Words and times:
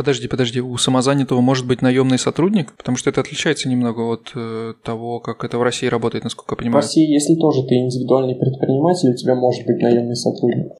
Подожди, 0.00 0.28
подожди, 0.28 0.60
у 0.62 0.78
самозанятого 0.78 1.42
может 1.42 1.66
быть 1.66 1.82
наемный 1.82 2.18
сотрудник? 2.18 2.72
Потому 2.78 2.96
что 2.96 3.10
это 3.10 3.20
отличается 3.20 3.68
немного 3.68 4.00
от 4.00 4.32
э, 4.34 4.72
того, 4.82 5.20
как 5.20 5.44
это 5.44 5.58
в 5.58 5.62
России 5.62 5.88
работает, 5.88 6.24
насколько 6.24 6.54
я 6.54 6.56
понимаю. 6.56 6.80
В 6.80 6.86
России, 6.86 7.06
если 7.06 7.34
тоже 7.34 7.66
ты 7.68 7.74
индивидуальный 7.74 8.34
предприниматель, 8.34 9.10
у 9.10 9.14
тебя 9.14 9.34
может 9.34 9.66
быть 9.66 9.82
наемный 9.82 10.16
сотрудник. 10.16 10.72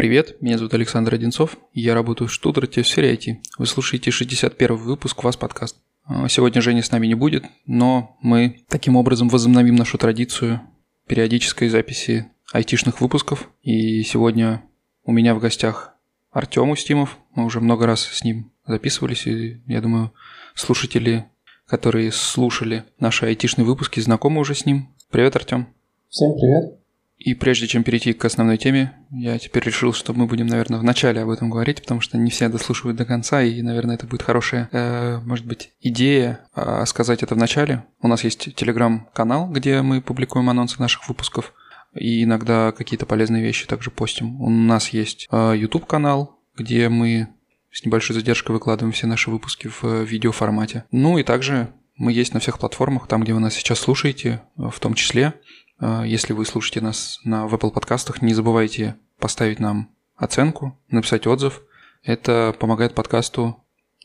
Привет, 0.00 0.40
меня 0.40 0.56
зовут 0.56 0.72
Александр 0.72 1.12
Одинцов, 1.12 1.58
я 1.74 1.92
работаю 1.92 2.26
в 2.26 2.32
Штутгарте 2.32 2.80
в 2.80 2.88
сфере 2.88 3.14
IT. 3.14 3.36
Вы 3.58 3.66
слушаете 3.66 4.10
61 4.10 4.76
выпуск 4.76 5.22
«Вас 5.22 5.36
подкаст». 5.36 5.76
А, 6.06 6.26
сегодня 6.26 6.62
Жени 6.62 6.80
с 6.80 6.90
нами 6.90 7.06
не 7.06 7.14
будет, 7.14 7.44
но 7.66 8.16
мы 8.22 8.64
таким 8.68 8.96
образом 8.96 9.28
возобновим 9.28 9.74
нашу 9.74 9.98
традицию 9.98 10.62
периодической 11.06 11.68
записи 11.68 12.30
айтишных 12.50 13.02
выпусков. 13.02 13.50
И 13.60 14.02
сегодня 14.02 14.62
у 15.04 15.12
меня 15.12 15.34
в 15.34 15.38
гостях 15.38 15.92
Артем 16.30 16.70
Устимов. 16.70 17.18
Мы 17.34 17.44
уже 17.44 17.60
много 17.60 17.84
раз 17.84 18.00
с 18.00 18.24
ним 18.24 18.52
записывались, 18.66 19.26
и 19.26 19.60
я 19.66 19.82
думаю, 19.82 20.14
слушатели, 20.54 21.26
которые 21.66 22.10
слушали 22.10 22.84
наши 22.98 23.26
айтишные 23.26 23.66
выпуски, 23.66 24.00
знакомы 24.00 24.40
уже 24.40 24.54
с 24.54 24.64
ним. 24.64 24.88
Привет, 25.10 25.36
Артем. 25.36 25.66
Всем 26.08 26.32
привет. 26.32 26.79
И 27.20 27.34
прежде 27.34 27.66
чем 27.66 27.84
перейти 27.84 28.14
к 28.14 28.24
основной 28.24 28.56
теме, 28.56 28.94
я 29.10 29.38
теперь 29.38 29.62
решил, 29.62 29.92
что 29.92 30.14
мы 30.14 30.26
будем, 30.26 30.46
наверное, 30.46 30.80
в 30.80 30.82
начале 30.82 31.20
об 31.20 31.28
этом 31.28 31.50
говорить, 31.50 31.82
потому 31.82 32.00
что 32.00 32.16
не 32.16 32.30
все 32.30 32.48
дослушивают 32.48 32.96
до 32.96 33.04
конца, 33.04 33.42
и, 33.42 33.60
наверное, 33.60 33.96
это 33.96 34.06
будет 34.06 34.22
хорошая, 34.22 34.70
э, 34.72 35.18
может 35.18 35.44
быть, 35.44 35.70
идея 35.82 36.40
э, 36.56 36.82
сказать 36.86 37.22
это 37.22 37.34
в 37.34 37.38
начале. 37.38 37.84
У 38.00 38.08
нас 38.08 38.24
есть 38.24 38.54
телеграм-канал, 38.54 39.50
где 39.50 39.82
мы 39.82 40.00
публикуем 40.00 40.48
анонсы 40.48 40.80
наших 40.80 41.06
выпусков, 41.10 41.52
и 41.94 42.24
иногда 42.24 42.72
какие-то 42.72 43.04
полезные 43.04 43.42
вещи 43.42 43.66
также 43.66 43.90
постим. 43.90 44.40
У 44.40 44.48
нас 44.48 44.88
есть 44.88 45.28
э, 45.30 45.54
YouTube-канал, 45.58 46.40
где 46.56 46.88
мы 46.88 47.28
с 47.70 47.84
небольшой 47.84 48.14
задержкой 48.14 48.54
выкладываем 48.54 48.92
все 48.92 49.06
наши 49.06 49.30
выпуски 49.30 49.68
в 49.68 49.84
э, 49.84 50.04
видеоформате. 50.06 50.84
Ну 50.90 51.18
и 51.18 51.22
также 51.22 51.68
мы 51.96 52.14
есть 52.14 52.32
на 52.32 52.40
всех 52.40 52.58
платформах, 52.58 53.08
там, 53.08 53.22
где 53.22 53.34
вы 53.34 53.40
нас 53.40 53.52
сейчас 53.52 53.78
слушаете, 53.78 54.40
в 54.56 54.80
том 54.80 54.94
числе. 54.94 55.34
А, 55.80 56.04
если 56.04 56.32
вы 56.32 56.44
слушаете 56.44 56.80
нас 56.80 57.20
на 57.24 57.46
в 57.46 57.54
Apple 57.54 57.70
подкастах, 57.70 58.22
не 58.22 58.34
забывайте 58.34 58.96
поставить 59.18 59.58
нам 59.58 59.90
оценку, 60.16 60.78
написать 60.88 61.26
отзыв. 61.26 61.62
Это 62.04 62.54
помогает 62.58 62.94
подкасту 62.94 63.56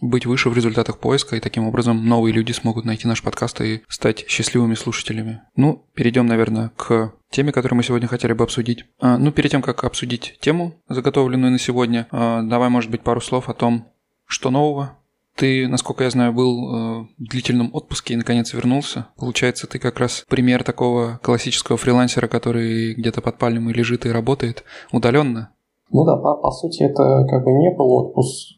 быть 0.02 0.26
выше 0.26 0.50
в 0.50 0.56
результатах 0.56 1.00
поиска, 1.00 1.36
и 1.36 1.40
таким 1.40 1.66
образом 1.66 2.06
новые 2.08 2.34
люди 2.34 2.52
смогут 2.52 2.86
найти 2.86 3.08
наш 3.08 3.22
подкаст 3.24 3.62
и 3.62 3.82
стать 3.88 4.26
счастливыми 4.28 4.76
слушателями. 4.76 5.42
Ну, 5.56 5.86
перейдем, 5.94 6.28
наверное, 6.28 6.72
к 6.76 7.14
теме, 7.30 7.52
которую 7.52 7.78
мы 7.78 7.84
сегодня 7.84 8.08
хотели 8.08 8.34
бы 8.34 8.44
обсудить. 8.44 8.86
А, 9.00 9.18
ну, 9.18 9.32
перед 9.32 9.52
тем, 9.52 9.62
как 9.62 9.84
обсудить 9.84 10.38
тему, 10.42 10.82
заготовленную 10.90 11.52
на 11.52 11.60
сегодня, 11.60 12.08
а, 12.12 12.42
давай, 12.42 12.70
может 12.70 12.92
быть, 12.92 13.02
пару 13.02 13.22
слов 13.22 13.50
о 13.50 13.54
том, 13.54 13.88
что 14.26 14.50
нового 14.50 14.98
ты, 15.36 15.68
насколько 15.68 16.04
я 16.04 16.10
знаю, 16.10 16.34
был 16.34 16.50
э, 16.50 17.08
в 17.18 17.30
длительном 17.30 17.70
отпуске 17.74 18.14
и 18.14 18.18
наконец 18.18 18.54
вернулся. 18.54 19.08
Получается, 19.18 19.68
ты 19.68 19.80
как 19.80 20.00
раз 20.00 20.26
пример 20.30 20.64
такого 20.64 21.20
классического 21.22 21.78
фрилансера, 21.78 22.28
который 22.28 22.94
где-то 22.94 23.22
под 23.22 23.38
пальмой 23.38 23.74
лежит 23.74 24.06
и 24.06 24.12
работает 24.12 24.64
удаленно. 24.92 25.52
Ну 25.92 26.06
да, 26.06 26.18
по, 26.18 26.36
по 26.36 26.52
сути, 26.52 26.84
это 26.84 27.26
как 27.30 27.44
бы 27.44 27.52
не 27.52 27.72
был 27.76 27.92
отпуск. 27.94 28.56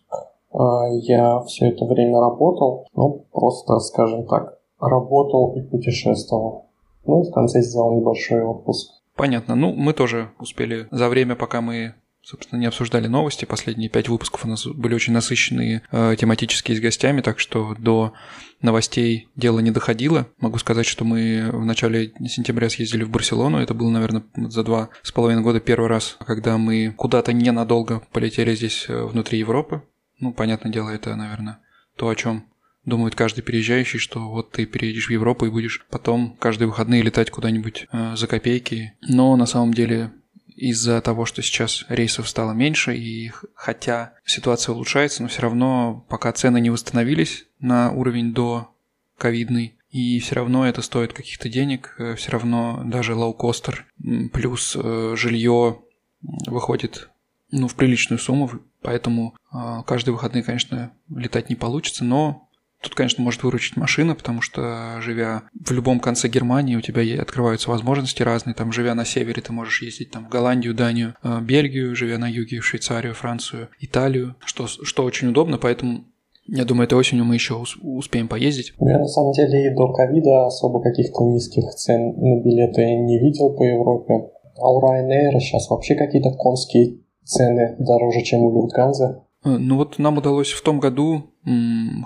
А, 0.54 0.88
я 1.02 1.42
все 1.42 1.70
это 1.70 1.86
время 1.86 2.20
работал, 2.20 2.88
ну, 2.94 3.26
просто, 3.32 3.80
скажем 3.80 4.26
так, 4.28 4.60
работал 4.80 5.56
и 5.56 5.62
путешествовал. 5.62 6.70
Ну 7.06 7.24
и 7.24 7.30
в 7.30 7.34
конце 7.34 7.62
сделал 7.62 7.96
небольшой 7.96 8.44
отпуск. 8.44 8.92
Понятно. 9.16 9.56
Ну, 9.56 9.74
мы 9.74 9.94
тоже 9.94 10.30
успели 10.40 10.88
за 10.92 11.10
время, 11.10 11.36
пока 11.36 11.62
мы 11.62 11.96
собственно, 12.28 12.60
не 12.60 12.66
обсуждали 12.66 13.08
новости. 13.08 13.46
Последние 13.46 13.90
пять 13.90 14.10
выпусков 14.10 14.44
у 14.44 14.50
нас 14.50 14.68
были 14.68 14.94
очень 14.94 15.14
насыщенные 15.14 15.84
э, 15.92 16.16
тематические 16.20 16.76
с 16.76 16.82
гостями, 16.82 17.22
так 17.22 17.40
что 17.40 17.74
до 17.80 18.14
новостей 18.62 19.30
дело 19.38 19.60
не 19.60 19.72
доходило. 19.72 20.28
Могу 20.40 20.58
сказать, 20.58 20.86
что 20.86 21.06
мы 21.06 21.50
в 21.54 21.64
начале 21.64 22.12
сентября 22.28 22.70
съездили 22.70 23.06
в 23.06 23.10
Барселону. 23.10 23.60
Это 23.60 23.74
было, 23.74 23.90
наверное, 23.92 24.24
за 24.36 24.64
два 24.64 24.90
с 25.04 25.14
половиной 25.14 25.42
года 25.42 25.62
первый 25.62 25.88
раз, 25.88 26.18
когда 26.26 26.58
мы 26.58 26.94
куда-то 26.98 27.32
ненадолго 27.32 28.02
полетели 28.12 28.54
здесь 28.56 28.88
э, 28.90 29.06
внутри 29.06 29.40
Европы. 29.40 29.84
Ну, 30.20 30.34
понятное 30.34 30.72
дело, 30.72 30.90
это, 30.90 31.16
наверное, 31.16 31.60
то, 31.96 32.10
о 32.10 32.16
чем 32.16 32.46
думает 32.84 33.16
каждый 33.16 33.42
переезжающий, 33.42 34.00
что 34.00 34.28
вот 34.30 34.52
ты 34.52 34.66
переедешь 34.66 35.08
в 35.08 35.12
Европу 35.12 35.46
и 35.46 35.50
будешь 35.50 35.86
потом 35.90 36.36
каждые 36.40 36.68
выходные 36.68 37.04
летать 37.04 37.32
куда-нибудь 37.32 37.88
э, 37.90 38.16
за 38.18 38.28
копейки. 38.28 38.94
Но 39.08 39.34
на 39.38 39.46
самом 39.46 39.74
деле 39.74 40.12
из-за 40.58 41.00
того, 41.02 41.26
что 41.26 41.42
сейчас 41.42 41.86
рейсов 41.88 42.28
стало 42.28 42.52
меньше, 42.52 42.98
и 42.98 43.32
хотя 43.54 44.14
ситуация 44.26 44.74
улучшается, 44.74 45.22
но 45.22 45.30
все 45.30 45.44
равно 45.44 46.06
пока 46.10 46.32
цены 46.34 46.60
не 46.60 46.72
восстановились 46.72 47.46
на 47.60 47.92
уровень 47.92 48.34
до 48.34 48.74
ковидный, 49.18 49.76
и 49.92 50.20
все 50.20 50.36
равно 50.36 50.68
это 50.68 50.82
стоит 50.82 51.14
каких-то 51.14 51.48
денег, 51.48 51.96
э, 52.00 52.16
все 52.16 52.32
равно 52.32 52.82
даже 52.86 53.16
лоукостер 53.16 53.86
плюс 54.34 54.76
э, 54.76 55.14
жилье 55.16 55.80
выходит 56.22 57.10
ну, 57.52 57.68
в 57.68 57.76
приличную 57.76 58.20
сумму, 58.20 58.50
поэтому 58.82 59.36
э, 59.54 59.84
каждые 59.86 60.14
выходные, 60.14 60.44
конечно, 60.44 60.92
летать 61.10 61.50
не 61.50 61.56
получится, 61.56 62.04
но 62.04 62.47
Тут, 62.88 62.96
конечно, 62.96 63.22
может 63.22 63.44
выручить 63.44 63.76
машина, 63.76 64.16
потому 64.16 64.42
что, 64.42 65.02
живя 65.02 65.44
в 65.54 65.74
любом 65.74 66.00
конце 66.00 66.30
Германии, 66.30 66.78
у 66.78 66.82
тебя 66.82 67.22
открываются 67.22 67.70
возможности 67.70 68.24
разные. 68.24 68.54
Там, 68.54 68.72
живя 68.72 68.96
на 68.96 69.04
севере, 69.04 69.42
ты 69.42 69.52
можешь 69.52 69.82
ездить 69.82 70.12
там, 70.12 70.26
в 70.26 70.30
Голландию, 70.30 70.74
Данию, 70.74 71.14
э, 71.22 71.42
Бельгию, 71.42 71.98
живя 71.98 72.18
на 72.18 72.30
юге, 72.30 72.62
в 72.62 72.66
Швейцарию, 72.66 73.14
Францию, 73.14 73.68
Италию, 73.82 74.36
что, 74.46 74.68
что 74.68 75.04
очень 75.04 75.28
удобно, 75.28 75.58
поэтому 75.58 76.06
я 76.46 76.64
думаю, 76.64 76.86
этой 76.86 76.98
осенью 76.98 77.26
мы 77.26 77.34
еще 77.34 77.62
успеем 77.82 78.30
поездить. 78.30 78.72
Я 78.80 79.00
на 79.00 79.08
самом 79.08 79.34
деле 79.34 79.68
и 79.68 79.76
до 79.76 79.92
ковида 79.92 80.46
особо 80.46 80.82
каких-то 80.82 81.26
низких 81.26 81.70
цен 81.76 82.14
на 82.16 82.42
билеты 82.42 82.86
не 82.86 83.20
видел 83.20 83.54
по 83.54 83.64
Европе. 83.64 84.30
А 84.56 84.72
у 84.72 84.80
Ryanair 84.80 85.38
сейчас 85.42 85.70
вообще 85.70 85.96
какие-то 85.96 86.32
конские 86.32 87.00
цены 87.26 87.76
дороже, 87.80 88.22
чем 88.22 88.44
у 88.44 88.54
Люфтганза. 88.54 89.26
Э, 89.44 89.58
ну 89.58 89.78
вот 89.78 90.00
нам 90.00 90.18
удалось 90.18 90.52
в 90.52 90.62
том 90.62 90.80
году, 90.80 91.34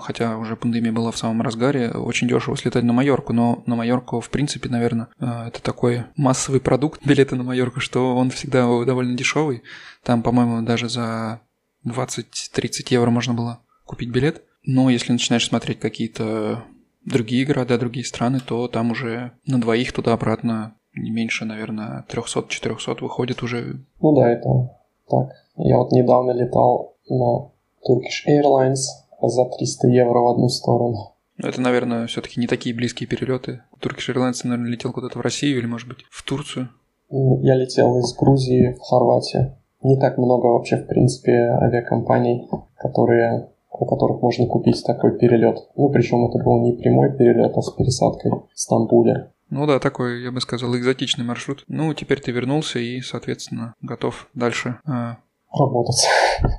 хотя 0.00 0.38
уже 0.38 0.56
пандемия 0.56 0.92
была 0.92 1.10
в 1.10 1.16
самом 1.16 1.42
разгаре, 1.42 1.90
очень 1.90 2.28
дешево 2.28 2.56
слетать 2.56 2.84
на 2.84 2.92
Майорку, 2.92 3.32
но 3.32 3.62
на 3.66 3.74
Майорку, 3.74 4.20
в 4.20 4.30
принципе, 4.30 4.68
наверное, 4.68 5.08
э, 5.18 5.48
это 5.48 5.62
такой 5.62 6.04
массовый 6.16 6.60
продукт 6.60 7.00
билеты 7.06 7.36
на 7.36 7.42
Майорку, 7.42 7.80
что 7.80 8.16
он 8.16 8.30
всегда 8.30 8.62
довольно 8.84 9.16
дешевый. 9.16 9.62
Там, 10.02 10.22
по-моему, 10.22 10.62
даже 10.62 10.88
за 10.88 11.40
20-30 11.86 12.86
евро 12.90 13.10
можно 13.10 13.34
было 13.34 13.60
купить 13.84 14.10
билет. 14.10 14.42
Но 14.64 14.90
если 14.90 15.12
начинаешь 15.12 15.46
смотреть 15.46 15.80
какие-то 15.80 16.62
другие 17.04 17.44
города, 17.44 17.78
другие 17.78 18.06
страны, 18.06 18.38
то 18.40 18.68
там 18.68 18.92
уже 18.92 19.32
на 19.44 19.60
двоих 19.60 19.92
туда-обратно 19.92 20.76
не 20.94 21.10
меньше, 21.10 21.44
наверное, 21.44 22.04
300-400 22.08 23.00
выходит 23.00 23.42
уже. 23.42 23.84
Ну 24.00 24.14
да, 24.14 24.30
это 24.30 24.70
так. 25.08 25.30
Я 25.56 25.78
вот 25.78 25.90
недавно 25.90 26.32
летал 26.32 26.91
на 27.08 27.50
Turkish 27.88 28.28
Airlines 28.28 28.84
за 29.20 29.44
300 29.44 29.88
евро 29.88 30.18
в 30.18 30.28
одну 30.28 30.48
сторону. 30.48 31.14
Это, 31.38 31.60
наверное, 31.60 32.06
все-таки 32.06 32.40
не 32.40 32.46
такие 32.46 32.74
близкие 32.74 33.08
перелеты. 33.08 33.62
Turkish 33.80 34.14
Airlines, 34.14 34.40
наверное, 34.44 34.70
летел 34.70 34.92
куда-то 34.92 35.18
в 35.18 35.22
Россию 35.22 35.58
или, 35.58 35.66
может 35.66 35.88
быть, 35.88 36.04
в 36.10 36.22
Турцию. 36.22 36.68
Я 37.10 37.56
летел 37.56 37.98
из 37.98 38.14
Грузии 38.14 38.76
в 38.78 38.80
Хорватию. 38.80 39.56
Не 39.82 39.98
так 39.98 40.16
много 40.18 40.46
вообще, 40.46 40.76
в 40.76 40.86
принципе, 40.86 41.32
авиакомпаний, 41.32 42.48
которые, 42.76 43.50
у 43.70 43.84
которых 43.84 44.22
можно 44.22 44.46
купить 44.46 44.82
такой 44.84 45.18
перелет. 45.18 45.58
Ну, 45.76 45.88
причем 45.90 46.24
это 46.26 46.42
был 46.42 46.62
не 46.62 46.72
прямой 46.72 47.16
перелет, 47.16 47.56
а 47.56 47.60
с 47.60 47.70
пересадкой 47.70 48.30
в 48.30 48.48
Стамбуле. 48.54 49.32
Ну 49.50 49.66
да, 49.66 49.80
такой, 49.80 50.22
я 50.22 50.30
бы 50.30 50.40
сказал, 50.40 50.74
экзотичный 50.76 51.24
маршрут. 51.24 51.64
Ну, 51.68 51.92
теперь 51.92 52.20
ты 52.20 52.30
вернулся 52.30 52.78
и, 52.78 53.00
соответственно, 53.00 53.74
готов 53.82 54.28
дальше 54.32 54.78
э, 54.86 55.16
работать. 55.52 56.06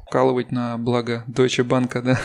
Вкалывать 0.07 0.51
на 0.51 0.77
благо 0.77 1.23
Deutsche 1.27 1.65
Bank, 1.67 2.01
да? 2.01 2.19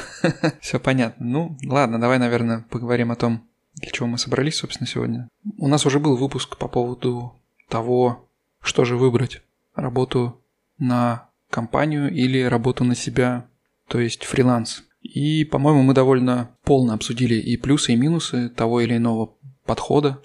Все 0.60 0.78
понятно. 0.78 1.26
Ну, 1.26 1.58
ладно, 1.64 2.00
давай, 2.00 2.18
наверное, 2.18 2.64
поговорим 2.70 3.10
о 3.10 3.16
том, 3.16 3.44
для 3.74 3.90
чего 3.90 4.06
мы 4.06 4.18
собрались, 4.18 4.56
собственно, 4.56 4.86
сегодня. 4.86 5.28
У 5.58 5.68
нас 5.68 5.86
уже 5.86 5.98
был 5.98 6.16
выпуск 6.16 6.56
по 6.56 6.68
поводу 6.68 7.34
того, 7.68 8.28
что 8.60 8.84
же 8.84 8.96
выбрать. 8.96 9.42
Работу 9.74 10.40
на 10.78 11.28
компанию 11.50 12.12
или 12.12 12.42
работу 12.42 12.84
на 12.84 12.94
себя, 12.94 13.46
то 13.88 13.98
есть 14.00 14.24
фриланс. 14.24 14.82
И, 15.02 15.44
по-моему, 15.44 15.82
мы 15.82 15.94
довольно 15.94 16.50
полно 16.64 16.94
обсудили 16.94 17.34
и 17.34 17.56
плюсы, 17.56 17.92
и 17.92 17.96
минусы 17.96 18.48
того 18.48 18.80
или 18.80 18.96
иного 18.96 19.34
подхода 19.64 20.20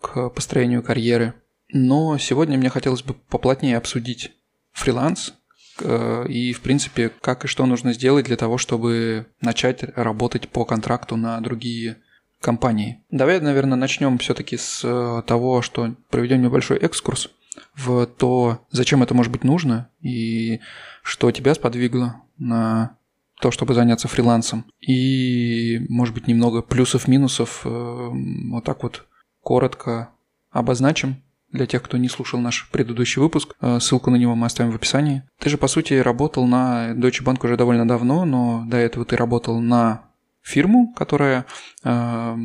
к 0.00 0.28
построению 0.30 0.82
карьеры. 0.82 1.34
Но 1.72 2.18
сегодня 2.18 2.58
мне 2.58 2.68
хотелось 2.68 3.02
бы 3.02 3.14
поплотнее 3.14 3.76
обсудить 3.76 4.32
фриланс, 4.72 5.34
и, 5.82 6.52
в 6.52 6.60
принципе, 6.60 7.10
как 7.20 7.44
и 7.44 7.48
что 7.48 7.66
нужно 7.66 7.92
сделать 7.92 8.26
для 8.26 8.36
того, 8.36 8.58
чтобы 8.58 9.26
начать 9.40 9.82
работать 9.96 10.48
по 10.48 10.64
контракту 10.64 11.16
на 11.16 11.40
другие 11.40 11.96
компании. 12.44 13.00
Давай, 13.10 13.40
наверное, 13.40 13.76
начнем 13.76 14.18
все-таки 14.18 14.56
с 14.56 14.82
э, 14.84 15.22
того, 15.26 15.62
что 15.62 15.94
проведем 16.10 16.42
небольшой 16.42 16.76
экскурс 16.76 17.30
в 17.74 18.06
то, 18.06 18.60
зачем 18.70 19.02
это 19.02 19.14
может 19.14 19.32
быть 19.32 19.44
нужно 19.44 19.88
и 20.02 20.60
что 21.02 21.30
тебя 21.30 21.54
сподвигло 21.54 22.22
на 22.38 22.96
то, 23.40 23.50
чтобы 23.50 23.74
заняться 23.74 24.08
фрилансом. 24.08 24.66
И, 24.80 25.84
может 25.88 26.14
быть, 26.14 26.28
немного 26.28 26.60
плюсов-минусов 26.62 27.62
э, 27.64 27.68
вот 27.68 28.64
так 28.64 28.82
вот 28.82 29.06
коротко 29.40 30.10
обозначим 30.50 31.22
для 31.54 31.66
тех, 31.66 31.82
кто 31.82 31.96
не 31.96 32.08
слушал 32.08 32.40
наш 32.40 32.68
предыдущий 32.70 33.22
выпуск. 33.22 33.54
Э, 33.60 33.78
ссылку 33.80 34.10
на 34.10 34.16
него 34.16 34.34
мы 34.34 34.46
оставим 34.46 34.72
в 34.72 34.74
описании. 34.74 35.22
Ты 35.38 35.48
же, 35.48 35.56
по 35.56 35.68
сути, 35.68 35.94
работал 35.94 36.46
на 36.46 36.90
Deutsche 36.90 37.24
Bank 37.24 37.38
уже 37.44 37.56
довольно 37.56 37.86
давно, 37.86 38.24
но 38.24 38.64
до 38.66 38.76
этого 38.76 39.06
ты 39.06 39.16
работал 39.16 39.60
на 39.60 40.02
фирму, 40.42 40.92
которая 40.94 41.46
э, 41.84 42.36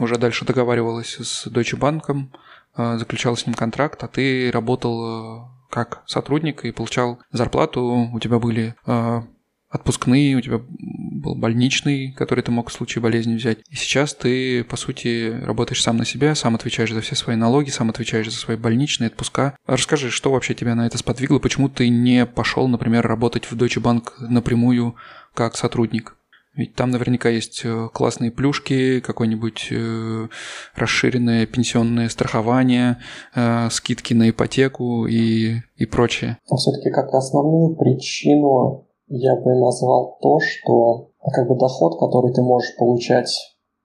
уже 0.00 0.18
дальше 0.18 0.44
договаривалась 0.44 1.16
с 1.16 1.46
Deutsche 1.46 1.78
Bank, 1.78 2.28
э, 2.76 2.98
заключала 2.98 3.36
с 3.36 3.46
ним 3.46 3.54
контракт, 3.54 4.02
а 4.02 4.08
ты 4.08 4.50
работал 4.50 5.44
э, 5.44 5.48
как 5.70 6.02
сотрудник 6.06 6.64
и 6.64 6.72
получал 6.72 7.20
зарплату, 7.30 8.10
у 8.12 8.18
тебя 8.18 8.40
были 8.40 8.74
э, 8.84 9.22
отпускные, 9.70 10.36
у 10.36 10.40
тебя 10.40 10.60
был 10.68 11.34
больничный, 11.34 12.12
который 12.12 12.42
ты 12.42 12.50
мог 12.50 12.70
в 12.70 12.72
случае 12.72 13.02
болезни 13.02 13.34
взять. 13.34 13.58
И 13.70 13.76
сейчас 13.76 14.14
ты, 14.14 14.64
по 14.64 14.76
сути, 14.76 15.30
работаешь 15.42 15.82
сам 15.82 15.96
на 15.96 16.04
себя, 16.04 16.34
сам 16.34 16.54
отвечаешь 16.54 16.92
за 16.92 17.00
все 17.00 17.14
свои 17.14 17.36
налоги, 17.36 17.70
сам 17.70 17.90
отвечаешь 17.90 18.30
за 18.30 18.38
свои 18.38 18.56
больничные 18.56 19.08
отпуска. 19.08 19.56
Расскажи, 19.66 20.10
что 20.10 20.30
вообще 20.30 20.54
тебя 20.54 20.74
на 20.74 20.86
это 20.86 20.98
сподвигло, 20.98 21.38
почему 21.38 21.68
ты 21.68 21.88
не 21.88 22.24
пошел, 22.26 22.68
например, 22.68 23.06
работать 23.06 23.50
в 23.50 23.56
Deutsche 23.56 23.82
Bank 23.82 24.12
напрямую 24.20 24.96
как 25.34 25.56
сотрудник? 25.56 26.14
Ведь 26.58 26.74
там 26.74 26.90
наверняка 26.90 27.28
есть 27.28 27.60
э, 27.64 27.88
классные 27.94 28.32
плюшки, 28.32 28.98
какое-нибудь 28.98 29.68
э, 29.70 30.26
расширенное 30.74 31.46
пенсионное 31.46 32.08
страхование, 32.08 32.98
э, 33.36 33.68
скидки 33.70 34.12
на 34.12 34.30
ипотеку 34.30 35.06
и, 35.06 35.60
и 35.76 35.86
прочее. 35.86 36.38
А 36.50 36.56
все-таки 36.56 36.90
как 36.90 37.14
основную 37.14 37.76
причину 37.76 38.87
я 39.08 39.36
бы 39.36 39.54
назвал 39.54 40.18
то, 40.20 40.38
что 40.40 41.10
как 41.32 41.48
бы 41.48 41.56
доход, 41.56 41.98
который 41.98 42.32
ты 42.32 42.42
можешь 42.42 42.76
получать, 42.76 43.34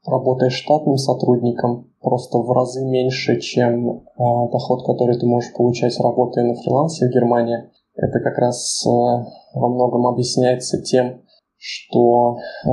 работая 0.05 0.49
штатным 0.49 0.97
сотрудником, 0.97 1.91
просто 2.01 2.37
в 2.37 2.51
разы 2.51 2.85
меньше, 2.85 3.39
чем 3.39 3.89
э, 3.89 4.01
доход, 4.17 4.85
который 4.85 5.17
ты 5.17 5.25
можешь 5.25 5.53
получать, 5.53 5.97
работая 5.99 6.45
на 6.45 6.55
фрилансе 6.55 7.07
в 7.07 7.11
Германии. 7.11 7.69
Это 7.95 8.19
как 8.19 8.37
раз 8.37 8.85
э, 8.85 8.89
во 8.89 9.69
многом 9.69 10.07
объясняется 10.07 10.81
тем, 10.81 11.21
что 11.57 12.37
э, 12.37 12.69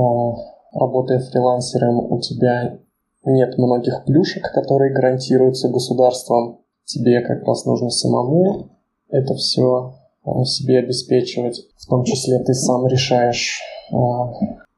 работая 0.73 1.19
фрилансером, 1.19 2.11
у 2.11 2.19
тебя 2.19 2.79
нет 3.23 3.57
многих 3.57 4.03
плюшек, 4.05 4.51
которые 4.51 4.93
гарантируются 4.93 5.69
государством. 5.69 6.59
Тебе 6.83 7.21
как 7.21 7.47
раз 7.47 7.65
нужно 7.65 7.89
самому 7.89 8.71
это 9.11 9.35
все 9.35 9.93
себе 10.43 10.79
обеспечивать. 10.79 11.67
В 11.77 11.87
том 11.87 12.03
числе 12.03 12.39
ты 12.39 12.53
сам 12.53 12.87
решаешь, 12.87 13.59
а, 13.91 14.31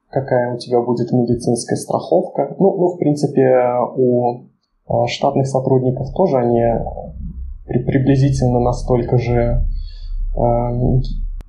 какая 0.10 0.54
у 0.54 0.58
тебя 0.58 0.82
будет 0.82 1.12
медицинская 1.12 1.78
страховка. 1.78 2.56
Ну, 2.60 2.76
ну 2.78 2.88
в 2.88 2.98
принципе, 2.98 3.52
у 3.96 4.46
а, 4.88 5.08
штатных 5.08 5.48
сотрудников 5.48 6.14
тоже 6.14 6.38
они 6.38 6.62
приблизительно 7.66 8.60
настолько 8.60 9.18
же 9.18 9.66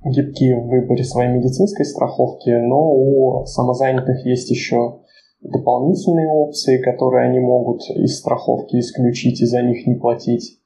гибкие 0.05 0.59
в 0.61 0.67
выборе 0.67 1.03
своей 1.03 1.31
медицинской 1.31 1.85
страховки, 1.85 2.49
но 2.49 2.93
у 2.93 3.45
самозанятых 3.45 4.25
есть 4.25 4.49
еще 4.49 4.99
дополнительные 5.41 6.29
опции, 6.29 6.81
которые 6.81 7.27
они 7.27 7.39
могут 7.39 7.81
из 7.89 8.19
страховки 8.19 8.77
исключить 8.77 9.41
и 9.41 9.45
за 9.45 9.61
них 9.63 9.87
не 9.87 9.95
платить. 9.95 10.59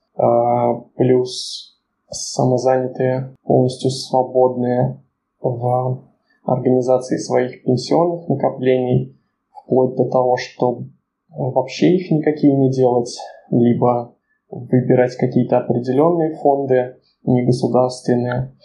Плюс 0.97 1.68
самозанятые, 2.11 3.35
полностью 3.43 3.91
свободные 3.91 5.01
в 5.41 6.03
организации 6.43 7.17
своих 7.17 7.63
пенсионных 7.63 8.27
накоплений, 8.27 9.17
вплоть 9.51 9.95
до 9.95 10.05
того, 10.05 10.37
чтобы 10.37 10.89
вообще 11.29 11.95
их 11.95 12.11
никакие 12.11 12.55
не 12.55 12.71
делать, 12.71 13.17
либо 13.51 14.15
выбирать 14.49 15.15
какие-то 15.15 15.59
определенные 15.59 16.35
фонды, 16.35 16.97
негосударственные, 17.23 18.55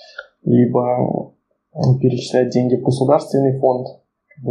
либо 0.45 1.33
перечислять 2.01 2.51
деньги 2.51 2.77
в 2.77 2.83
государственный 2.83 3.59
фонд. 3.59 3.89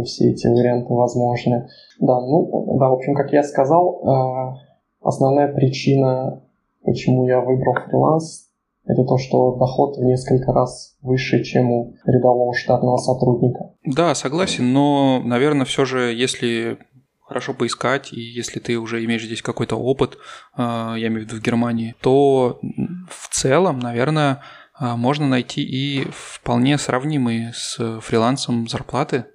Все 0.04 0.30
эти 0.30 0.46
варианты 0.46 0.92
возможны. 0.94 1.68
Да, 2.00 2.20
ну, 2.20 2.78
да, 2.78 2.88
в 2.88 2.94
общем, 2.94 3.14
как 3.14 3.32
я 3.32 3.42
сказал, 3.42 4.00
э, 4.00 4.54
основная 5.02 5.52
причина, 5.52 6.42
почему 6.84 7.26
я 7.26 7.40
выбрал 7.40 7.74
фриланс, 7.74 8.50
это 8.86 9.04
то, 9.04 9.18
что 9.18 9.56
доход 9.56 9.96
в 9.96 10.04
несколько 10.04 10.52
раз 10.52 10.96
выше, 11.00 11.42
чем 11.42 11.70
у 11.70 11.94
рядового 12.04 12.54
штатного 12.54 12.98
сотрудника. 12.98 13.70
Да, 13.84 14.14
согласен, 14.14 14.72
но, 14.72 15.22
наверное, 15.24 15.64
все 15.64 15.84
же, 15.84 16.12
если 16.12 16.78
хорошо 17.22 17.54
поискать, 17.54 18.12
и 18.12 18.20
если 18.20 18.60
ты 18.60 18.78
уже 18.78 19.04
имеешь 19.04 19.24
здесь 19.24 19.42
какой-то 19.42 19.76
опыт, 19.76 20.18
а, 20.54 20.94
я 20.96 21.08
имею 21.08 21.22
в 21.22 21.24
виду 21.24 21.36
в 21.36 21.42
Германии, 21.42 21.94
то 22.00 22.60
в 23.08 23.28
целом, 23.34 23.78
наверное, 23.78 24.42
а, 24.74 24.96
можно 24.96 25.26
найти 25.26 25.62
и 25.62 26.06
вполне 26.10 26.76
сравнимые 26.76 27.52
с 27.54 28.00
фрилансом 28.00 28.68
зарплаты. 28.68 29.26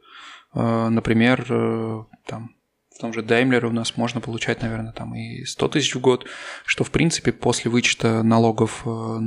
А, 0.53 0.89
например, 0.89 1.45
э, 1.49 2.03
там 2.27 2.51
в 2.99 3.01
том 3.01 3.13
же 3.13 3.21
Daimler 3.21 3.65
у 3.65 3.71
нас 3.71 3.95
можно 3.95 4.19
получать, 4.19 4.61
наверное, 4.61 4.91
там 4.91 5.15
и 5.15 5.45
100 5.45 5.69
тысяч 5.69 5.95
в 5.95 6.01
год, 6.01 6.25
что, 6.65 6.83
в 6.83 6.91
принципе, 6.91 7.31
после 7.31 7.71
вычета 7.71 8.23
налогов, 8.23 8.81
э, 8.85 9.19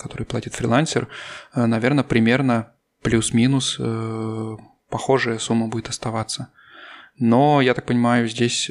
которые 0.00 0.26
платит 0.26 0.54
фрилансер, 0.54 1.08
э, 1.52 1.66
наверное, 1.66 2.04
примерно 2.04 2.72
плюс-минус 3.02 3.78
э, 3.80 4.56
похожая 4.88 5.38
сумма 5.40 5.66
будет 5.66 5.88
оставаться. 5.88 6.52
Но, 7.18 7.60
я 7.60 7.74
так 7.74 7.84
понимаю, 7.86 8.28
здесь 8.28 8.70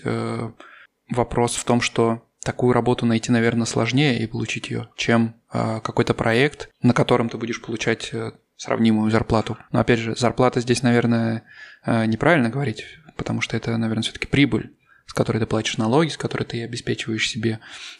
вопрос 1.09 1.55
в 1.55 1.65
том, 1.65 1.81
что 1.81 2.23
такую 2.41 2.71
работу 2.73 3.05
найти, 3.05 3.33
наверное, 3.33 3.65
сложнее 3.65 4.19
и 4.19 4.27
получить 4.27 4.69
ее, 4.69 4.87
чем 4.95 5.33
какой-то 5.49 6.13
проект, 6.13 6.69
на 6.83 6.93
котором 6.93 7.27
ты 7.27 7.37
будешь 7.37 7.59
получать 7.59 8.13
сравнимую 8.55 9.09
зарплату. 9.09 9.57
Но 9.71 9.79
опять 9.79 9.97
же, 9.97 10.15
зарплата 10.15 10.61
здесь, 10.61 10.83
наверное, 10.83 11.43
неправильно 11.87 12.49
говорить 12.51 12.85
потому 13.15 13.41
что 13.41 13.57
это, 13.57 13.75
наверное, 13.77 14.03
все-таки 14.03 14.27
прибыль, 14.27 14.71
с 15.05 15.13
которой 15.13 15.39
ты 15.39 15.45
платишь 15.45 15.77
налоги, 15.77 16.09
с 16.09 16.17
которой 16.17 16.43
ты 16.43 16.63
обеспечиваешь 16.63 17.29
себе 17.29 17.59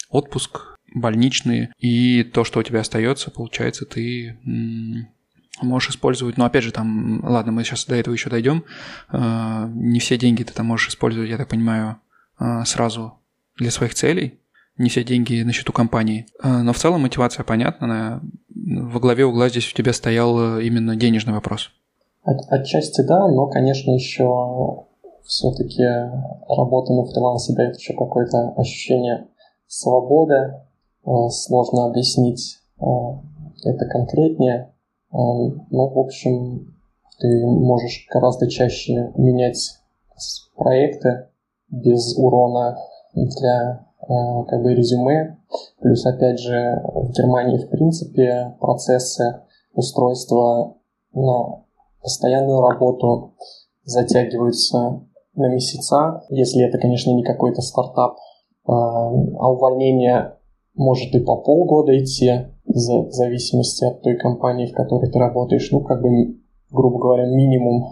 отпуск, 0.10 0.78
больничные, 0.94 1.74
и 1.78 2.24
то, 2.24 2.44
что 2.44 2.60
у 2.60 2.64
тебя 2.64 2.82
остается, 2.82 3.32
получается, 3.32 3.86
ты 3.86 4.38
можешь 5.62 5.92
использовать, 5.92 6.38
но 6.38 6.46
опять 6.46 6.64
же 6.64 6.72
там, 6.72 7.24
ладно, 7.24 7.52
мы 7.52 7.64
сейчас 7.64 7.86
до 7.86 7.96
этого 7.96 8.14
еще 8.14 8.30
дойдем, 8.30 8.64
а, 9.10 9.70
не 9.74 10.00
все 10.00 10.18
деньги 10.18 10.44
ты 10.44 10.54
там 10.54 10.66
можешь 10.66 10.90
использовать, 10.90 11.30
я 11.30 11.38
так 11.38 11.48
понимаю, 11.48 11.98
а, 12.38 12.66
сразу 12.66 13.20
для 13.58 13.72
своих 13.72 13.94
целей, 13.94 14.40
не 14.78 14.90
все 14.90 15.04
деньги 15.04 15.42
на 15.44 15.54
счету 15.54 15.72
компании. 15.72 16.26
А, 16.42 16.62
но 16.62 16.74
в 16.74 16.78
целом 16.78 17.02
мотивация 17.02 17.44
понятна, 17.44 18.22
во 18.54 19.00
главе 19.00 19.26
угла 19.26 19.50
здесь 19.50 19.72
у 19.72 19.76
тебя 19.76 19.94
стоял 19.94 20.58
э, 20.58 20.64
именно 20.66 20.96
денежный 20.96 21.34
вопрос. 21.34 21.72
От, 22.24 22.38
отчасти 22.50 23.02
да, 23.02 23.28
но, 23.28 23.48
конечно, 23.48 23.92
еще 23.92 24.86
все-таки 25.26 25.84
работа 26.48 26.94
на 26.94 27.06
фрилансе 27.06 27.54
дает 27.54 27.78
еще 27.78 27.94
какое-то 27.94 28.54
ощущение 28.58 29.28
свободы. 29.68 30.62
Э, 31.06 31.30
сложно 31.30 31.86
объяснить 31.86 32.60
э, 32.80 32.86
это 33.64 33.86
конкретнее. 33.86 34.74
Э, 35.12 35.18
ну, 35.18 35.88
в 35.90 36.00
общем, 36.00 36.74
ты 37.20 37.46
можешь 37.46 38.08
гораздо 38.12 38.50
чаще 38.50 39.12
менять 39.16 39.80
проекты 40.56 41.28
без 41.70 42.18
урона 42.18 42.78
для 43.14 43.86
как 44.08 44.62
бы 44.62 44.76
резюме. 44.76 45.38
Плюс, 45.82 46.06
опять 46.06 46.40
же, 46.40 46.82
в 46.94 47.12
Германии, 47.12 47.58
в 47.58 47.70
принципе, 47.70 48.56
процессы 48.60 49.42
устройства 49.74 50.76
на 51.14 51.64
постоянную 52.02 52.62
работу 52.62 53.34
затягиваются 53.84 55.02
на 55.36 55.48
месяца, 55.48 56.24
если 56.30 56.66
это, 56.66 56.78
конечно, 56.78 57.12
не 57.12 57.24
какой-то 57.24 57.62
стартап. 57.62 58.18
А, 58.68 58.72
а 58.72 59.52
увольнение 59.52 60.36
может 60.76 61.14
и 61.14 61.20
по 61.20 61.38
полгода 61.38 61.98
идти, 61.98 62.48
в 62.66 63.12
зависимости 63.12 63.86
от 63.86 64.02
той 64.02 64.18
компании, 64.18 64.68
в 64.68 64.74
которой 64.74 65.10
ты 65.10 65.20
работаешь. 65.20 65.70
Ну, 65.72 65.82
как 65.82 66.02
бы, 66.02 66.40
грубо 66.72 67.00
говоря, 67.00 67.26
минимум 67.28 67.86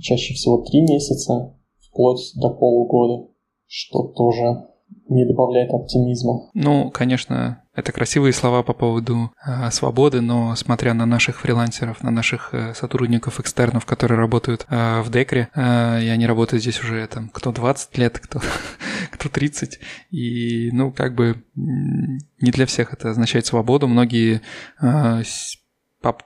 чаще 0.00 0.34
всего 0.34 0.58
три 0.58 0.80
месяца, 0.82 1.54
вплоть 1.80 2.32
до 2.36 2.50
полугода, 2.50 3.28
что 3.66 4.04
тоже 4.04 4.68
не 5.08 5.26
добавляет 5.26 5.72
оптимизма. 5.72 6.50
Ну, 6.54 6.90
конечно, 6.90 7.61
это 7.74 7.92
красивые 7.92 8.32
слова 8.32 8.62
по 8.62 8.74
поводу 8.74 9.32
э, 9.46 9.70
свободы, 9.70 10.20
но 10.20 10.54
смотря 10.56 10.92
на 10.92 11.06
наших 11.06 11.40
фрилансеров, 11.40 12.02
на 12.02 12.10
наших 12.10 12.50
э, 12.52 12.74
сотрудников 12.74 13.40
экстернов, 13.40 13.86
которые 13.86 14.18
работают 14.18 14.66
э, 14.68 15.00
в 15.00 15.10
Декре, 15.10 15.48
э, 15.54 16.02
и 16.02 16.08
они 16.08 16.26
работают 16.26 16.62
здесь 16.62 16.80
уже 16.80 17.06
там 17.06 17.30
кто 17.30 17.50
20 17.50 17.96
лет, 17.96 18.18
кто, 18.18 18.40
кто 19.10 19.28
30, 19.28 19.80
и 20.10 20.70
ну 20.72 20.92
как 20.92 21.14
бы 21.14 21.42
не 21.54 22.50
для 22.50 22.66
всех 22.66 22.92
это 22.92 23.10
означает 23.10 23.46
свободу. 23.46 23.88
Многие, 23.88 24.42
э, 24.80 25.22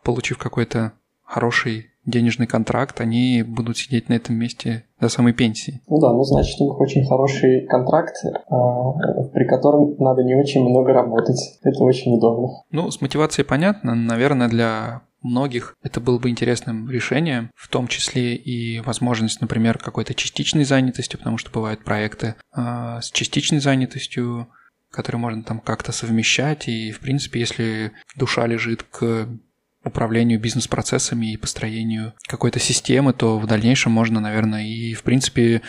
получив 0.02 0.38
какой-то 0.38 0.94
хороший 1.22 1.92
денежный 2.06 2.46
контракт, 2.46 3.00
они 3.00 3.42
будут 3.42 3.76
сидеть 3.76 4.08
на 4.08 4.14
этом 4.14 4.36
месте 4.36 4.84
до 5.00 5.08
самой 5.08 5.32
пенсии. 5.32 5.82
Ну 5.88 6.00
да, 6.00 6.12
ну 6.12 6.22
значит 6.22 6.58
у 6.60 6.64
них 6.64 6.80
очень 6.80 7.04
хороший 7.06 7.66
контракт, 7.66 8.14
а, 8.48 8.92
при 9.34 9.46
котором 9.46 9.96
надо 9.98 10.22
не 10.22 10.34
очень 10.34 10.62
много 10.62 10.92
работать. 10.92 11.58
Это 11.62 11.82
очень 11.82 12.14
удобно. 12.14 12.62
Ну, 12.70 12.90
с 12.90 13.00
мотивацией 13.00 13.44
понятно. 13.44 13.94
Наверное, 13.94 14.48
для 14.48 15.02
многих 15.22 15.76
это 15.82 16.00
было 16.00 16.18
бы 16.18 16.30
интересным 16.30 16.88
решением, 16.88 17.50
в 17.54 17.68
том 17.68 17.88
числе 17.88 18.36
и 18.36 18.80
возможность, 18.80 19.40
например, 19.40 19.78
какой-то 19.78 20.14
частичной 20.14 20.64
занятости, 20.64 21.16
потому 21.16 21.36
что 21.36 21.50
бывают 21.50 21.84
проекты 21.84 22.36
э, 22.56 23.00
с 23.02 23.10
частичной 23.10 23.58
занятостью, 23.58 24.48
которые 24.90 25.20
можно 25.20 25.42
там 25.42 25.60
как-то 25.60 25.92
совмещать, 25.92 26.68
и, 26.68 26.92
в 26.92 27.00
принципе, 27.00 27.40
если 27.40 27.92
душа 28.16 28.46
лежит 28.46 28.84
к 28.84 29.28
управлению 29.86 30.40
бизнес-процессами 30.40 31.32
и 31.32 31.36
построению 31.36 32.14
какой-то 32.26 32.58
системы, 32.58 33.12
то 33.12 33.38
в 33.38 33.46
дальнейшем 33.46 33.92
можно, 33.92 34.20
наверное, 34.20 34.66
и, 34.66 34.94
в 34.94 35.02
принципе, 35.02 35.62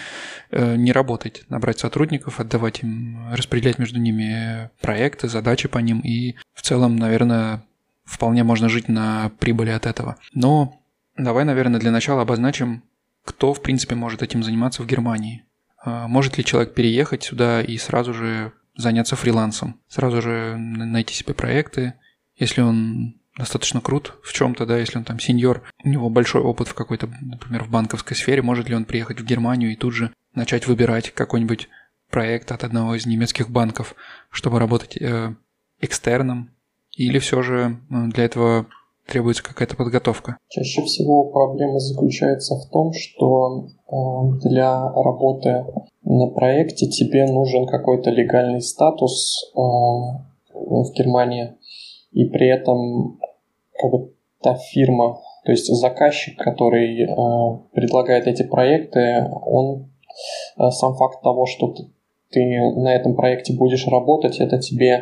э, 0.51 0.75
не 0.75 0.91
работать, 0.91 1.43
набрать 1.49 1.79
сотрудников, 1.79 2.39
отдавать 2.39 2.83
им, 2.83 3.31
распределять 3.31 3.79
между 3.79 3.99
ними 3.99 4.69
проекты, 4.81 5.27
задачи 5.27 5.67
по 5.67 5.77
ним, 5.77 5.99
и 5.99 6.35
в 6.53 6.61
целом, 6.61 6.95
наверное, 6.95 7.63
вполне 8.03 8.43
можно 8.43 8.69
жить 8.69 8.87
на 8.87 9.31
прибыли 9.39 9.69
от 9.69 9.85
этого. 9.85 10.17
Но 10.33 10.79
давай, 11.17 11.45
наверное, 11.45 11.79
для 11.79 11.91
начала 11.91 12.21
обозначим, 12.21 12.83
кто, 13.23 13.53
в 13.53 13.61
принципе, 13.61 13.95
может 13.95 14.23
этим 14.23 14.43
заниматься 14.43 14.81
в 14.81 14.87
Германии. 14.87 15.43
А, 15.83 16.07
может 16.07 16.37
ли 16.37 16.45
человек 16.45 16.73
переехать 16.73 17.23
сюда 17.23 17.61
и 17.61 17.77
сразу 17.77 18.13
же 18.13 18.53
заняться 18.75 19.15
фрилансом, 19.15 19.79
сразу 19.87 20.21
же 20.21 20.55
найти 20.57 21.13
себе 21.13 21.33
проекты, 21.33 21.93
если 22.35 22.61
он 22.61 23.15
достаточно 23.37 23.81
крут 23.81 24.17
в 24.23 24.33
чем-то, 24.33 24.65
да, 24.65 24.77
если 24.77 24.97
он 24.97 25.03
там 25.03 25.19
сеньор, 25.19 25.63
у 25.83 25.89
него 25.89 26.09
большой 26.09 26.41
опыт 26.41 26.67
в 26.67 26.73
какой-то, 26.73 27.09
например, 27.21 27.63
в 27.63 27.69
банковской 27.69 28.15
сфере, 28.15 28.41
может 28.41 28.67
ли 28.69 28.75
он 28.75 28.85
приехать 28.85 29.19
в 29.19 29.25
Германию 29.25 29.71
и 29.71 29.75
тут 29.75 29.93
же 29.93 30.11
начать 30.33 30.67
выбирать 30.67 31.11
какой-нибудь 31.11 31.69
проект 32.09 32.51
от 32.51 32.63
одного 32.63 32.95
из 32.95 33.05
немецких 33.05 33.49
банков, 33.49 33.95
чтобы 34.29 34.59
работать 34.59 34.97
э, 35.01 35.35
экстерном, 35.81 36.51
или 36.95 37.19
все 37.19 37.41
же 37.41 37.79
э, 37.89 38.07
для 38.13 38.25
этого 38.25 38.65
требуется 39.05 39.43
какая-то 39.43 39.75
подготовка? 39.75 40.37
Чаще 40.49 40.81
всего 40.83 41.31
проблема 41.31 41.79
заключается 41.79 42.55
в 42.55 42.69
том, 42.71 42.91
что 42.93 43.67
э, 43.67 44.49
для 44.49 44.91
работы 44.91 45.65
на 46.03 46.27
проекте 46.27 46.87
тебе 46.87 47.25
нужен 47.25 47.67
какой-то 47.67 48.09
легальный 48.09 48.61
статус 48.61 49.51
э, 49.53 49.59
в 50.53 50.91
Германии, 50.93 51.55
и 52.11 52.25
при 52.25 52.47
этом 52.47 53.19
как 53.79 53.91
бы 53.91 54.11
та 54.41 54.55
фирма, 54.55 55.19
то 55.45 55.51
есть 55.51 55.67
заказчик, 55.73 56.37
который 56.37 57.03
э, 57.03 57.57
предлагает 57.73 58.27
эти 58.27 58.43
проекты, 58.43 59.25
он 59.45 59.89
э, 60.57 60.69
сам 60.71 60.95
факт 60.95 61.21
того, 61.21 61.45
что 61.45 61.69
ты, 61.69 61.85
ты 62.31 62.41
на 62.75 62.93
этом 62.93 63.15
проекте 63.15 63.53
будешь 63.53 63.87
работать, 63.87 64.39
это 64.39 64.59
тебе 64.59 65.01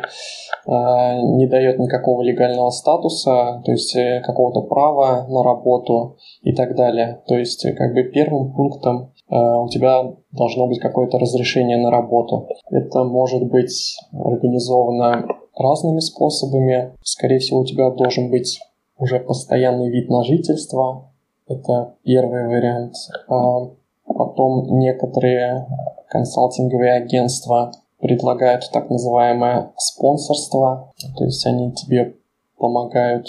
не 0.66 1.46
дает 1.46 1.78
никакого 1.78 2.22
легального 2.22 2.70
статуса, 2.70 3.60
то 3.64 3.72
есть 3.72 3.94
э, 3.96 4.22
какого-то 4.24 4.62
права 4.62 5.26
на 5.28 5.42
работу 5.42 6.16
и 6.42 6.54
так 6.54 6.74
далее. 6.76 7.22
То 7.26 7.36
есть 7.36 7.64
э, 7.64 7.72
как 7.72 7.92
бы 7.92 8.04
первым 8.04 8.54
пунктом 8.54 9.12
э, 9.28 9.34
у 9.36 9.68
тебя 9.68 10.14
должно 10.30 10.66
быть 10.66 10.78
какое-то 10.78 11.18
разрешение 11.18 11.76
на 11.76 11.90
работу. 11.90 12.48
Это 12.70 13.04
может 13.04 13.42
быть 13.50 13.98
организовано 14.12 15.26
разными 15.56 16.00
способами. 16.00 16.92
Скорее 17.02 17.38
всего, 17.38 17.60
у 17.60 17.64
тебя 17.64 17.90
должен 17.90 18.30
быть 18.30 18.60
уже 18.98 19.18
постоянный 19.20 19.90
вид 19.90 20.08
на 20.10 20.22
жительство. 20.22 21.10
Это 21.48 21.94
первый 22.02 22.46
вариант. 22.48 22.94
А 23.28 23.70
потом 24.06 24.78
некоторые 24.78 25.66
консалтинговые 26.08 26.94
агентства 26.94 27.72
предлагают 27.98 28.70
так 28.72 28.90
называемое 28.90 29.72
спонсорство. 29.76 30.92
То 31.16 31.24
есть 31.24 31.44
они 31.46 31.72
тебе 31.72 32.14
помогают 32.58 33.28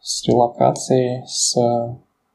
с 0.00 0.26
релокацией, 0.26 1.24
с 1.26 1.56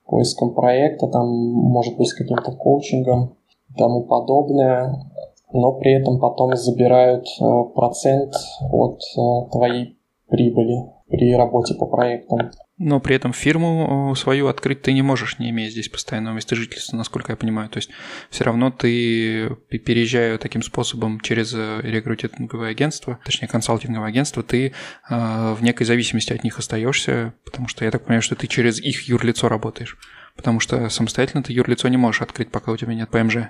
поиском 0.05 0.53
проекта, 0.53 1.07
там 1.07 1.29
может 1.29 1.95
быть 1.97 2.07
с 2.07 2.13
каким-то 2.13 2.51
коучингом 2.51 3.35
и 3.69 3.73
тому 3.77 4.03
подобное 4.03 5.08
но 5.51 5.73
при 5.73 5.99
этом 5.99 6.19
потом 6.19 6.55
забирают 6.55 7.25
э, 7.25 7.73
процент 7.73 8.33
от 8.71 8.99
э, 9.01 9.51
твоей 9.51 9.97
прибыли 10.29 10.91
при 11.09 11.33
работе 11.35 11.73
по 11.73 11.87
проектам. 11.87 12.51
Но 12.77 12.99
при 12.99 13.15
этом 13.15 13.33
фирму 13.33 14.11
э, 14.11 14.15
свою 14.15 14.47
открыть 14.47 14.83
ты 14.83 14.93
не 14.93 15.01
можешь, 15.01 15.39
не 15.39 15.49
имея 15.49 15.69
здесь 15.69 15.89
постоянного 15.89 16.35
места 16.35 16.55
жительства, 16.55 16.97
насколько 16.97 17.31
я 17.31 17.35
понимаю. 17.35 17.67
То 17.69 17.77
есть 17.77 17.89
все 18.29 18.43
равно 18.43 18.69
ты, 18.69 19.49
переезжая 19.69 20.37
таким 20.37 20.61
способом 20.61 21.19
через 21.19 21.53
рекрутинговое 21.53 22.69
агентство, 22.69 23.19
точнее 23.25 23.47
консалтинговое 23.47 24.07
агентство, 24.07 24.43
ты 24.43 24.73
в 25.09 25.57
некой 25.61 25.85
зависимости 25.85 26.31
от 26.31 26.43
них 26.43 26.59
остаешься, 26.59 27.33
потому 27.43 27.67
что 27.67 27.85
я 27.85 27.91
так 27.91 28.05
понимаю, 28.05 28.21
что 28.21 28.35
ты 28.35 28.47
через 28.47 28.79
их 28.79 29.07
юрлицо 29.09 29.49
работаешь. 29.49 29.97
Потому 30.37 30.59
что 30.59 30.87
самостоятельно 30.89 31.43
ты 31.43 31.51
юрлицо 31.51 31.87
не 31.89 31.97
можешь 31.97 32.21
открыть, 32.21 32.51
пока 32.51 32.71
у 32.71 32.77
тебя 32.77 32.93
нет 32.93 33.09
ПМЖ. 33.09 33.49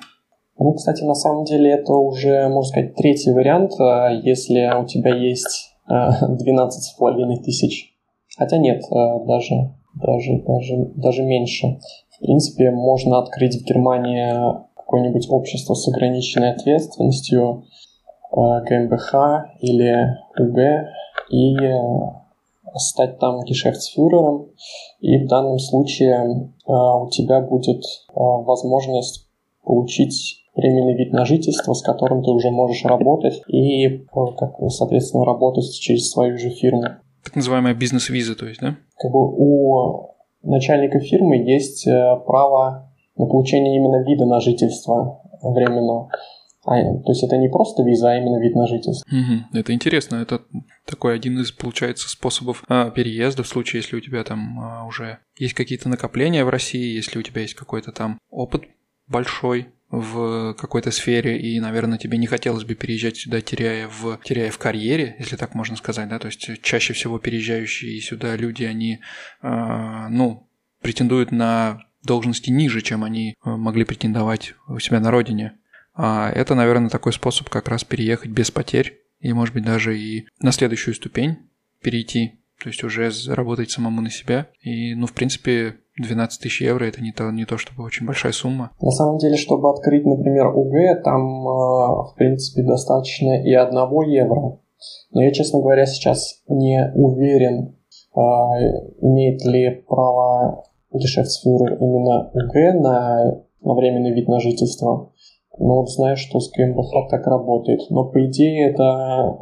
Ну, 0.62 0.74
кстати, 0.74 1.04
на 1.06 1.16
самом 1.16 1.46
деле 1.46 1.72
это 1.72 1.94
уже, 1.94 2.50
можно 2.50 2.70
сказать, 2.70 2.96
третий 2.96 3.32
вариант, 3.32 3.72
а, 3.80 4.10
если 4.10 4.70
у 4.78 4.86
тебя 4.86 5.16
есть 5.16 5.74
12,5 5.88 5.88
а, 5.88 7.38
тысяч. 7.44 7.94
Хотя 8.38 8.58
нет, 8.58 8.84
а, 8.92 9.20
даже, 9.20 9.74
даже, 9.96 10.44
даже, 10.46 10.76
даже 10.96 11.24
меньше. 11.24 11.80
В 12.10 12.20
принципе, 12.20 12.72
можно 12.72 13.20
открыть 13.20 13.56
в 13.56 13.66
Германии 13.66 14.34
какое-нибудь 14.76 15.28
общество 15.30 15.76
с 15.76 15.88
ограниченной 15.88 16.52
ответственностью, 16.52 17.64
ГМБХ 18.32 19.16
или 19.62 19.96
УГ, 20.38 20.60
и 21.32 21.56
стать 22.76 23.18
там 23.20 23.44
гешефтсфюрером. 23.46 24.50
И 25.00 25.24
в 25.24 25.28
данном 25.28 25.58
случае 25.58 26.52
у 26.66 27.10
тебя 27.10 27.42
будет 27.42 27.82
возможность 28.16 29.30
получить 29.64 30.40
временный 30.60 30.96
вид 30.96 31.14
на 31.14 31.26
жительство, 31.26 31.74
с 31.74 31.82
которым 31.82 32.24
ты 32.24 32.32
уже 32.32 32.52
можешь 32.52 32.84
работать 32.86 33.42
и, 33.48 33.86
э, 33.86 34.00
как, 34.38 34.56
соответственно, 34.70 35.26
работать 35.26 35.72
через 35.80 36.10
свою 36.10 36.38
же 36.38 36.50
фирму. 36.50 36.84
Так 37.24 37.36
называемая 37.36 37.74
бизнес-виза, 37.74 38.36
то 38.36 38.46
есть, 38.46 38.62
да? 38.62 38.78
Как 38.98 39.12
бы 39.12 39.20
у 39.20 40.16
начальника 40.44 41.00
фирмы 41.00 41.38
есть 41.38 41.88
э, 41.88 42.16
право 42.26 42.92
на 43.18 43.26
получение 43.26 43.76
именно 43.76 44.04
вида 44.04 44.26
на 44.26 44.40
жительство 44.40 45.22
временного. 45.42 46.10
А, 46.66 46.76
то 46.82 47.12
есть 47.12 47.24
это 47.24 47.38
не 47.38 47.50
просто 47.50 47.84
виза, 47.84 48.12
а 48.12 48.18
именно 48.18 48.40
вид 48.40 48.56
на 48.56 48.68
жительство. 48.68 49.08
Угу, 49.10 49.58
это 49.58 49.74
интересно. 49.74 50.18
Это 50.18 50.42
такой 50.86 51.16
один 51.16 51.40
из, 51.40 51.52
получается, 51.52 52.10
способов 52.10 52.64
а, 52.68 52.90
переезда 52.92 53.44
в 53.44 53.48
случае, 53.48 53.80
если 53.80 53.96
у 53.96 54.02
тебя 54.02 54.24
там 54.24 54.60
а, 54.60 54.86
уже 54.86 55.20
есть 55.38 55.54
какие-то 55.54 55.90
накопления 55.90 56.44
в 56.44 56.50
России, 56.50 56.96
если 56.96 57.18
у 57.18 57.22
тебя 57.22 57.42
есть 57.42 57.56
какой-то 57.56 57.92
там 57.92 58.20
опыт 58.30 58.64
большой 59.08 59.70
в 59.90 60.54
какой-то 60.54 60.92
сфере, 60.92 61.40
и, 61.40 61.60
наверное, 61.60 61.98
тебе 61.98 62.18
не 62.18 62.28
хотелось 62.28 62.64
бы 62.64 62.76
переезжать 62.76 63.18
сюда, 63.18 63.42
теряя 63.42 63.88
в, 63.88 64.20
теряя 64.24 64.52
в 64.52 64.58
карьере, 64.60 65.16
если 65.18 65.36
так 65.36 65.56
можно 65.56 65.76
сказать, 65.76 66.08
да, 66.10 66.20
то 66.20 66.28
есть 66.28 66.62
чаще 66.62 66.94
всего 66.94 67.18
переезжающие 67.18 68.00
сюда 68.00 68.36
люди, 68.36 68.64
они, 68.64 69.00
э, 69.42 70.08
ну, 70.10 70.48
претендуют 70.82 71.32
на 71.32 71.82
должности 72.04 72.52
ниже, 72.52 72.82
чем 72.82 73.04
они 73.04 73.32
э, 73.32 73.50
могли 73.50 73.84
претендовать 73.84 74.54
у 74.68 74.80
себя 74.80 75.00
на 75.00 75.10
родине. 75.10 75.58
А 75.96 76.30
это, 76.30 76.56
наверное, 76.56 76.90
такой 76.90 77.12
способ 77.12 77.50
как 77.50 77.68
раз 77.68 77.84
переехать 77.84 78.30
без 78.30 78.52
потерь 78.52 79.00
и, 79.20 79.34
может 79.34 79.54
быть, 79.54 79.66
даже 79.66 79.98
и 79.98 80.28
на 80.40 80.52
следующую 80.52 80.94
ступень 80.94 81.50
перейти, 81.82 82.40
то 82.62 82.70
есть 82.70 82.84
уже 82.84 83.12
заработать 83.12 83.72
самому 83.72 84.02
на 84.02 84.12
себя. 84.12 84.50
И, 84.62 84.94
ну, 84.94 85.08
в 85.08 85.14
принципе, 85.14 85.78
12 86.02 86.42
тысяч 86.42 86.62
евро 86.62 86.86
это 86.86 87.02
не 87.02 87.12
то, 87.12 87.30
не 87.32 87.46
то 87.46 87.58
чтобы 87.58 87.84
очень 87.84 88.06
большая 88.06 88.32
сумма. 88.32 88.72
На 88.82 88.92
самом 88.92 89.18
деле, 89.18 89.38
чтобы 89.38 89.70
открыть, 89.70 90.06
например, 90.06 90.48
УГ, 90.48 91.04
там, 91.04 91.48
э, 91.48 92.12
в 92.12 92.14
принципе, 92.16 92.64
достаточно 92.64 93.42
и 93.42 93.54
одного 93.54 94.04
евро. 94.04 94.60
Но 95.12 95.24
я, 95.24 95.32
честно 95.32 95.60
говоря, 95.60 95.86
сейчас 95.86 96.42
не 96.48 96.92
уверен, 96.96 97.76
э, 98.16 98.20
имеет 99.02 99.44
ли 99.46 99.84
право 99.88 100.64
гешефтсфюрер 100.94 101.76
именно 101.76 102.32
УГ 102.34 102.82
на, 102.82 103.42
на 103.62 103.74
временный 103.74 104.14
вид 104.14 104.28
на 104.28 104.40
жительство. 104.40 105.12
но 105.58 105.82
вот 105.82 105.90
знаю, 105.90 106.16
что 106.16 106.40
с 106.40 106.50
ГМБХ 106.52 107.10
так 107.10 107.28
работает. 107.28 107.82
Но 107.90 108.06
по 108.06 108.26
идее 108.26 108.72
это 108.72 109.38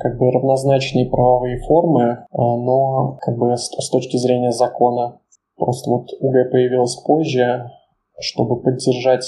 как 0.00 0.18
бы 0.18 0.30
равнозначные 0.30 1.06
правовые 1.06 1.60
формы, 1.60 2.26
но 2.32 3.18
как 3.20 3.36
бы 3.38 3.56
с, 3.56 3.70
с 3.70 3.90
точки 3.90 4.16
зрения 4.16 4.52
закона. 4.52 5.20
Просто 5.58 5.90
вот 5.90 6.08
УГ 6.20 6.50
появилась 6.52 6.94
позже, 7.04 7.68
чтобы 8.20 8.62
поддержать 8.62 9.26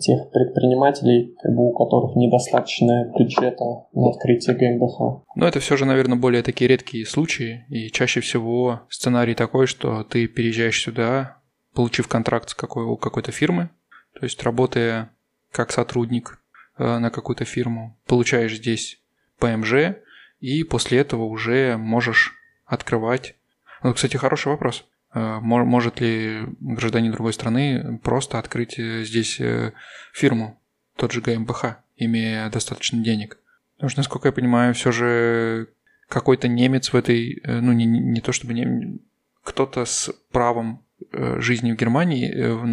тех 0.00 0.30
предпринимателей, 0.30 1.34
как 1.42 1.54
бы 1.54 1.68
у 1.68 1.72
которых 1.72 2.16
недостаточно 2.16 3.12
бюджета 3.18 3.64
на 3.92 4.10
открытие 4.10 4.56
ГМБХ. 4.56 5.24
Но 5.34 5.48
это 5.48 5.60
все 5.60 5.76
же, 5.76 5.84
наверное, 5.84 6.18
более 6.18 6.42
такие 6.42 6.68
редкие 6.68 7.06
случаи, 7.06 7.64
и 7.68 7.90
чаще 7.90 8.20
всего 8.20 8.80
сценарий 8.88 9.34
такой, 9.34 9.66
что 9.66 10.04
ты 10.04 10.26
переезжаешь 10.26 10.82
сюда, 10.82 11.38
получив 11.74 12.08
контракт 12.08 12.50
с 12.50 12.54
какой, 12.54 12.84
у 12.84 12.96
какой-то 12.96 13.32
фирмы, 13.32 13.70
то 14.18 14.24
есть 14.24 14.42
работая 14.42 15.10
как 15.50 15.72
сотрудник 15.72 16.42
э, 16.78 16.98
на 16.98 17.10
какую-то 17.10 17.44
фирму, 17.44 17.96
получаешь 18.06 18.56
здесь 18.56 19.00
ПМЖ, 19.38 19.96
и 20.40 20.62
после 20.64 20.98
этого 20.98 21.24
уже 21.24 21.76
можешь 21.76 22.34
открывать. 22.66 23.34
Ну, 23.82 23.94
кстати, 23.94 24.16
хороший 24.16 24.48
вопрос. 24.48 24.84
Э, 25.12 25.38
может 25.40 26.00
ли 26.00 26.46
гражданин 26.60 27.12
другой 27.12 27.32
страны 27.32 27.98
просто 28.02 28.38
открыть 28.38 28.78
э, 28.78 29.04
здесь 29.04 29.40
э, 29.40 29.72
фирму, 30.12 30.58
тот 30.96 31.12
же 31.12 31.20
ГМБХ, 31.20 31.76
имея 31.96 32.50
достаточно 32.50 33.02
денег? 33.02 33.38
Потому 33.76 33.90
что, 33.90 34.00
насколько 34.00 34.28
я 34.28 34.32
понимаю, 34.32 34.74
все 34.74 34.92
же 34.92 35.68
какой-то 36.08 36.48
немец 36.48 36.92
в 36.92 36.96
этой, 36.96 37.40
ну 37.46 37.72
не, 37.72 37.86
не 37.86 38.20
то 38.20 38.32
чтобы 38.32 38.52
не, 38.52 38.98
кто-то 39.42 39.84
с 39.84 40.12
правом 40.32 40.82
жизни 41.12 41.72
в 41.72 41.76
Германии 41.76 42.30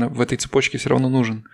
в 0.10 0.20
этой 0.20 0.38
цепочке 0.38 0.78
все 0.78 0.90
равно 0.90 1.08
нужен. 1.08 1.46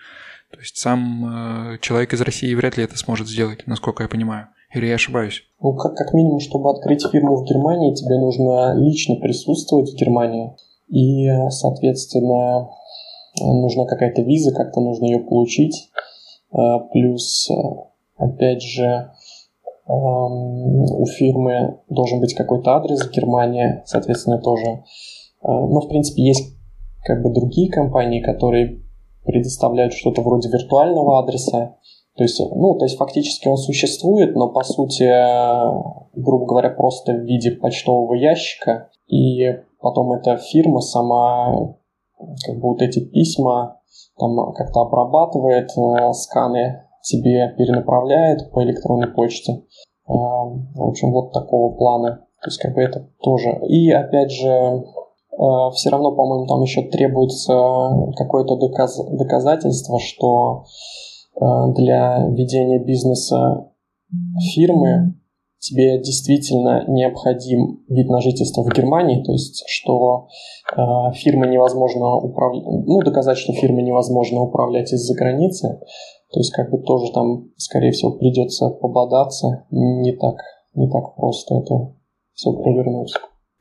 То 0.49 0.59
есть 0.59 0.77
сам 0.77 1.77
человек 1.81 2.13
из 2.13 2.21
России 2.21 2.55
вряд 2.55 2.77
ли 2.77 2.83
это 2.83 2.97
сможет 2.97 3.27
сделать, 3.27 3.67
насколько 3.67 4.01
я 4.01 4.09
понимаю. 4.09 4.47
Или 4.73 4.87
я 4.87 4.95
ошибаюсь? 4.95 5.43
Ну, 5.61 5.73
как, 5.73 5.95
как 5.95 6.13
минимум, 6.13 6.39
чтобы 6.39 6.71
открыть 6.71 7.05
фирму 7.11 7.35
в 7.35 7.45
Германии, 7.45 7.93
тебе 7.93 8.17
нужно 8.17 8.73
лично 8.83 9.17
присутствовать 9.17 9.91
в 9.91 9.95
Германии 9.95 10.55
и, 10.87 11.29
соответственно, 11.49 12.69
нужна 13.41 13.85
какая-то 13.85 14.21
виза, 14.21 14.53
как-то 14.53 14.81
нужно 14.81 15.05
ее 15.05 15.19
получить. 15.19 15.89
А, 16.51 16.79
плюс, 16.79 17.49
опять 18.17 18.61
же, 18.61 19.11
у 19.85 21.05
фирмы 21.05 21.79
должен 21.89 22.21
быть 22.21 22.35
какой-то 22.35 22.71
адрес 22.71 23.01
в 23.01 23.11
Германии, 23.11 23.81
соответственно, 23.85 24.39
тоже. 24.39 24.83
А, 25.41 25.51
Но, 25.51 25.67
ну, 25.67 25.81
в 25.81 25.89
принципе, 25.89 26.23
есть 26.23 26.55
как 27.03 27.21
бы 27.21 27.31
другие 27.31 27.69
компании, 27.69 28.21
которые 28.21 28.81
предоставляют 29.25 29.93
что-то 29.93 30.21
вроде 30.21 30.49
виртуального 30.49 31.19
адреса. 31.19 31.75
То 32.15 32.23
есть, 32.23 32.39
ну, 32.39 32.75
то 32.75 32.85
есть 32.85 32.97
фактически 32.97 33.47
он 33.47 33.57
существует, 33.57 34.35
но 34.35 34.49
по 34.49 34.63
сути, 34.63 35.03
грубо 36.15 36.45
говоря, 36.45 36.69
просто 36.69 37.13
в 37.13 37.23
виде 37.23 37.51
почтового 37.51 38.13
ящика. 38.13 38.89
И 39.07 39.43
потом 39.83 40.13
эта 40.13 40.37
фирма 40.37 40.79
сама 40.79 41.75
как 42.45 42.55
бы 42.55 42.69
вот 42.69 42.81
эти 42.81 42.99
письма 42.99 43.81
там 44.17 44.53
как-то 44.53 44.81
обрабатывает, 44.81 45.69
э, 45.77 46.13
сканы 46.13 46.83
тебе 47.01 47.53
перенаправляет 47.57 48.51
по 48.51 48.63
электронной 48.63 49.07
почте. 49.07 49.51
Э, 49.53 49.61
в 50.07 50.81
общем, 50.81 51.11
вот 51.11 51.33
такого 51.33 51.75
плана. 51.75 52.25
То 52.41 52.47
есть 52.47 52.59
как 52.59 52.73
бы 52.73 52.81
это 52.81 53.09
тоже. 53.21 53.59
И 53.67 53.91
опять 53.91 54.31
же, 54.31 54.49
э, 54.49 54.81
все 55.73 55.89
равно, 55.89 56.13
по-моему, 56.13 56.47
там 56.47 56.61
еще 56.61 56.83
требуется 56.83 57.53
какое-то 58.15 58.55
доказ... 58.55 58.99
доказательство, 59.11 59.99
что 59.99 60.65
для 61.35 62.27
ведения 62.27 62.77
бизнеса 62.77 63.71
фирмы 64.53 65.15
тебе 65.63 65.97
действительно 65.97 66.83
необходим 66.89 67.83
вид 67.87 68.09
на 68.09 68.19
жительство 68.19 68.63
в 68.63 68.73
Германии, 68.73 69.23
то 69.23 69.31
есть 69.31 69.63
что 69.67 70.27
э, 70.75 70.77
фирмы 71.13 71.47
невозможно 71.47 72.15
управлять, 72.15 72.65
ну, 72.65 72.99
доказать, 72.99 73.37
что 73.37 73.53
фирмы 73.53 73.81
невозможно 73.81 74.41
управлять 74.41 74.91
из-за 74.91 75.15
границы, 75.15 75.79
то 76.31 76.39
есть 76.39 76.51
как 76.51 76.69
бы 76.69 76.79
тоже 76.79 77.13
там, 77.13 77.51
скорее 77.55 77.91
всего, 77.91 78.11
придется 78.11 78.69
пободаться, 78.69 79.65
не 79.71 80.11
так, 80.11 80.35
не 80.73 80.89
так 80.89 81.15
просто 81.15 81.55
это 81.55 81.95
все 82.33 82.51
провернуть. 82.51 83.13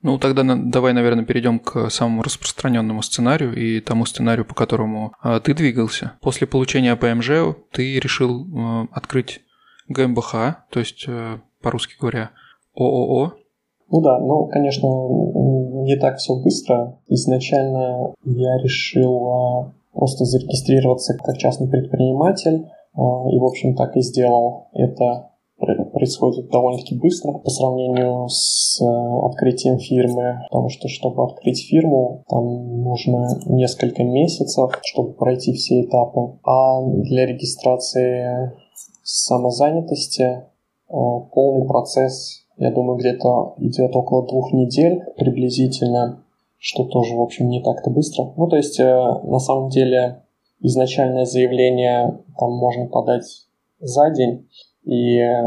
Ну, 0.03 0.19
тогда 0.19 0.43
давай, 0.43 0.95
наверное, 0.95 1.25
перейдем 1.25 1.61
к 1.61 1.89
самому 1.89 2.23
распространенному 2.23 3.03
сценарию 3.03 3.55
и 3.55 3.81
тому 3.81 4.07
сценарию, 4.07 4.45
по 4.45 4.55
которому 4.55 5.13
э, 5.23 5.39
ты 5.45 5.55
двигался. 5.55 6.15
После 6.21 6.49
получения 6.49 6.97
ПМЖ 6.97 7.55
ты 7.71 8.01
решил 8.01 8.45
э, 8.45 8.89
открыть 8.91 9.43
ГМБХ, 9.89 10.33
то 10.71 10.81
есть 10.81 11.05
э, 11.07 11.39
по-русски 11.63 11.95
говоря, 12.01 12.31
ООО? 12.77 13.33
Ну 13.91 14.01
да, 14.01 14.19
ну, 14.19 14.47
конечно, 14.47 14.89
не 15.85 15.97
так 15.97 16.17
все 16.17 16.35
быстро. 16.37 16.99
Изначально 17.09 18.15
я 18.25 18.57
решил 18.59 19.29
а, 19.29 19.73
просто 19.93 20.25
зарегистрироваться 20.25 21.15
как 21.15 21.37
частный 21.37 21.69
предприниматель, 21.69 22.67
а, 22.95 23.29
и, 23.31 23.39
в 23.39 23.45
общем, 23.45 23.75
так 23.77 23.97
и 23.97 24.01
сделал. 24.01 24.69
Это 24.73 25.29
происходит 25.93 26.51
довольно-таки 26.51 26.97
быстро 26.97 27.33
по 27.33 27.51
сравнению 27.51 28.29
с 28.29 28.81
а, 28.81 29.27
открытием 29.27 29.79
фирмы, 29.79 30.41
потому 30.51 30.69
что, 30.71 30.89
чтобы 30.89 31.25
открыть 31.25 31.69
фирму, 31.69 32.25
там 32.29 32.83
нужно 32.83 33.29
несколько 33.47 34.03
месяцев, 34.05 34.81
чтобы 34.85 35.13
пройти 35.13 35.53
все 35.53 35.83
этапы. 35.83 36.39
А 36.45 36.83
для 36.83 37.27
регистрации 37.27 38.53
самозанятости 39.03 40.45
полный 40.93 41.67
процесс, 41.67 42.45
я 42.59 42.71
думаю, 42.71 42.99
где-то 42.99 43.55
идет 43.59 43.97
около 43.97 44.27
двух 44.27 44.53
недель 44.53 45.03
приблизительно, 45.17 46.23
что 46.59 46.85
тоже, 46.85 47.17
в 47.17 47.21
общем, 47.21 47.49
не 47.49 47.63
так-то 47.63 47.91
быстро. 47.91 48.33
Ну, 48.37 48.47
то 48.47 48.57
есть, 48.57 48.79
э, 48.79 48.85
на 48.85 49.39
самом 49.39 49.71
деле, 49.71 50.23
изначальное 50.61 51.25
заявление 51.25 52.19
там 52.39 52.53
можно 52.53 52.87
подать 52.87 53.47
за 53.81 54.11
день, 54.11 54.49
и 54.85 55.19
э, 55.19 55.43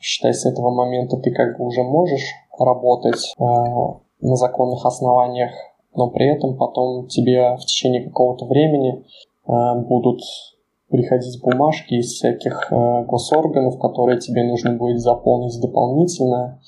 считай, 0.00 0.32
с 0.32 0.46
этого 0.46 0.70
момента 0.70 1.16
ты 1.16 1.32
как 1.32 1.58
бы 1.58 1.66
уже 1.66 1.82
можешь 1.82 2.30
работать 2.58 3.34
на 3.38 4.36
законных 4.36 4.86
основаниях, 4.86 5.50
но 5.94 6.08
при 6.08 6.32
этом 6.32 6.56
потом 6.56 7.08
тебе 7.08 7.56
в 7.56 7.66
течение 7.66 8.04
какого-то 8.04 8.46
времени 8.46 9.04
будут 9.46 10.20
приходить 10.94 11.42
бумажки 11.42 11.94
из 11.94 12.12
всяких 12.12 12.68
э, 12.70 13.04
госорганов, 13.04 13.80
которые 13.80 14.20
тебе 14.20 14.44
нужно 14.44 14.76
будет 14.76 15.00
заполнить 15.00 15.60
дополнительно. 15.60 16.60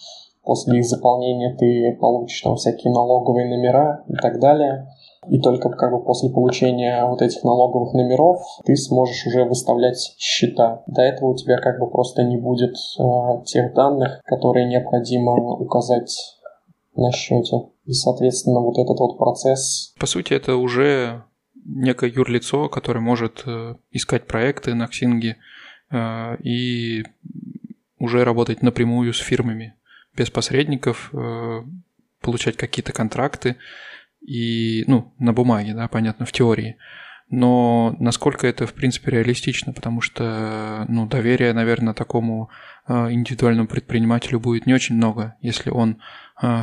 После 0.43 0.81
их 0.81 0.85
заполнения 0.85 1.55
ты 1.57 1.97
получишь 2.01 2.41
там 2.41 2.57
всякие 2.57 2.93
налоговые 2.93 3.49
номера 3.49 4.03
и 4.09 4.15
так 4.15 4.41
далее. 4.41 4.89
И 5.29 5.39
только 5.39 5.71
как 5.71 5.93
бы 5.93 6.03
после 6.03 6.31
получения 6.31 7.05
вот 7.05 7.23
этих 7.23 7.45
налоговых 7.45 7.95
номеров 7.95 8.41
ты 8.65 8.75
сможешь 8.75 9.27
уже 9.29 9.45
выставлять 9.45 10.15
счета. 10.19 10.83
До 10.89 11.03
этого 11.03 11.31
у 11.31 11.37
тебя 11.37 11.59
как 11.59 11.79
бы 11.79 11.89
просто 11.89 12.25
не 12.25 12.37
будет 12.37 12.75
э, 12.99 13.03
тех 13.45 13.75
данных, 13.75 14.21
которые 14.25 14.67
необходимо 14.67 15.35
указать 15.55 16.17
на 16.97 17.13
счете. 17.13 17.69
И, 17.85 17.93
соответственно, 17.93 18.59
вот 18.61 18.77
этот 18.79 18.99
вот 18.99 19.19
процесс... 19.19 19.95
По 20.01 20.07
сути, 20.07 20.33
это 20.33 20.57
уже 20.57 21.23
некое 21.67 22.11
юрлицо, 22.11 22.69
которое 22.69 23.01
может 23.01 23.43
э, 23.47 23.75
искать 23.91 24.27
проекты 24.27 24.75
на 24.75 24.87
Ксинге 24.87 25.37
э, 25.91 26.37
и 26.43 27.05
уже 27.99 28.25
работать 28.25 28.63
напрямую 28.63 29.13
с 29.13 29.19
фирмами, 29.19 29.75
без 30.15 30.31
посредников, 30.31 31.11
э, 31.13 31.63
получать 32.21 32.57
какие-то 32.57 32.93
контракты 32.93 33.57
и, 34.21 34.85
ну, 34.87 35.13
на 35.19 35.33
бумаге, 35.33 35.75
да, 35.75 35.89
понятно, 35.89 36.27
в 36.27 36.33
теории. 36.33 36.77
Но 37.29 37.97
насколько 37.99 38.47
это, 38.47 38.67
в 38.67 38.73
принципе, 38.73 39.11
реалистично, 39.11 39.73
потому 39.73 40.01
что, 40.01 40.85
ну, 40.89 41.07
доверия, 41.07 41.53
наверное, 41.53 41.93
такому 41.93 42.51
индивидуальному 42.89 43.67
предпринимателю 43.67 44.39
будет 44.39 44.67
не 44.67 44.75
очень 44.75 44.95
много, 44.95 45.35
если 45.41 45.71
он 45.71 45.99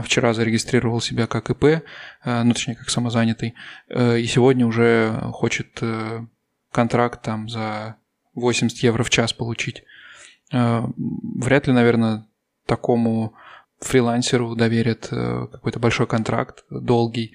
вчера 0.03 0.33
зарегистрировал 0.33 1.01
себя 1.01 1.27
как 1.27 1.49
ИП, 1.49 1.83
а, 2.23 2.43
ну 2.43 2.53
точнее 2.53 2.75
как 2.75 2.89
самозанятый, 2.89 3.55
э, 3.89 4.19
и 4.19 4.25
сегодня 4.25 4.67
уже 4.67 5.19
хочет 5.33 5.79
э, 5.81 6.25
контракт 6.71 7.23
там 7.23 7.49
за 7.49 7.95
80 8.35 8.77
евро 8.79 9.03
в 9.03 9.09
час 9.09 9.33
получить. 9.33 9.83
Э, 10.51 10.83
вряд 10.97 11.67
ли, 11.67 11.73
наверное, 11.73 12.27
такому 12.67 13.33
фрилансеру 13.79 14.55
доверят 14.55 15.09
какой-то 15.09 15.79
большой 15.79 16.07
контракт, 16.07 16.63
долгий, 16.69 17.33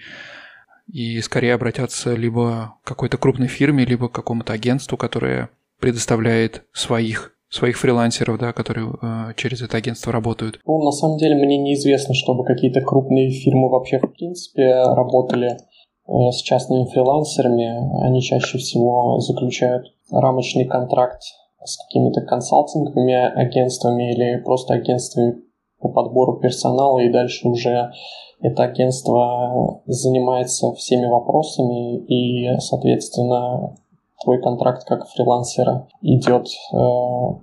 и 0.87 1.21
скорее 1.21 1.53
обратятся 1.53 2.15
либо 2.15 2.79
к 2.83 2.89
какой-то 2.89 3.19
крупной 3.19 3.49
фирме, 3.49 3.85
либо 3.85 4.09
к 4.09 4.13
какому-то 4.13 4.55
агентству, 4.55 4.97
которое 4.97 5.51
предоставляет 5.79 6.65
своих 6.73 7.35
своих 7.51 7.79
фрилансеров, 7.79 8.39
да, 8.39 8.53
которые 8.53 8.93
э, 9.01 9.35
через 9.37 9.63
это 9.63 9.77
агентство 9.77 10.13
работают? 10.13 10.61
Ну, 10.67 10.83
на 10.83 10.93
самом 10.93 11.19
деле 11.19 11.35
мне 11.35 11.57
неизвестно, 11.57 12.15
чтобы 12.15 12.45
какие-то 12.45 12.81
крупные 12.81 13.31
фирмы 13.31 13.71
вообще 13.71 13.99
в 13.99 14.13
принципе 14.13 14.83
работали 14.83 15.53
э, 15.53 16.31
с 16.31 16.43
частными 16.43 16.85
фрилансерами. 16.85 18.07
Они 18.07 18.21
чаще 18.21 18.59
всего 18.59 19.19
заключают 19.21 19.87
рамочный 20.11 20.67
контракт 20.67 21.23
с 21.65 21.77
какими-то 21.85 22.21
консалтинговыми 22.23 23.15
агентствами 23.15 24.13
или 24.13 24.43
просто 24.43 24.75
агентствами 24.75 25.37
по 25.81 25.89
подбору 25.89 26.39
персонала, 26.41 26.99
и 27.01 27.11
дальше 27.11 27.49
уже 27.49 27.93
это 28.41 28.65
агентство 28.65 29.83
занимается 29.87 30.73
всеми 30.75 31.07
вопросами, 31.07 31.99
и, 32.07 32.59
соответственно, 32.61 33.75
твой 34.23 34.41
контракт 34.41 34.85
как 34.85 35.07
фрилансера 35.09 35.87
идет 36.03 36.47
э, 36.47 36.77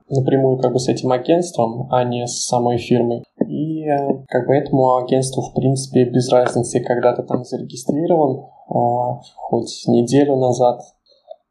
напрямую 0.09 0.59
как 0.59 0.73
бы 0.73 0.79
с 0.79 0.87
этим 0.87 1.11
агентством, 1.11 1.87
а 1.91 2.03
не 2.03 2.27
с 2.27 2.45
самой 2.45 2.77
фирмой. 2.77 3.23
И 3.47 3.85
э, 3.85 4.23
как 4.27 4.47
бы 4.47 4.55
этому 4.55 4.95
агентству, 4.97 5.41
в 5.41 5.53
принципе, 5.53 6.05
без 6.05 6.31
разницы, 6.31 6.81
когда 6.81 7.13
ты 7.13 7.23
там 7.23 7.43
зарегистрирован, 7.43 8.39
э, 8.39 9.21
хоть 9.37 9.83
неделю 9.87 10.35
назад, 10.35 10.81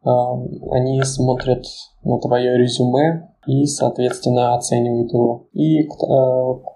э, 0.05 0.09
они 0.71 1.03
смотрят 1.03 1.65
на 2.03 2.19
твое 2.21 2.59
резюме 2.59 3.29
и, 3.47 3.65
соответственно, 3.67 4.55
оценивают 4.55 5.13
его. 5.13 5.47
И 5.53 5.83
э, 5.83 5.87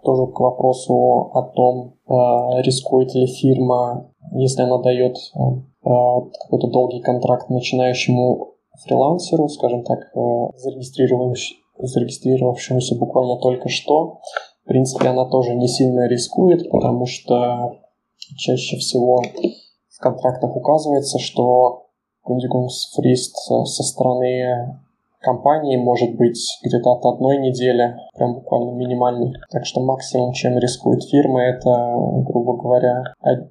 тоже 0.05 0.33
к 0.33 0.41
вопросу 0.41 0.95
о 1.33 1.43
том, 1.55 1.95
э, 2.09 2.63
рискует 2.63 3.15
ли 3.15 3.27
фирма, 3.27 4.11
если 4.33 4.63
она 4.63 4.79
дает 4.79 5.17
э, 5.17 5.39
какой-то 5.89 6.69
долгий 6.69 7.01
контракт 7.01 7.49
начинающему 7.51 8.55
фрилансеру, 8.85 9.49
скажем 9.49 9.85
так, 9.85 9.99
э, 10.15 10.49
зарегистрировавшемуся 11.79 12.97
буквально 12.97 13.37
только 13.39 13.69
что. 13.69 14.21
В 14.65 14.69
принципе, 14.69 15.09
она 15.09 15.25
тоже 15.25 15.55
не 15.55 15.69
сильно 15.69 16.07
рискует, 16.09 16.71
потому 16.71 17.07
что 17.07 17.77
чаще 18.37 18.77
всего 18.77 19.23
в 19.89 20.01
контрактах 20.01 20.55
указывается, 20.55 21.19
что 21.19 21.87
Kündigungsfrist 22.27 23.65
со 23.65 23.83
стороны 23.83 24.79
компании 25.21 25.77
может 25.77 26.17
быть 26.17 26.59
где-то 26.63 26.93
от 26.93 27.05
одной 27.07 27.39
недели, 27.39 27.97
прям 28.15 28.35
буквально 28.35 28.71
минимальный. 28.73 29.33
Так 29.51 29.67
что 29.67 29.81
максимум, 29.81 30.33
чем 30.33 30.59
рискует 30.59 31.03
фирма, 31.05 31.43
это, 31.43 31.95
грубо 32.27 32.57
говоря, 32.57 33.03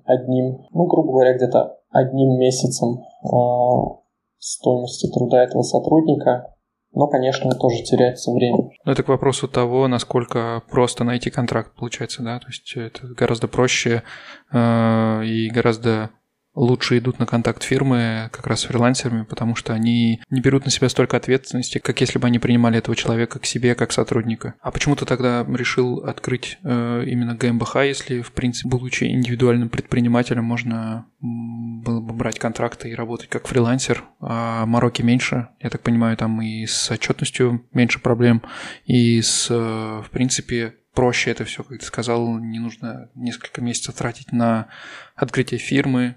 одним, 0.06 0.66
ну, 0.72 0.86
грубо 0.86 1.12
говоря, 1.12 1.34
где-то 1.34 1.78
одним 1.90 2.40
месяцем 2.40 3.00
э, 3.00 4.08
стоимости 4.38 5.12
труда 5.12 5.44
этого 5.44 5.62
сотрудника, 5.62 6.54
но, 6.94 7.08
конечно, 7.08 7.52
тоже 7.52 7.84
теряется 7.84 8.32
время. 8.32 8.70
Ну, 8.86 8.92
это 8.92 9.04
к 9.04 9.08
вопросу 9.08 9.48
того, 9.48 9.88
насколько 9.88 10.64
просто 10.70 11.04
найти 11.04 11.30
контракт 11.30 11.76
получается, 11.76 12.24
да? 12.24 12.40
То 12.40 12.48
есть 12.48 12.74
это 12.76 13.08
гораздо 13.08 13.48
проще 13.48 14.04
э, 14.52 15.26
и 15.26 15.50
гораздо 15.50 16.12
лучше 16.58 16.98
идут 16.98 17.20
на 17.20 17.26
контакт 17.26 17.64
фирмы 17.64 18.30
как 18.34 18.48
раз 18.48 18.62
с 18.62 18.66
фрилансерами, 18.66 19.24
потому 19.24 19.56
что 19.56 19.74
они 19.74 20.22
не 20.30 20.42
берут 20.42 20.66
на 20.66 20.72
себя 20.72 20.90
столько 20.90 21.16
ответственности, 21.16 21.78
как 21.78 22.02
если 22.02 22.18
бы 22.18 22.28
они 22.28 22.40
принимали 22.40 22.80
этого 22.80 22.96
человека 22.96 23.40
к 23.40 23.46
себе 23.46 23.76
как 23.76 23.94
сотрудника. 23.94 24.56
А 24.62 24.72
почему 24.72 24.96
ты 24.96 25.06
тогда 25.06 25.46
решил 25.48 26.00
открыть 26.00 26.58
э, 26.64 27.04
именно 27.06 27.36
ГМБХ, 27.36 27.76
если, 27.84 28.22
в 28.22 28.32
принципе, 28.32 28.70
будучи 28.70 29.04
индивидуальным 29.06 29.70
предпринимателем, 29.70 30.44
можно 30.44 31.06
было 31.22 32.02
бы 32.02 32.14
брать 32.14 32.40
контракты 32.40 32.90
и 32.90 32.96
работать 32.96 33.30
как 33.30 33.48
фрилансер, 33.48 34.04
а 34.20 34.66
мороки 34.66 35.04
меньше, 35.04 35.50
я 35.62 35.70
так 35.70 35.82
понимаю, 35.82 36.18
там 36.18 36.42
и 36.42 36.66
с 36.66 36.90
отчетностью 36.90 37.68
меньше 37.72 38.00
проблем, 38.00 38.42
и 38.86 39.22
с, 39.22 39.48
э, 39.52 40.02
в 40.04 40.10
принципе, 40.10 40.74
проще 40.96 41.30
это 41.30 41.46
все, 41.46 41.64
как 41.64 41.78
ты 41.80 41.86
сказал, 41.86 42.40
не 42.40 42.58
нужно 42.58 43.12
несколько 43.14 43.62
месяцев 43.62 43.94
тратить 43.94 44.32
на 44.32 44.68
открытие 45.16 45.60
фирмы, 45.60 46.16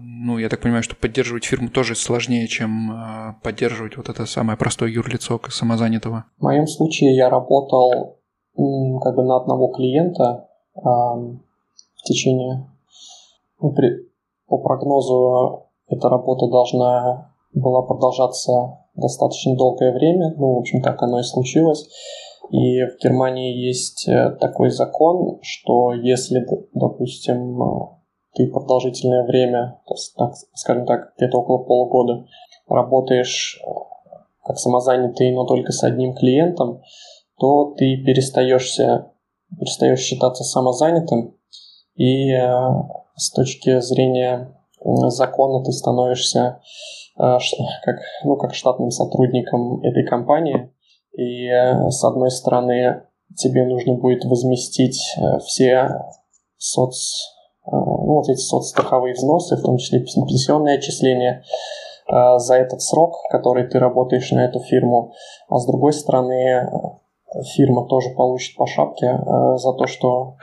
ну, 0.00 0.38
я 0.38 0.48
так 0.48 0.60
понимаю, 0.60 0.82
что 0.82 0.96
поддерживать 0.96 1.44
фирму 1.44 1.68
тоже 1.68 1.94
сложнее, 1.94 2.46
чем 2.48 2.90
а, 2.90 3.36
поддерживать 3.42 3.96
вот 3.96 4.08
это 4.08 4.26
самое 4.26 4.58
простое 4.58 4.90
юрлицо 4.90 5.40
самозанятого. 5.48 6.24
В 6.38 6.42
моем 6.42 6.66
случае 6.66 7.14
я 7.14 7.30
работал 7.30 8.18
как 8.56 9.16
бы 9.16 9.24
на 9.24 9.36
одного 9.36 9.68
клиента 9.68 10.48
в 10.74 12.02
течение, 12.04 12.66
ну, 13.60 13.72
при, 13.72 14.08
по 14.46 14.58
прогнозу 14.58 15.66
эта 15.88 16.08
работа 16.08 16.46
должна 16.48 17.32
была 17.52 17.82
продолжаться 17.82 18.78
достаточно 18.94 19.56
долгое 19.56 19.92
время, 19.92 20.34
ну, 20.36 20.54
в 20.54 20.58
общем, 20.58 20.82
так 20.82 21.02
оно 21.02 21.20
и 21.20 21.22
случилось. 21.22 21.88
И 22.50 22.82
в 22.82 23.02
Германии 23.02 23.56
есть 23.56 24.06
э, 24.06 24.36
такой 24.40 24.70
закон, 24.70 25.38
что 25.42 25.94
если, 25.94 26.46
допустим, 26.74 27.93
ты 28.34 28.48
продолжительное 28.48 29.24
время, 29.24 29.80
так, 30.16 30.34
скажем 30.54 30.86
так, 30.86 31.14
где-то 31.16 31.38
около 31.38 31.58
полугода 31.58 32.26
работаешь 32.68 33.60
э, 33.62 33.70
как 34.42 34.58
самозанятый, 34.58 35.32
но 35.32 35.44
только 35.44 35.72
с 35.72 35.82
одним 35.84 36.14
клиентом, 36.14 36.82
то 37.38 37.74
ты 37.76 37.96
перестаешься, 38.04 39.12
перестаешь 39.58 40.00
считаться 40.00 40.42
самозанятым, 40.42 41.36
и 41.94 42.32
э, 42.32 42.48
с 43.16 43.30
точки 43.30 43.80
зрения 43.80 44.58
закона 44.80 45.64
ты 45.64 45.72
становишься 45.72 46.60
э, 47.16 47.38
как, 47.84 47.96
ну, 48.24 48.36
как 48.36 48.54
штатным 48.54 48.90
сотрудником 48.90 49.80
этой 49.82 50.04
компании, 50.04 50.72
и 51.16 51.48
с 51.90 52.02
одной 52.02 52.32
стороны 52.32 53.04
тебе 53.36 53.64
нужно 53.66 53.94
будет 53.94 54.24
возместить 54.24 54.98
все 55.44 56.00
соц 56.56 57.33
ну, 57.70 58.14
вот 58.14 58.28
эти 58.28 58.38
соцстраховые 58.38 59.14
взносы, 59.14 59.56
в 59.56 59.62
том 59.62 59.76
числе 59.78 60.00
пенсионные 60.00 60.78
отчисления 60.78 61.42
э, 62.08 62.38
за 62.38 62.56
этот 62.56 62.82
срок, 62.82 63.16
который 63.30 63.66
ты 63.66 63.78
работаешь 63.78 64.30
на 64.32 64.44
эту 64.44 64.60
фирму. 64.60 65.12
А 65.48 65.58
с 65.58 65.66
другой 65.66 65.92
стороны, 65.92 66.68
фирма 67.56 67.86
тоже 67.86 68.10
получит 68.10 68.56
по 68.56 68.66
шапке 68.66 69.06
э, 69.06 69.56
за 69.56 69.72
то, 69.72 69.86
что 69.86 70.36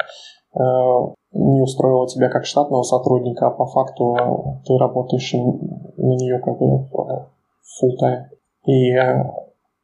не 1.34 1.62
устроила 1.62 2.10
тебя 2.10 2.28
как 2.28 2.44
штатного 2.44 2.84
сотрудника, 2.84 3.48
а 3.48 3.52
по 3.52 3.66
факту 3.66 4.18
ты 4.66 4.78
работаешь 4.78 5.32
на 5.32 6.16
нее 6.16 6.40
как 6.40 6.60
бы 6.60 6.90
full 7.72 7.96
time. 8.02 8.26
И 8.66 8.94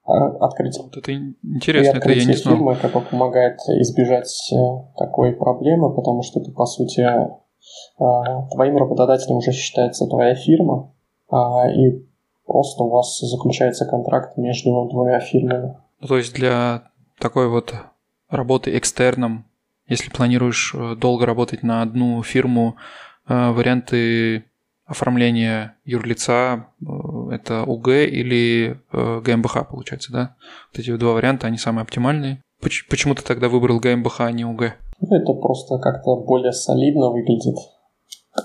открыть... 0.07 0.77
Вот 0.79 0.95
это 0.95 1.13
интересно, 1.13 1.97
это 1.97 2.11
я 2.11 2.25
не 2.25 2.33
знал. 2.33 2.75
как 2.81 2.93
бы 2.93 3.01
помогает 3.01 3.59
избежать 3.81 4.51
э, 4.53 4.55
такой 4.97 5.33
проблемы, 5.33 5.93
потому 5.93 6.23
что 6.23 6.39
ты, 6.39 6.51
по 6.51 6.65
сути, 6.65 7.01
э, 7.01 8.49
твоим 8.51 8.77
работодателем 8.77 9.37
уже 9.37 9.51
считается 9.51 10.07
твоя 10.07 10.33
фирма, 10.35 10.93
а, 11.29 11.69
и 11.69 12.05
просто 12.45 12.83
у 12.83 12.89
вас 12.89 13.19
заключается 13.19 13.85
контракт 13.85 14.37
между 14.37 14.87
двумя 14.89 15.19
фирмами. 15.19 15.77
Ну, 15.99 16.07
то 16.07 16.17
есть 16.17 16.33
для 16.33 16.83
такой 17.19 17.49
вот 17.49 17.73
работы 18.29 18.77
экстерном, 18.77 19.45
если 19.87 20.09
планируешь 20.09 20.73
э, 20.73 20.95
долго 20.95 21.25
работать 21.25 21.63
на 21.63 21.81
одну 21.81 22.23
фирму, 22.23 22.75
варианты 23.29 24.45
оформление 24.87 25.75
юрлица 25.85 26.67
э, 26.81 26.85
это 27.31 27.63
УГ 27.63 27.89
или 27.89 28.81
э, 28.91 29.21
ГМБХ, 29.21 29.69
получается, 29.69 30.11
да? 30.11 30.35
Вот 30.71 30.79
эти 30.79 30.95
два 30.95 31.13
варианта, 31.13 31.47
они 31.47 31.57
самые 31.57 31.83
оптимальные. 31.83 32.41
Почему 32.59 33.13
ты 33.13 33.21
тогда 33.21 33.49
выбрал 33.49 33.79
ГМБХ, 33.79 34.21
а 34.21 34.31
не 34.31 34.45
УГ? 34.45 34.73
Ну, 34.99 35.15
это 35.15 35.33
просто 35.33 35.77
как-то 35.77 36.15
более 36.15 36.53
солидно 36.53 37.11
выглядит. 37.11 37.55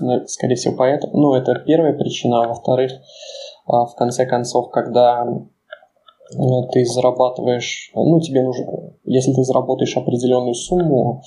Ну, 0.00 0.26
скорее 0.26 0.56
всего, 0.56 0.74
поэтому. 0.76 1.12
Ну, 1.14 1.34
это 1.34 1.54
первая 1.66 1.94
причина. 1.94 2.44
А 2.44 2.48
во-вторых, 2.48 2.92
а, 3.66 3.86
в 3.86 3.94
конце 3.94 4.26
концов, 4.26 4.70
когда 4.70 5.24
ну, 5.24 6.68
ты 6.72 6.84
зарабатываешь, 6.84 7.90
ну, 7.94 8.20
тебе 8.20 8.42
нужно, 8.42 8.94
если 9.04 9.32
ты 9.32 9.42
заработаешь 9.44 9.96
определенную 9.96 10.54
сумму, 10.54 11.22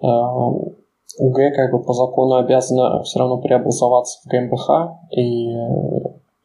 а, 0.00 0.50
УГ 1.20 1.54
как 1.54 1.72
бы 1.72 1.82
по 1.82 1.92
закону 1.92 2.36
обязана 2.36 3.02
все 3.02 3.18
равно 3.18 3.38
преобразоваться 3.38 4.20
в 4.24 4.28
ГМБХ, 4.28 4.70
и 5.16 5.50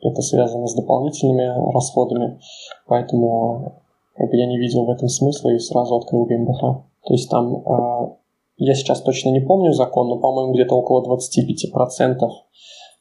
это 0.01 0.21
связано 0.21 0.67
с 0.67 0.75
дополнительными 0.75 1.71
расходами, 1.73 2.39
поэтому 2.87 3.81
как 4.15 4.29
бы 4.29 4.37
я 4.37 4.47
не 4.47 4.57
видел 4.57 4.85
в 4.85 4.89
этом 4.89 5.07
смысла 5.07 5.49
и 5.49 5.59
сразу 5.59 5.95
открыл 5.95 6.25
ГМБХ. 6.25 6.61
То 7.05 7.13
есть 7.13 7.29
там, 7.29 7.55
э, 7.55 8.15
я 8.57 8.73
сейчас 8.73 9.01
точно 9.01 9.29
не 9.29 9.41
помню 9.41 9.71
закон, 9.73 10.09
но, 10.09 10.17
по-моему, 10.17 10.53
где-то 10.53 10.75
около 10.75 11.03
25% 11.03 12.29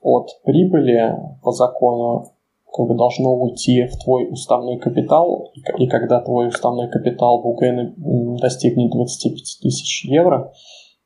от 0.03 0.29
прибыли 0.45 1.17
по 1.43 1.53
закону 1.53 2.27
как 2.73 2.89
бы 2.89 2.95
должно 2.95 3.33
уйти 3.35 3.87
в 3.87 3.97
твой 4.03 4.29
уставной 4.31 4.79
капитал, 4.79 5.53
и 5.79 5.87
когда 5.87 6.21
твой 6.21 6.49
уставной 6.49 6.91
капитал 6.91 7.41
в 7.41 7.47
УГ 7.47 8.41
достигнет 8.41 8.91
25 8.91 9.61
тысяч 9.63 10.05
евро, 10.07 10.53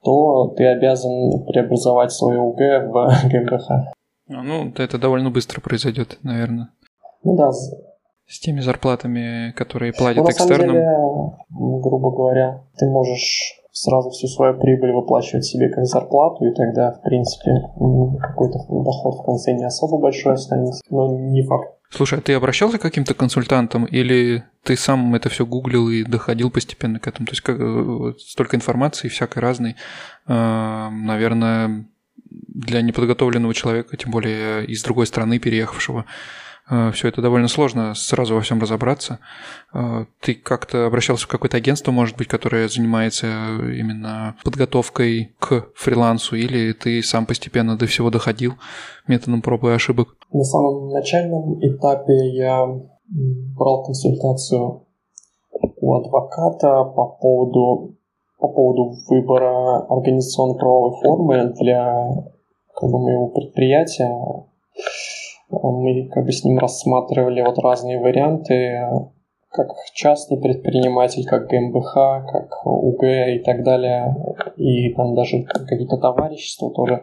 то 0.03 0.55
ты 0.57 0.67
обязан 0.67 1.45
преобразовать 1.47 2.13
свое 2.13 2.41
УГ 2.41 2.59
в 2.59 3.29
ГМБХ. 3.31 3.71
А, 3.71 4.43
ну, 4.43 4.73
это 4.77 4.99
довольно 4.99 5.31
быстро 5.31 5.61
произойдет, 5.61 6.19
наверное. 6.23 6.71
Ну 7.25 7.37
да. 7.37 7.51
С 7.53 8.41
теми 8.41 8.61
зарплатами, 8.61 9.53
которые 9.53 9.93
платят 9.93 10.25
ну, 10.25 10.31
экстерном. 10.31 10.75
Деле, 10.77 10.97
грубо 11.49 12.11
говоря, 12.11 12.63
ты 12.77 12.87
можешь 12.87 13.59
сразу 13.73 14.11
всю 14.11 14.27
свою 14.27 14.59
прибыль 14.59 14.93
выплачивать 14.93 15.45
себе 15.45 15.71
как 15.71 15.87
зарплату, 15.87 16.45
и 16.45 16.55
тогда, 16.55 16.93
в 16.93 17.03
принципе, 17.03 17.51
какой-то 18.21 18.59
доход 18.69 19.21
в 19.21 19.25
конце 19.25 19.55
не 19.55 19.65
особо 19.65 19.99
большой 19.99 20.35
останется, 20.35 20.83
но 20.91 21.17
не 21.17 21.43
факт. 21.43 21.78
Слушай, 21.91 22.19
а 22.19 22.23
ты 22.23 22.35
обращался 22.35 22.79
к 22.79 22.83
каким-то 22.83 23.15
консультантам 23.15 23.87
или 23.87 24.45
ты 24.63 24.77
сам 24.77 25.15
это 25.15 25.31
все 25.31 25.47
гуглил 25.47 25.89
и 25.89 26.05
доходил 26.05 26.51
постепенно 26.51 26.99
к 26.99 27.07
этому? 27.07 27.27
То 27.27 27.33
есть 27.33 27.41
как, 27.41 27.57
э, 27.59 28.13
столько 28.19 28.57
информации 28.57 29.09
всякой 29.09 29.39
разной, 29.39 29.77
э, 30.27 30.89
наверное, 30.91 31.87
для 32.31 32.83
неподготовленного 32.83 33.55
человека, 33.55 33.97
тем 33.97 34.11
более 34.11 34.67
из 34.67 34.83
другой 34.83 35.07
страны 35.07 35.39
переехавшего, 35.39 36.05
все 36.93 37.09
это 37.09 37.23
довольно 37.23 37.49
сложно 37.49 37.95
сразу 37.95 38.35
во 38.35 38.41
всем 38.41 38.61
разобраться. 38.61 39.21
Э, 39.73 40.05
ты 40.21 40.35
как-то 40.35 40.87
обращался 40.87 41.25
в 41.25 41.29
какое-то 41.29 41.57
агентство, 41.57 41.93
может 41.93 42.17
быть, 42.17 42.29
которое 42.29 42.69
занимается 42.69 43.27
именно 43.27 44.37
подготовкой 44.45 45.35
к 45.39 45.69
фрилансу, 45.75 46.37
или 46.37 46.73
ты 46.73 47.03
сам 47.03 47.27
постепенно 47.27 47.77
до 47.77 47.87
всего 47.87 48.11
доходил 48.11 48.55
методом 49.07 49.43
проб 49.43 49.65
и 49.65 49.69
ошибок? 49.69 50.17
На 50.33 50.45
самом 50.45 50.91
начальном 50.91 51.59
этапе 51.61 52.37
я 52.37 52.67
брал 53.57 53.85
консультацию 53.85 54.87
у 55.81 55.95
адвоката 55.95 56.85
по 56.85 57.17
поводу, 57.21 57.97
по 58.39 58.49
поводу 58.49 58.95
выбора 59.09 59.87
организационно-правовой 59.89 61.01
формы 61.01 61.55
для 61.59 62.09
как 62.75 62.91
бы, 62.91 62.99
моего 62.99 63.29
предприятия 63.29 64.47
мы 65.51 66.09
как 66.13 66.25
бы 66.25 66.33
с 66.33 66.45
ним 66.45 66.59
рассматривали 66.59 67.43
вот 67.43 67.59
разные 67.59 68.01
варианты, 68.01 68.81
как 69.51 69.69
частный 69.95 70.39
предприниматель, 70.39 71.25
как 71.25 71.49
ГМБХ, 71.49 71.95
как 72.31 72.67
УГ 72.67 73.03
и 73.03 73.39
так 73.45 73.65
далее. 73.65 74.15
И 74.57 74.93
там 74.95 75.15
даже 75.15 75.43
какие-то 75.43 75.97
товарищества 75.97 76.71
тоже 76.71 77.03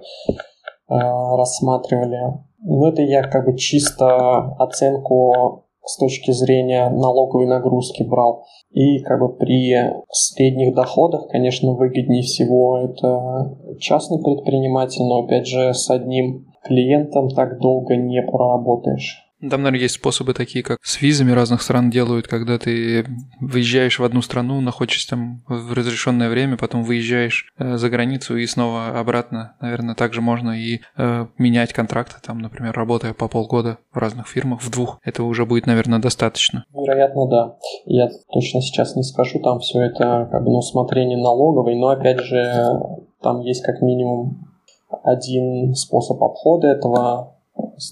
э, 0.89 0.93
рассматривали. 0.95 2.19
Но 2.59 2.89
это 2.89 3.01
я 3.01 3.23
как 3.23 3.45
бы 3.45 3.57
чисто 3.57 4.55
оценку 4.59 5.65
с 5.83 5.97
точки 5.97 6.31
зрения 6.31 6.89
налоговой 6.89 7.45
нагрузки 7.45 8.03
брал. 8.03 8.45
И 8.71 8.99
как 8.99 9.19
бы 9.19 9.35
при 9.35 9.75
средних 10.11 10.75
доходах, 10.75 11.27
конечно, 11.29 11.73
выгоднее 11.73 12.23
всего 12.23 12.79
это 12.79 13.57
частный 13.79 14.21
предприниматель, 14.21 15.03
но 15.03 15.23
опять 15.23 15.47
же 15.47 15.73
с 15.73 15.89
одним 15.89 16.47
клиентом 16.65 17.29
так 17.29 17.59
долго 17.59 17.95
не 17.95 18.21
проработаешь. 18.21 19.25
Там, 19.41 19.61
наверное, 19.61 19.81
есть 19.81 19.95
способы 19.95 20.33
такие, 20.33 20.63
как 20.63 20.79
с 20.81 21.01
визами 21.01 21.31
разных 21.31 21.61
стран 21.61 21.89
делают, 21.89 22.27
когда 22.27 22.57
ты 22.57 23.05
выезжаешь 23.39 23.99
в 23.99 24.03
одну 24.03 24.21
страну, 24.21 24.61
находишься 24.61 25.09
там 25.09 25.43
в 25.47 25.73
разрешенное 25.73 26.29
время, 26.29 26.57
потом 26.57 26.83
выезжаешь 26.83 27.53
э, 27.57 27.75
за 27.75 27.89
границу 27.89 28.37
и 28.37 28.45
снова 28.45 28.97
обратно. 28.97 29.55
Наверное, 29.59 29.93
также 29.93 30.21
можно 30.21 30.51
и 30.51 30.79
э, 30.97 31.27
менять 31.37 31.73
контракты, 31.73 32.15
там, 32.25 32.39
например, 32.39 32.73
работая 32.73 33.13
по 33.13 33.27
полгода 33.27 33.77
в 33.91 33.97
разных 33.97 34.27
фирмах, 34.27 34.61
в 34.61 34.71
двух. 34.71 34.99
Этого 35.03 35.27
уже 35.27 35.45
будет, 35.45 35.67
наверное, 35.67 35.99
достаточно. 35.99 36.63
Вероятно, 36.73 37.27
да. 37.27 37.55
Я 37.85 38.09
точно 38.31 38.61
сейчас 38.61 38.95
не 38.95 39.03
скажу, 39.03 39.39
там 39.39 39.59
все 39.59 39.81
это 39.81 40.29
как 40.31 40.43
бы 40.43 40.49
на 40.49 40.59
усмотрение 40.59 41.17
налоговой, 41.17 41.75
но 41.75 41.89
опять 41.89 42.21
же, 42.21 42.79
там 43.21 43.41
есть 43.41 43.63
как 43.63 43.81
минимум 43.81 44.54
один 45.03 45.73
способ 45.75 46.23
обхода 46.23 46.67
этого, 46.67 47.35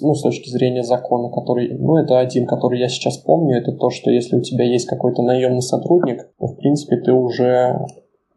ну, 0.01 0.13
с 0.13 0.21
точки 0.21 0.49
зрения 0.49 0.83
закона, 0.83 1.29
который, 1.29 1.77
ну, 1.77 1.97
это 1.97 2.19
один, 2.19 2.45
который 2.45 2.79
я 2.79 2.87
сейчас 2.87 3.17
помню, 3.17 3.57
это 3.57 3.71
то, 3.71 3.89
что 3.89 4.11
если 4.11 4.37
у 4.37 4.41
тебя 4.41 4.65
есть 4.65 4.87
какой-то 4.87 5.21
наемный 5.21 5.61
сотрудник, 5.61 6.29
то, 6.39 6.47
в 6.47 6.57
принципе, 6.57 6.97
ты 6.97 7.11
уже 7.11 7.85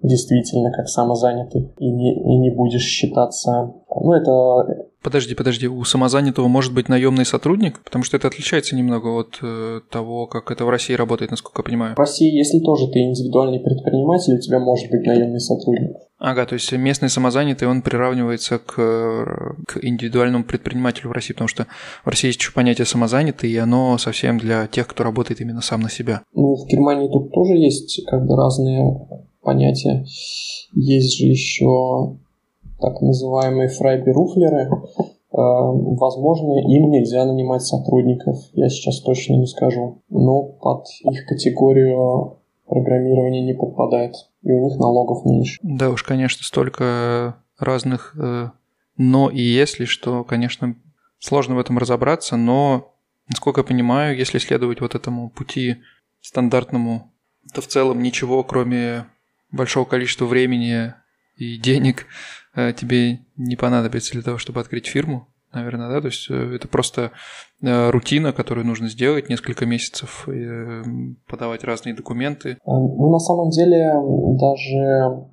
действительно 0.03 0.71
как 0.71 0.89
самозанятый 0.89 1.73
и 1.79 1.91
не, 1.91 2.15
и 2.15 2.37
не 2.37 2.51
будешь 2.51 2.85
считаться... 2.85 3.73
Ну, 3.89 4.13
это 4.13 4.87
Подожди, 5.07 5.37
подожди, 5.37 5.69
у 5.69 5.85
самозанятого 5.85 6.49
может 6.49 6.75
быть 6.75 6.89
наемный 6.89 7.25
сотрудник? 7.25 7.79
Потому 7.85 8.03
что 8.03 8.17
это 8.17 8.27
отличается 8.27 8.75
немного 8.75 9.07
от 9.07 9.39
э, 9.41 9.81
того, 9.89 10.27
как 10.27 10.51
это 10.51 10.65
в 10.65 10.69
России 10.69 10.95
работает, 10.95 11.31
насколько 11.31 11.61
я 11.61 11.65
понимаю. 11.65 11.95
В 11.95 11.99
России, 12.01 12.37
если 12.37 12.59
тоже 12.59 12.89
ты 12.89 12.99
индивидуальный 12.99 13.61
предприниматель, 13.61 14.35
у 14.35 14.41
тебя 14.41 14.59
может 14.59 14.91
быть 14.91 15.07
наемный 15.07 15.39
сотрудник. 15.39 15.93
Ага, 16.19 16.45
то 16.47 16.55
есть 16.55 16.73
местный 16.73 17.09
самозанятый, 17.09 17.69
он 17.69 17.83
приравнивается 17.83 18.59
к, 18.59 18.75
к 19.69 19.79
индивидуальному 19.81 20.43
предпринимателю 20.43 21.11
в 21.11 21.13
России, 21.13 21.35
потому 21.35 21.47
что 21.47 21.69
в 22.05 22.09
России 22.09 22.27
есть 22.27 22.41
еще 22.41 22.51
понятие 22.51 22.87
самозанятый, 22.87 23.49
и 23.49 23.57
оно 23.59 23.99
совсем 23.99 24.39
для 24.39 24.67
тех, 24.67 24.89
кто 24.89 25.05
работает 25.05 25.41
именно 25.41 25.61
сам 25.61 25.83
на 25.83 25.89
себя. 25.89 26.23
Ну, 26.35 26.57
в 26.57 26.67
Германии 26.67 27.07
тут 27.07 27.31
тоже 27.31 27.53
есть 27.53 28.05
как 28.07 28.27
бы 28.27 28.35
разные 28.35 28.83
понятия. 29.41 30.05
Есть 30.75 31.17
же 31.17 31.27
еще 31.27 32.19
так 32.81 33.01
называемые 33.01 33.69
фрайберуфлеры, 33.69 34.69
э, 34.69 34.71
возможно, 35.33 36.59
им 36.61 36.91
нельзя 36.91 37.25
нанимать 37.25 37.63
сотрудников, 37.63 38.39
я 38.53 38.69
сейчас 38.69 39.01
точно 39.01 39.35
не 39.35 39.47
скажу, 39.47 40.03
но 40.09 40.43
под 40.43 40.87
их 41.05 41.27
категорию 41.27 42.39
программирования 42.67 43.43
не 43.43 43.55
подпадает, 43.55 44.15
и 44.43 44.53
у 44.53 44.65
них 44.65 44.79
налогов 44.79 45.25
меньше. 45.25 45.59
Да 45.63 45.91
уж, 45.91 46.03
конечно, 46.03 46.45
столько 46.45 47.37
разных 47.59 48.15
э, 48.19 48.49
но 48.97 49.31
и 49.31 49.41
если, 49.41 49.85
что, 49.85 50.25
конечно, 50.25 50.77
сложно 51.19 51.55
в 51.55 51.59
этом 51.59 51.79
разобраться, 51.79 52.37
но, 52.37 52.95
насколько 53.29 53.61
я 53.61 53.65
понимаю, 53.65 54.17
если 54.17 54.39
следовать 54.39 54.81
вот 54.81 54.95
этому 54.95 55.31
пути 55.31 55.77
стандартному, 56.21 57.13
то 57.53 57.61
в 57.61 57.67
целом 57.67 58.03
ничего, 58.03 58.43
кроме 58.43 59.07
большого 59.51 59.85
количества 59.85 60.25
времени 60.25 60.95
и 61.37 61.59
денег, 61.59 62.07
тебе 62.57 63.21
не 63.37 63.57
понадобится 63.57 64.13
для 64.13 64.23
того, 64.23 64.39
чтобы 64.39 64.61
открыть 64.61 64.87
фирму, 64.87 65.29
наверное, 65.57 65.89
да, 65.89 66.01
то 66.01 66.07
есть 66.07 66.31
э, 66.31 66.55
это 66.57 66.69
просто 66.69 67.11
э, 67.63 67.91
рутина, 67.91 68.33
которую 68.33 68.67
нужно 68.67 68.89
сделать 68.89 69.29
несколько 69.29 69.67
месяцев, 69.67 70.29
подавать 71.29 71.65
разные 71.65 71.95
документы. 71.95 72.59
Ну, 72.67 73.11
на 73.11 73.19
самом 73.19 73.51
деле, 73.51 73.93
даже 74.39 75.27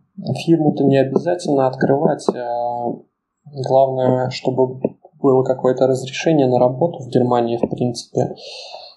фирму-то 0.45 0.83
не 0.83 0.97
обязательно 0.97 1.67
открывать. 1.67 2.25
Главное, 3.45 4.29
чтобы 4.29 4.79
было 5.21 5.43
какое-то 5.43 5.87
разрешение 5.87 6.47
на 6.47 6.59
работу 6.59 6.99
в 6.99 7.09
Германии, 7.09 7.57
в 7.57 7.67
принципе. 7.67 8.35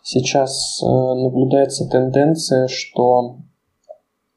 Сейчас 0.02 0.80
наблюдается 0.82 1.88
тенденция, 1.88 2.68
что 2.68 3.38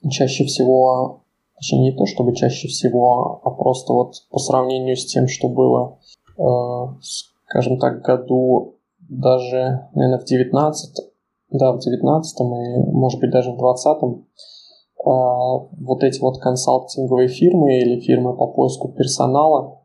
чаще 0.10 0.46
всего 0.46 1.24
Точнее, 1.60 1.92
не 1.92 1.92
то 1.92 2.06
чтобы 2.06 2.36
чаще 2.36 2.68
всего, 2.68 3.42
а 3.44 3.52
просто 3.52 3.94
вот 3.94 4.14
по 4.32 4.40
сравнению 4.40 4.96
с 4.96 5.06
тем, 5.06 5.28
что 5.28 5.50
было, 5.50 6.00
э, 6.38 6.44
скажем 7.46 7.78
так, 7.80 8.02
году 8.02 8.76
даже, 9.00 9.88
наверное, 9.94 10.20
в 10.20 10.26
19 10.26 11.10
да, 11.52 11.72
в 11.72 11.80
19 11.80 12.40
и, 12.42 12.92
может 12.92 13.20
быть, 13.20 13.32
даже 13.32 13.52
в 13.52 13.58
20 13.58 14.04
э, 14.04 14.08
вот 15.04 16.04
эти 16.04 16.20
вот 16.20 16.40
консалтинговые 16.40 17.28
фирмы 17.28 17.80
или 17.80 18.00
фирмы 18.00 18.36
по 18.36 18.48
поиску 18.48 18.90
персонала, 18.90 19.80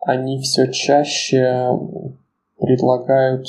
они 0.00 0.40
все 0.40 0.70
чаще 0.70 1.70
предлагают 2.58 3.46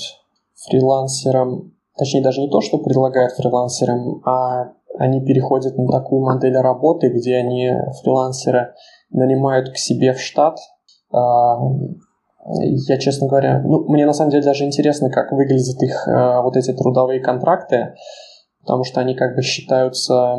фрилансерам, 0.55 1.73
точнее 1.97 2.23
даже 2.23 2.41
не 2.41 2.49
то, 2.49 2.61
что 2.61 2.79
предлагают 2.79 3.33
фрилансерам, 3.33 4.21
а 4.25 4.73
они 4.99 5.21
переходят 5.21 5.77
на 5.77 5.87
такую 5.87 6.21
модель 6.21 6.57
работы, 6.57 7.09
где 7.09 7.37
они 7.37 7.71
фрилансеры 8.01 8.73
нанимают 9.09 9.69
к 9.69 9.77
себе 9.77 10.13
в 10.13 10.19
штат. 10.19 10.57
А, 11.11 11.57
я, 12.87 12.97
честно 12.97 13.27
говоря, 13.27 13.61
ну, 13.61 13.85
мне 13.87 14.05
на 14.05 14.13
самом 14.13 14.31
деле 14.31 14.43
даже 14.43 14.65
интересно, 14.65 15.09
как 15.09 15.31
выглядят 15.31 15.81
их 15.81 16.07
а, 16.07 16.41
вот 16.41 16.57
эти 16.57 16.73
трудовые 16.73 17.21
контракты, 17.21 17.95
потому 18.61 18.83
что 18.83 18.99
они 18.99 19.15
как 19.15 19.35
бы 19.35 19.41
считаются 19.41 20.35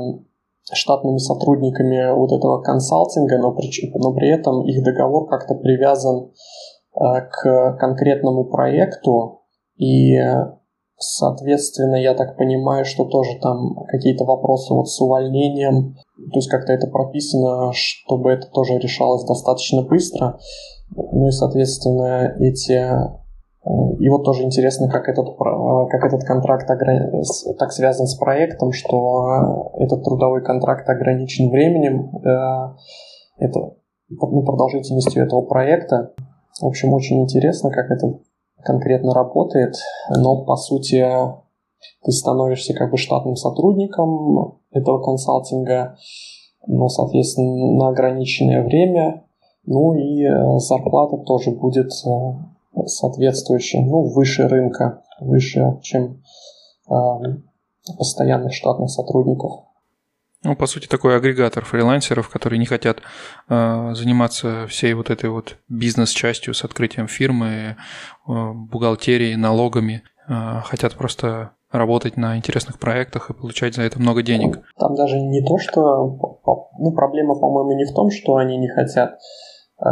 штатными 0.72 1.18
сотрудниками 1.18 2.14
вот 2.14 2.30
этого 2.30 2.60
консалтинга, 2.60 3.38
но 3.38 3.52
при, 3.52 3.70
но 3.94 4.12
при 4.12 4.28
этом 4.28 4.66
их 4.66 4.84
договор 4.84 5.26
как-то 5.26 5.54
привязан 5.54 6.32
а, 6.94 7.22
к 7.22 7.78
конкретному 7.78 8.44
проекту, 8.44 9.40
и 9.76 10.18
Соответственно, 11.02 11.96
я 11.96 12.12
так 12.12 12.36
понимаю, 12.36 12.84
что 12.84 13.06
тоже 13.06 13.38
там 13.40 13.74
какие-то 13.88 14.24
вопросы 14.24 14.74
вот 14.74 14.86
с 14.90 15.00
увольнением, 15.00 15.94
то 15.94 16.36
есть 16.38 16.50
как-то 16.50 16.74
это 16.74 16.88
прописано, 16.88 17.72
чтобы 17.72 18.30
это 18.30 18.48
тоже 18.48 18.76
решалось 18.76 19.24
достаточно 19.24 19.80
быстро. 19.80 20.38
Ну 20.94 21.28
и, 21.28 21.30
соответственно, 21.30 22.34
эти... 22.38 22.72
Э, 22.72 23.96
и 23.98 24.10
вот 24.10 24.24
тоже 24.24 24.42
интересно, 24.42 24.90
как 24.90 25.08
этот, 25.08 25.38
как 25.38 26.04
этот 26.04 26.24
контракт 26.24 26.66
так 26.66 27.72
связан 27.72 28.06
с 28.06 28.16
проектом, 28.16 28.72
что 28.72 29.72
этот 29.78 30.04
трудовой 30.04 30.44
контракт 30.44 30.86
ограничен 30.86 31.48
временем, 31.48 32.14
э, 32.16 32.74
это, 33.38 33.74
ну, 34.10 34.42
продолжительностью 34.42 35.24
этого 35.24 35.40
проекта. 35.40 36.12
В 36.60 36.66
общем, 36.66 36.92
очень 36.92 37.22
интересно, 37.22 37.70
как 37.70 37.90
это 37.90 38.18
конкретно 38.64 39.14
работает, 39.14 39.74
но 40.10 40.44
по 40.44 40.56
сути 40.56 41.04
ты 42.04 42.12
становишься 42.12 42.74
как 42.74 42.90
бы 42.90 42.96
штатным 42.96 43.36
сотрудником 43.36 44.58
этого 44.72 45.02
консалтинга, 45.02 45.96
но, 46.66 46.88
соответственно, 46.88 47.72
на 47.72 47.88
ограниченное 47.88 48.62
время, 48.62 49.24
ну 49.64 49.94
и 49.94 50.24
э, 50.24 50.58
зарплата 50.58 51.16
тоже 51.18 51.50
будет 51.52 51.90
э, 52.06 52.84
соответствующая, 52.86 53.80
ну, 53.80 54.02
выше 54.02 54.46
рынка. 54.48 55.02
выше, 55.20 55.78
чем 55.82 56.22
постоянных 57.96 58.52
штатных 58.52 58.90
сотрудников. 58.90 59.64
Ну, 60.42 60.56
по 60.56 60.66
сути, 60.66 60.86
такой 60.86 61.16
агрегатор 61.16 61.64
фрилансеров, 61.64 62.30
которые 62.30 62.58
не 62.58 62.64
хотят 62.64 63.02
э, 63.48 63.90
заниматься 63.94 64.66
всей 64.68 64.94
вот 64.94 65.10
этой 65.10 65.28
вот 65.28 65.56
бизнес-частью 65.68 66.54
с 66.54 66.64
открытием 66.64 67.08
фирмы, 67.08 67.76
э, 68.26 68.52
бухгалтерией, 68.52 69.36
налогами. 69.36 70.02
Э, 70.28 70.62
хотят 70.64 70.94
просто 70.94 71.50
работать 71.70 72.16
на 72.16 72.38
интересных 72.38 72.78
проектах 72.78 73.28
и 73.28 73.34
получать 73.34 73.74
за 73.74 73.82
это 73.82 74.00
много 74.00 74.22
денег. 74.22 74.60
Там 74.78 74.94
даже 74.94 75.20
не 75.20 75.42
то, 75.42 75.58
что... 75.58 76.40
Ну, 76.78 76.92
проблема, 76.92 77.34
по-моему, 77.34 77.72
не 77.72 77.84
в 77.84 77.94
том, 77.94 78.10
что 78.10 78.36
они 78.36 78.56
не 78.56 78.68
хотят 78.68 79.18
э, 79.78 79.84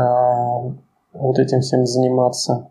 вот 1.13 1.39
этим 1.39 1.61
всем 1.61 1.85
заниматься. 1.85 2.71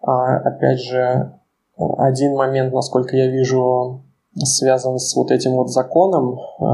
А, 0.00 0.36
опять 0.38 0.80
же, 0.80 1.32
один 1.76 2.34
момент, 2.34 2.72
насколько 2.72 3.16
я 3.16 3.28
вижу, 3.28 4.02
связан 4.46 4.98
с 4.98 5.14
вот 5.16 5.30
этим 5.30 5.52
вот 5.52 5.70
законом, 5.70 6.34
э, 6.34 6.64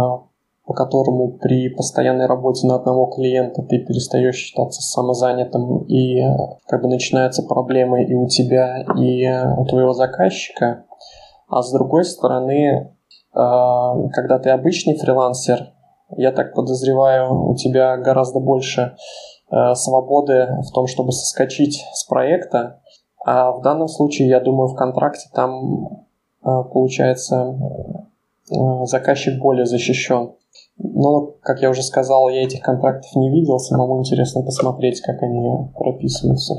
по 0.66 0.72
которому 0.72 1.38
при 1.38 1.68
постоянной 1.68 2.26
работе 2.26 2.66
на 2.66 2.76
одного 2.76 3.06
клиента 3.06 3.62
ты 3.62 3.78
перестаешь 3.78 4.36
считаться 4.36 4.80
самозанятым, 4.82 5.84
и 5.84 6.20
э, 6.20 6.36
как 6.66 6.82
бы 6.82 6.88
начинаются 6.88 7.42
проблемы 7.42 8.04
и 8.04 8.14
у 8.14 8.26
тебя, 8.28 8.82
и 8.98 9.28
у 9.58 9.64
твоего 9.66 9.92
заказчика. 9.92 10.84
А 11.48 11.62
с 11.62 11.72
другой 11.72 12.04
стороны, 12.04 12.56
э, 12.56 12.88
когда 13.34 14.38
ты 14.38 14.50
обычный 14.50 14.96
фрилансер, 14.96 15.72
я 16.16 16.32
так 16.32 16.54
подозреваю, 16.54 17.50
у 17.50 17.54
тебя 17.56 17.96
гораздо 17.96 18.38
больше 18.38 18.94
свободы 19.74 20.48
в 20.68 20.72
том, 20.72 20.86
чтобы 20.86 21.12
соскочить 21.12 21.84
с 21.92 22.04
проекта. 22.04 22.80
А 23.24 23.52
в 23.52 23.62
данном 23.62 23.88
случае, 23.88 24.28
я 24.28 24.40
думаю, 24.40 24.68
в 24.68 24.74
контракте 24.74 25.28
там 25.32 26.03
получается, 26.44 27.56
э, 28.50 28.86
заказчик 28.86 29.40
более 29.40 29.66
защищен. 29.66 30.32
Но, 30.78 31.34
как 31.42 31.62
я 31.62 31.70
уже 31.70 31.82
сказал, 31.82 32.28
я 32.28 32.42
этих 32.42 32.60
контрактов 32.60 33.14
не 33.16 33.30
видел, 33.30 33.58
самому 33.58 34.00
интересно 34.00 34.42
посмотреть, 34.42 35.00
как 35.00 35.22
они 35.22 35.68
прописываются. 35.76 36.54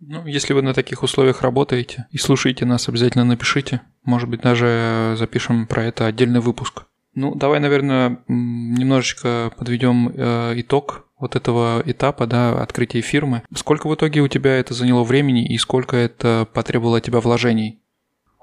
Ну, 0.00 0.26
если 0.26 0.54
вы 0.54 0.62
на 0.62 0.74
таких 0.74 1.02
условиях 1.02 1.42
работаете 1.42 2.06
и 2.10 2.18
слушаете 2.18 2.64
нас, 2.64 2.88
обязательно 2.88 3.24
напишите. 3.24 3.82
Может 4.04 4.28
быть, 4.28 4.40
даже 4.40 5.14
запишем 5.18 5.66
про 5.66 5.84
это 5.84 6.06
отдельный 6.06 6.40
выпуск. 6.40 6.86
Ну, 7.14 7.34
давай, 7.34 7.60
наверное, 7.60 8.18
немножечко 8.28 9.50
подведем 9.58 10.08
э, 10.14 10.52
итог 10.56 11.06
вот 11.18 11.36
этого 11.36 11.82
этапа, 11.84 12.26
да, 12.26 12.62
открытия 12.62 13.02
фирмы. 13.02 13.42
Сколько 13.54 13.88
в 13.88 13.94
итоге 13.94 14.20
у 14.20 14.28
тебя 14.28 14.56
это 14.56 14.74
заняло 14.74 15.04
времени 15.04 15.44
и 15.44 15.58
сколько 15.58 15.96
это 15.96 16.46
потребовало 16.52 16.98
от 16.98 17.04
тебя 17.04 17.20
вложений? 17.20 17.79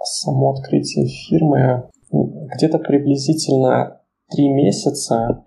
Само 0.04 0.52
открытие 0.52 1.08
фирмы. 1.08 1.90
Где-то 2.12 2.80
приблизительно 2.80 4.02
три 4.30 4.50
месяца, 4.50 5.44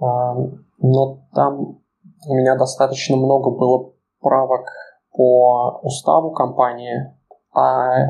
а, 0.00 0.34
но 0.78 1.20
там 1.34 1.80
у 2.26 2.34
меня 2.34 2.56
достаточно 2.56 3.16
много 3.16 3.50
было 3.50 3.92
правок 4.20 4.66
по 5.12 5.80
уставу 5.82 6.32
компании, 6.32 7.14
а 7.54 8.06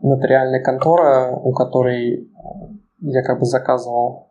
нотариальная 0.00 0.62
контора, 0.62 1.36
у 1.36 1.52
которой 1.52 2.30
я 3.00 3.22
как 3.22 3.38
бы 3.40 3.44
заказывал 3.44 4.30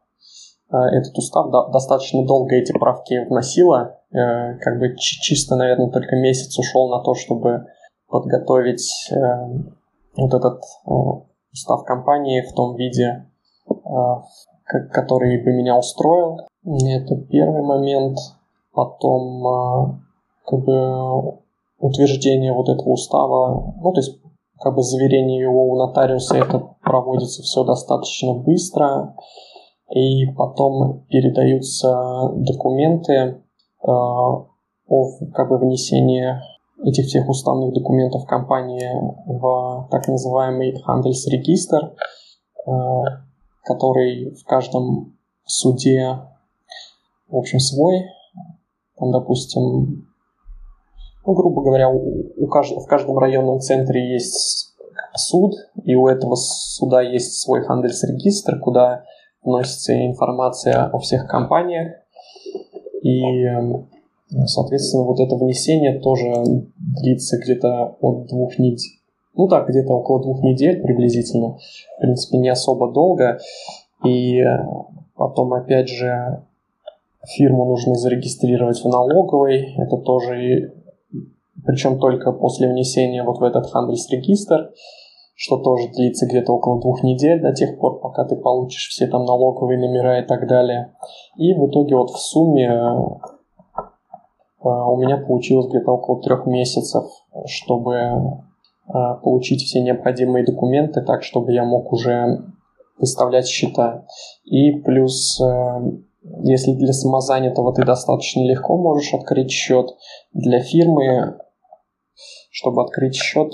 а, 0.69 0.87
этот 0.89 1.17
устав, 1.17 1.51
достаточно 1.71 2.25
долго 2.25 2.55
эти 2.55 2.71
правки 2.71 3.25
вносила, 3.27 3.99
э, 4.11 4.57
как 4.59 4.79
бы 4.79 4.95
чисто, 4.97 5.55
наверное, 5.55 5.89
только 5.89 6.15
месяц 6.15 6.57
ушел 6.59 6.89
на 6.89 7.03
то, 7.03 7.15
чтобы 7.15 7.65
подготовить 8.07 9.09
э, 9.11 9.15
вот 10.19 10.33
этот 10.33 10.61
э, 10.85 10.91
устав 11.53 11.83
компании 11.85 12.41
в 12.41 12.53
том 12.53 12.75
виде, 12.75 13.25
э, 13.67 13.75
который 14.91 15.43
бы 15.43 15.51
меня 15.51 15.77
устроил. 15.77 16.39
Это 16.63 17.15
первый 17.15 17.61
момент. 17.61 18.17
Потом 18.73 19.47
э, 19.47 19.99
как 20.45 20.63
бы 20.63 21.39
утверждение 21.79 22.53
вот 22.53 22.69
этого 22.69 22.89
устава, 22.89 23.73
ну 23.81 23.93
то 23.93 23.99
есть 23.99 24.19
как 24.61 24.75
бы 24.75 24.83
заверение 24.83 25.41
его 25.41 25.69
у 25.69 25.75
нотариуса, 25.77 26.37
это 26.37 26.59
проводится 26.83 27.41
все 27.41 27.63
достаточно 27.63 28.33
быстро. 28.33 29.15
И 29.91 30.27
потом 30.37 31.05
передаются 31.09 32.31
документы 32.35 33.41
о 33.81 34.45
как 35.33 35.49
бы 35.49 35.57
внесении 35.57 36.35
этих 36.83 37.05
всех 37.05 37.27
уставных 37.29 37.73
документов 37.73 38.25
компании 38.25 38.89
в 39.25 39.87
так 39.91 40.07
называемый 40.07 40.75
Handelsregister, 40.87 41.93
э, 42.65 42.71
который 43.63 44.35
в 44.35 44.45
каждом 44.45 45.17
суде, 45.45 46.19
в 47.27 47.37
общем, 47.37 47.59
свой. 47.59 48.05
Там, 48.97 49.11
допустим, 49.11 50.07
ну, 51.25 51.33
грубо 51.33 51.61
говоря, 51.61 51.89
у, 51.89 52.31
у 52.37 52.47
кажд... 52.47 52.75
в 52.75 52.85
каждом 52.85 53.17
районном 53.17 53.59
центре 53.59 54.13
есть 54.13 54.75
суд, 55.15 55.53
и 55.83 55.95
у 55.95 56.07
этого 56.07 56.35
суда 56.35 57.01
есть 57.01 57.39
свой 57.39 57.65
Handelsregister, 57.65 58.57
куда 58.59 59.03
вносится 59.41 59.93
информация 59.93 60.85
о 60.85 60.99
всех 60.99 61.27
компаниях. 61.27 61.93
И 63.01 63.21
эм, 63.45 63.89
Соответственно, 64.45 65.03
вот 65.03 65.19
это 65.19 65.35
внесение 65.35 65.99
тоже 65.99 66.33
длится 67.01 67.37
где-то 67.37 67.97
от 67.99 68.27
двух 68.27 68.59
недель. 68.59 68.99
Ну 69.35 69.47
так, 69.47 69.69
где-то 69.69 69.93
около 69.93 70.21
двух 70.21 70.43
недель 70.43 70.81
приблизительно. 70.81 71.57
В 71.97 72.01
принципе, 72.01 72.37
не 72.37 72.49
особо 72.49 72.91
долго. 72.91 73.39
И 74.05 74.43
потом, 75.15 75.53
опять 75.53 75.89
же, 75.89 76.43
фирму 77.25 77.65
нужно 77.65 77.95
зарегистрировать 77.95 78.79
в 78.83 78.87
налоговой. 78.87 79.75
Это 79.77 79.97
тоже, 79.97 80.73
причем 81.65 81.99
только 81.99 82.31
после 82.31 82.69
внесения 82.69 83.23
вот 83.23 83.39
в 83.39 83.43
этот 83.43 83.73
Handelsрегистр, 83.73 84.71
что 85.35 85.57
тоже 85.57 85.87
длится 85.95 86.27
где-то 86.27 86.53
около 86.53 86.81
двух 86.81 87.01
недель 87.01 87.41
до 87.41 87.53
тех 87.53 87.79
пор, 87.79 87.99
пока 87.99 88.25
ты 88.25 88.35
получишь 88.35 88.89
все 88.89 89.07
там 89.07 89.25
налоговые 89.25 89.79
номера 89.79 90.19
и 90.19 90.27
так 90.27 90.47
далее. 90.47 90.93
И 91.37 91.53
в 91.53 91.67
итоге 91.67 91.95
вот 91.95 92.09
в 92.11 92.19
сумме 92.19 92.69
а, 92.69 93.21
у 94.61 94.97
меня 94.97 95.17
получилось 95.17 95.67
где-то 95.67 95.91
около 95.91 96.21
трех 96.21 96.45
месяцев, 96.45 97.05
чтобы 97.45 98.43
а, 98.87 99.15
получить 99.15 99.61
все 99.61 99.81
необходимые 99.81 100.45
документы 100.45 101.01
так, 101.01 101.23
чтобы 101.23 101.53
я 101.53 101.63
мог 101.63 101.93
уже 101.93 102.43
выставлять 102.97 103.47
счета. 103.47 104.05
И 104.43 104.71
плюс, 104.71 105.39
а, 105.39 105.81
если 106.43 106.73
для 106.73 106.91
самозанятого 106.91 107.73
ты 107.73 107.85
достаточно 107.85 108.41
легко 108.41 108.77
можешь 108.77 109.13
открыть 109.13 109.51
счет, 109.51 109.95
для 110.33 110.59
фирмы, 110.59 111.37
чтобы 112.51 112.83
открыть 112.83 113.15
счет, 113.15 113.53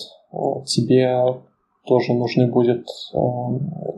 тебе 0.65 1.41
тоже 1.85 2.13
нужны 2.13 2.51
будут 2.51 2.87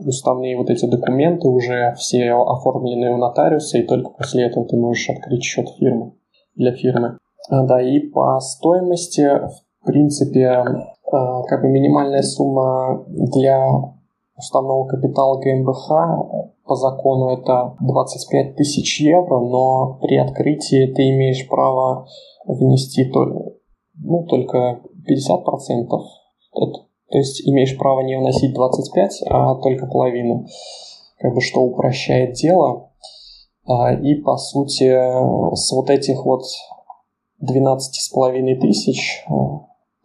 уставные 0.04 0.58
вот 0.58 0.68
эти 0.68 0.84
документы, 0.84 1.48
уже 1.48 1.94
все 1.96 2.32
оформленные 2.32 3.12
у 3.12 3.16
нотариуса, 3.16 3.78
и 3.78 3.86
только 3.86 4.10
после 4.10 4.44
этого 4.44 4.66
ты 4.66 4.76
можешь 4.76 5.08
открыть 5.08 5.42
счет 5.42 5.68
фирмы 5.78 6.12
для 6.58 6.72
фирмы. 6.72 7.18
А, 7.48 7.64
да, 7.64 7.80
и 7.80 8.00
по 8.00 8.38
стоимости, 8.40 9.22
в 9.22 9.86
принципе, 9.86 10.64
а, 11.10 11.42
как 11.44 11.62
бы 11.62 11.68
минимальная 11.68 12.22
сумма 12.22 13.04
для 13.08 13.66
уставного 14.36 14.86
капитала 14.86 15.40
ГМБХ 15.40 15.88
по 16.64 16.74
закону 16.74 17.30
это 17.30 17.74
25 17.80 18.56
тысяч 18.56 19.00
евро, 19.00 19.40
но 19.40 19.98
при 20.02 20.16
открытии 20.16 20.92
ты 20.92 21.08
имеешь 21.10 21.48
право 21.48 22.06
внести 22.46 23.06
только, 23.10 23.54
ну, 23.94 24.24
только 24.24 24.80
50%. 25.08 25.88
То 27.10 27.16
есть 27.16 27.48
имеешь 27.48 27.76
право 27.78 28.02
не 28.02 28.18
вносить 28.18 28.54
25, 28.54 29.22
а 29.30 29.54
только 29.56 29.86
половину, 29.86 30.46
как 31.18 31.34
бы 31.34 31.40
что 31.40 31.62
упрощает 31.62 32.34
дело. 32.34 32.87
А, 33.68 33.92
и, 33.92 34.14
по 34.14 34.36
сути, 34.38 34.90
с 35.54 35.72
вот 35.72 35.90
этих 35.90 36.24
вот 36.24 36.42
12,5 37.42 38.60
тысяч 38.60 39.24
э, 39.28 39.32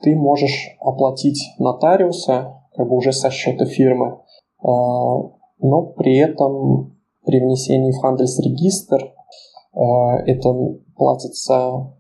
ты 0.02 0.16
можешь 0.16 0.76
оплатить 0.82 1.42
нотариуса 1.58 2.62
как 2.76 2.90
бы 2.90 2.96
уже 2.98 3.14
со 3.14 3.30
счета 3.30 3.66
фирмы, 3.66 4.20
а, 4.62 4.68
но 5.60 5.82
при 5.96 6.18
этом 6.18 6.98
при 7.26 7.40
внесении 7.40 7.94
в 7.94 8.04
Handelsregister 8.04 9.12
а, 9.74 10.18
это 10.26 10.54
платится, 10.98 11.94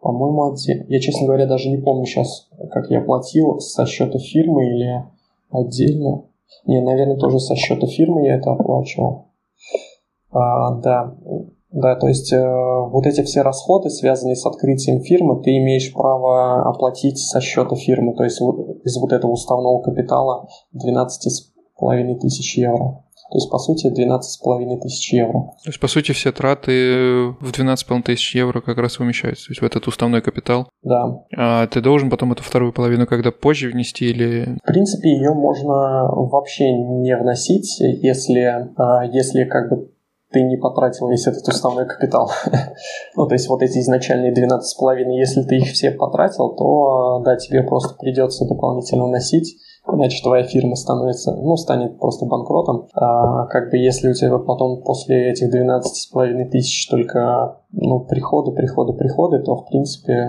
по-моему, 0.00 0.52
отдельно. 0.52 0.86
Я, 0.88 1.00
честно 1.00 1.26
говоря, 1.26 1.46
даже 1.46 1.68
не 1.68 1.76
помню 1.76 2.06
сейчас, 2.06 2.48
как 2.70 2.90
я 2.90 3.02
платил, 3.02 3.60
со 3.60 3.84
счета 3.84 4.18
фирмы 4.18 4.66
или 4.66 5.04
отдельно. 5.50 6.24
Не, 6.64 6.80
наверное, 6.80 7.18
тоже 7.18 7.40
со 7.40 7.54
счета 7.56 7.86
фирмы 7.86 8.26
я 8.26 8.36
это 8.36 8.52
оплачивал. 8.52 9.27
А, 10.30 10.74
да. 10.76 11.14
Да, 11.70 11.96
то 11.96 12.08
есть 12.08 12.32
э, 12.32 12.38
вот 12.38 13.06
эти 13.06 13.22
все 13.22 13.42
расходы, 13.42 13.90
связанные 13.90 14.36
с 14.36 14.46
открытием 14.46 15.02
фирмы, 15.02 15.42
ты 15.42 15.58
имеешь 15.58 15.92
право 15.92 16.62
оплатить 16.62 17.18
со 17.18 17.42
счета 17.42 17.76
фирмы, 17.76 18.14
то 18.14 18.24
есть 18.24 18.40
вот, 18.40 18.78
из 18.84 18.96
вот 18.96 19.12
этого 19.12 19.32
уставного 19.32 19.82
капитала 19.82 20.48
12,5 20.74 22.18
тысяч 22.20 22.56
евро. 22.56 23.04
То 23.30 23.36
есть, 23.36 23.50
по 23.50 23.58
сути, 23.58 23.88
12,5 23.88 24.80
тысяч 24.80 25.12
евро. 25.12 25.52
То 25.62 25.68
есть, 25.68 25.78
по 25.78 25.86
сути, 25.88 26.12
все 26.12 26.32
траты 26.32 27.34
в 27.40 27.52
12,5 27.52 28.02
тысяч 28.02 28.34
евро 28.34 28.62
как 28.62 28.78
раз 28.78 28.98
вымещаются, 28.98 29.48
то 29.48 29.50
есть 29.50 29.60
в 29.60 29.64
этот 29.66 29.86
уставной 29.86 30.22
капитал. 30.22 30.70
Да. 30.82 31.20
А 31.36 31.66
ты 31.66 31.82
должен 31.82 32.08
потом 32.08 32.32
эту 32.32 32.42
вторую 32.42 32.72
половину 32.72 33.06
когда 33.06 33.30
позже 33.30 33.68
внести 33.68 34.06
или... 34.06 34.56
В 34.62 34.66
принципе, 34.66 35.10
ее 35.10 35.34
можно 35.34 36.08
вообще 36.10 36.72
не 36.72 37.14
вносить, 37.18 37.78
если, 37.80 38.70
а, 38.76 39.04
если 39.04 39.44
как 39.44 39.68
бы 39.68 39.90
ты 40.30 40.42
не 40.42 40.56
потратил 40.56 41.08
весь 41.08 41.26
этот 41.26 41.46
уставной 41.48 41.86
капитал. 41.86 42.30
ну, 43.16 43.26
то 43.26 43.34
есть 43.34 43.48
вот 43.48 43.62
эти 43.62 43.78
изначальные 43.78 44.32
12,5, 44.32 45.12
если 45.12 45.42
ты 45.42 45.56
их 45.56 45.72
все 45.72 45.90
потратил, 45.90 46.54
то 46.54 47.22
да, 47.24 47.36
тебе 47.36 47.62
просто 47.62 47.94
придется 47.98 48.46
дополнительно 48.46 49.04
вносить 49.04 49.56
иначе 49.94 50.22
твоя 50.22 50.44
фирма 50.44 50.76
становится, 50.76 51.34
ну, 51.34 51.56
станет 51.56 51.98
просто 51.98 52.26
банкротом. 52.26 52.88
А 52.94 53.46
как 53.46 53.70
бы 53.70 53.78
если 53.78 54.10
у 54.10 54.14
тебя 54.14 54.38
потом 54.38 54.82
после 54.82 55.30
этих 55.30 55.52
12,5 55.54 56.50
тысяч 56.50 56.88
только 56.88 57.60
ну, 57.72 58.00
приходы, 58.00 58.52
приходы, 58.52 58.92
приходы, 58.92 59.40
то, 59.40 59.56
в 59.56 59.66
принципе, 59.66 60.28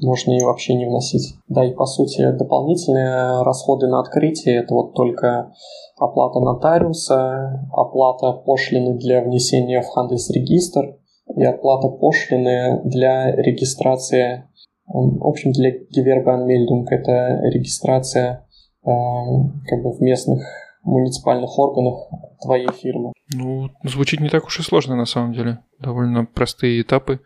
можно 0.00 0.32
ее 0.32 0.46
вообще 0.46 0.74
не 0.74 0.86
вносить. 0.86 1.34
Да, 1.48 1.64
и 1.64 1.72
по 1.72 1.86
сути 1.86 2.30
дополнительные 2.32 3.42
расходы 3.42 3.86
на 3.86 4.00
открытие 4.00 4.62
это 4.62 4.74
вот 4.74 4.94
только 4.94 5.52
оплата 5.96 6.40
нотариуса, 6.40 7.68
оплата 7.72 8.32
пошлины 8.32 8.98
для 8.98 9.22
внесения 9.22 9.80
в 9.80 9.88
Хандельс-регистр 9.88 10.96
и 11.36 11.44
оплата 11.44 11.88
пошлины 11.88 12.82
для 12.84 13.34
регистрации, 13.34 14.44
в 14.86 15.26
общем, 15.26 15.52
для 15.52 15.70
Gewerbeanmeldung, 15.70 16.84
это 16.90 17.40
регистрация 17.50 18.44
Эм, 18.86 19.62
как 19.66 19.82
бы 19.82 19.92
в 19.92 20.00
местных 20.02 20.42
муниципальных 20.82 21.58
органах 21.58 22.06
твоей 22.42 22.68
фирмы. 22.70 23.14
Ну, 23.34 23.70
звучит 23.82 24.20
не 24.20 24.28
так 24.28 24.44
уж 24.44 24.60
и 24.60 24.62
сложно 24.62 24.94
на 24.94 25.06
самом 25.06 25.32
деле. 25.32 25.60
Довольно 25.78 26.26
простые 26.26 26.82
этапы, 26.82 27.20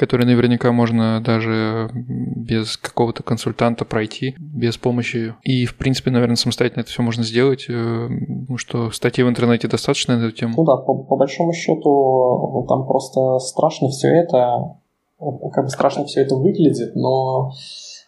которые 0.00 0.26
наверняка 0.26 0.72
можно 0.72 1.20
даже 1.20 1.90
без 1.92 2.78
какого-то 2.78 3.22
консультанта 3.22 3.84
пройти, 3.84 4.34
без 4.38 4.78
помощи. 4.78 5.34
И, 5.42 5.66
в 5.66 5.76
принципе, 5.76 6.10
наверное, 6.10 6.36
самостоятельно 6.36 6.80
это 6.80 6.90
все 6.90 7.02
можно 7.02 7.22
сделать, 7.22 7.66
ну 7.68 8.56
что 8.56 8.90
статей 8.92 9.24
в 9.24 9.28
интернете 9.28 9.68
достаточно 9.68 10.16
на 10.16 10.24
эту 10.24 10.34
тему. 10.34 10.54
Ну 10.56 10.64
да, 10.64 10.78
по, 10.78 10.94
по 10.94 11.16
большому 11.16 11.52
счету 11.52 12.64
там 12.66 12.86
просто 12.86 13.38
страшно 13.40 13.90
все 13.90 14.08
это, 14.08 14.78
как 15.52 15.64
бы 15.64 15.70
страшно 15.70 16.06
все 16.06 16.22
это 16.22 16.34
выглядит, 16.34 16.96
но 16.96 17.52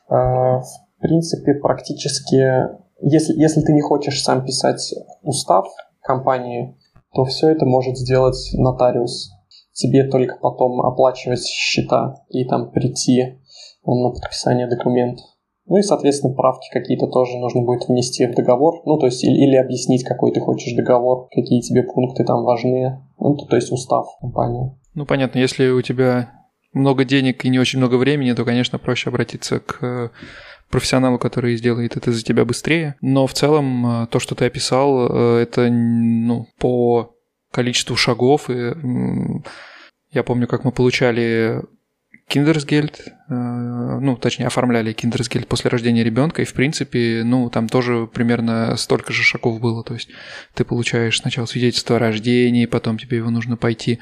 э, 0.08 0.14
в 0.14 0.62
принципе 1.02 1.52
практически 1.52 2.70
если, 3.02 3.38
если 3.38 3.60
ты 3.60 3.74
не 3.74 3.82
хочешь 3.82 4.22
сам 4.22 4.46
писать 4.46 4.94
устав 5.22 5.66
компании, 6.00 6.74
то 7.12 7.24
все 7.26 7.50
это 7.50 7.66
может 7.66 7.98
сделать 7.98 8.50
нотариус. 8.54 9.31
Тебе 9.72 10.04
только 10.04 10.36
потом 10.40 10.80
оплачивать 10.82 11.44
счета 11.46 12.16
и 12.28 12.44
там 12.44 12.70
прийти 12.70 13.38
на 13.84 14.10
подписание 14.10 14.68
документов. 14.68 15.24
Ну 15.66 15.78
и, 15.78 15.82
соответственно, 15.82 16.34
правки 16.34 16.68
какие-то 16.72 17.06
тоже 17.06 17.38
нужно 17.38 17.62
будет 17.62 17.88
внести 17.88 18.26
в 18.26 18.34
договор. 18.34 18.82
Ну, 18.84 18.98
то 18.98 19.06
есть, 19.06 19.22
или, 19.22 19.32
или 19.32 19.56
объяснить, 19.56 20.04
какой 20.04 20.32
ты 20.32 20.40
хочешь 20.40 20.74
договор, 20.74 21.28
какие 21.30 21.60
тебе 21.60 21.84
пункты 21.84 22.24
там 22.24 22.44
важны. 22.44 23.00
Ну, 23.18 23.36
то, 23.36 23.46
то 23.46 23.56
есть, 23.56 23.70
устав 23.70 24.06
компании. 24.20 24.72
Ну, 24.94 25.06
понятно, 25.06 25.38
если 25.38 25.68
у 25.68 25.80
тебя 25.80 26.32
много 26.72 27.04
денег 27.04 27.44
и 27.44 27.48
не 27.48 27.58
очень 27.58 27.78
много 27.78 27.94
времени, 27.94 28.32
то, 28.32 28.44
конечно, 28.44 28.78
проще 28.78 29.10
обратиться 29.10 29.60
к 29.60 30.10
профессионалу, 30.70 31.18
который 31.18 31.56
сделает 31.56 31.96
это 31.96 32.10
за 32.10 32.24
тебя 32.24 32.44
быстрее. 32.44 32.96
Но 33.00 33.26
в 33.26 33.34
целом 33.34 33.86
э, 33.86 34.06
то, 34.08 34.18
что 34.18 34.34
ты 34.34 34.46
описал, 34.46 35.06
э, 35.06 35.42
это 35.42 35.70
ну, 35.70 36.46
по 36.58 37.14
количеству 37.52 37.96
шагов. 37.96 38.50
И, 38.50 38.74
я 40.10 40.22
помню, 40.24 40.48
как 40.48 40.64
мы 40.64 40.72
получали 40.72 41.62
Киндерсгельд, 42.28 43.00
э, 43.28 43.34
ну, 43.34 44.16
точнее, 44.16 44.46
оформляли 44.46 44.92
Киндерсгельд 44.92 45.46
после 45.46 45.68
рождения 45.68 46.02
ребенка, 46.02 46.40
и, 46.40 46.46
в 46.46 46.54
принципе, 46.54 47.22
ну, 47.24 47.50
там 47.50 47.68
тоже 47.68 48.06
примерно 48.06 48.74
столько 48.76 49.12
же 49.12 49.22
шагов 49.22 49.60
было, 49.60 49.84
то 49.84 49.94
есть 49.94 50.08
ты 50.54 50.64
получаешь 50.64 51.20
сначала 51.20 51.46
свидетельство 51.46 51.96
о 51.96 51.98
рождении, 51.98 52.64
потом 52.64 52.96
тебе 52.96 53.18
его 53.18 53.28
нужно 53.28 53.56
пойти 53.56 53.98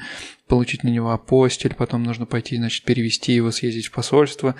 получить 0.47 0.83
на 0.83 0.89
него 0.89 1.11
апостиль, 1.11 1.73
потом 1.75 2.03
нужно 2.03 2.25
пойти, 2.25 2.57
значит, 2.57 2.85
перевести 2.85 3.33
его, 3.33 3.51
съездить 3.51 3.87
в 3.87 3.91
посольство, 3.91 4.55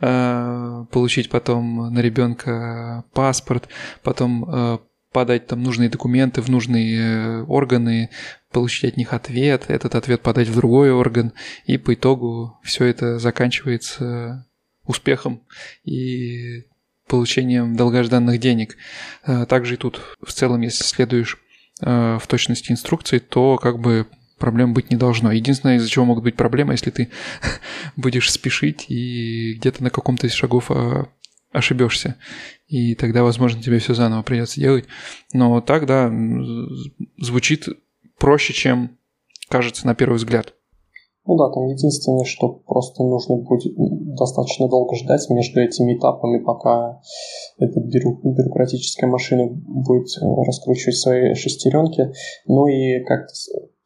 э, 0.00 0.84
получить 0.90 1.30
потом 1.30 1.94
на 1.94 2.00
ребенка 2.00 3.04
паспорт, 3.14 3.68
потом 4.02 4.44
э, 4.46 4.78
подать 5.14 5.46
там 5.46 5.62
нужные 5.62 5.88
документы 5.88 6.42
в 6.42 6.50
нужные 6.50 7.44
органы, 7.44 8.10
получить 8.50 8.84
от 8.92 8.96
них 8.96 9.12
ответ, 9.12 9.66
этот 9.68 9.94
ответ 9.94 10.20
подать 10.20 10.48
в 10.48 10.56
другой 10.56 10.90
орган, 10.90 11.32
и 11.66 11.78
по 11.78 11.94
итогу 11.94 12.58
все 12.64 12.86
это 12.86 13.20
заканчивается 13.20 14.46
успехом 14.84 15.40
и 15.84 16.64
получением 17.06 17.76
долгожданных 17.76 18.40
денег. 18.40 18.76
Э, 19.24 19.46
также 19.46 19.74
и 19.74 19.76
тут 19.76 20.00
в 20.20 20.32
целом, 20.32 20.62
если 20.62 20.82
следуешь 20.82 21.38
э, 21.80 22.18
в 22.20 22.26
точности 22.26 22.72
инструкции, 22.72 23.18
то 23.20 23.56
как 23.56 23.78
бы 23.78 24.08
проблем 24.38 24.74
быть 24.74 24.90
не 24.90 24.96
должно. 24.96 25.30
Единственное, 25.30 25.76
из-за 25.76 25.88
чего 25.88 26.06
могут 26.06 26.24
быть 26.24 26.36
проблемы, 26.36 26.74
если 26.74 26.90
ты 26.90 27.10
будешь 27.96 28.32
спешить 28.32 28.86
и 28.88 29.54
где-то 29.54 29.82
на 29.82 29.90
каком-то 29.90 30.26
из 30.26 30.32
шагов 30.32 30.70
э, 30.70 31.04
ошибешься. 31.52 32.16
И 32.66 32.94
тогда, 32.94 33.22
возможно, 33.22 33.62
тебе 33.62 33.78
все 33.78 33.94
заново 33.94 34.22
придется 34.22 34.60
делать. 34.60 34.86
Но 35.32 35.60
так, 35.60 35.86
да, 35.86 36.10
звучит 37.18 37.68
проще, 38.18 38.52
чем 38.52 38.96
кажется 39.48 39.86
на 39.86 39.94
первый 39.94 40.16
взгляд. 40.16 40.54
Ну 41.26 41.36
да, 41.36 41.48
там 41.50 41.66
единственное, 41.68 42.24
что 42.24 42.48
просто 42.48 43.02
нужно 43.02 43.36
будет 43.36 43.72
достаточно 44.14 44.68
долго 44.68 44.94
ждать 44.94 45.26
между 45.30 45.60
этими 45.60 45.96
этапами, 45.96 46.38
пока 46.38 47.00
эта 47.58 47.80
бюро- 47.80 48.20
бюрократическая 48.22 49.08
машина 49.08 49.46
будет 49.46 50.08
э, 50.20 50.44
раскручивать 50.46 50.96
свои 50.96 51.34
шестеренки. 51.34 52.12
Ну 52.46 52.66
и, 52.66 53.02
как 53.04 53.28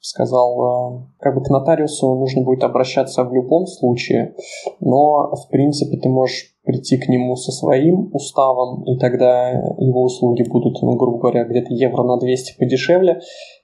сказал, 0.00 1.04
э, 1.04 1.06
как 1.20 1.36
бы 1.36 1.44
к 1.44 1.48
нотариусу 1.50 2.16
нужно 2.16 2.42
будет 2.42 2.64
обращаться 2.64 3.22
в 3.22 3.32
любом 3.32 3.68
случае, 3.68 4.34
но, 4.80 5.32
в 5.36 5.48
принципе, 5.48 5.96
ты 5.96 6.08
можешь 6.08 6.56
прийти 6.68 6.98
к 6.98 7.08
нему 7.08 7.34
со 7.34 7.50
своим 7.50 8.10
уставом, 8.12 8.84
и 8.84 8.98
тогда 8.98 9.48
его 9.78 10.02
услуги 10.02 10.42
будут, 10.42 10.82
ну, 10.82 10.96
грубо 10.96 11.18
говоря, 11.18 11.44
где-то 11.44 11.72
евро 11.72 12.02
на 12.02 12.18
200 12.18 12.58
подешевле, 12.58 13.20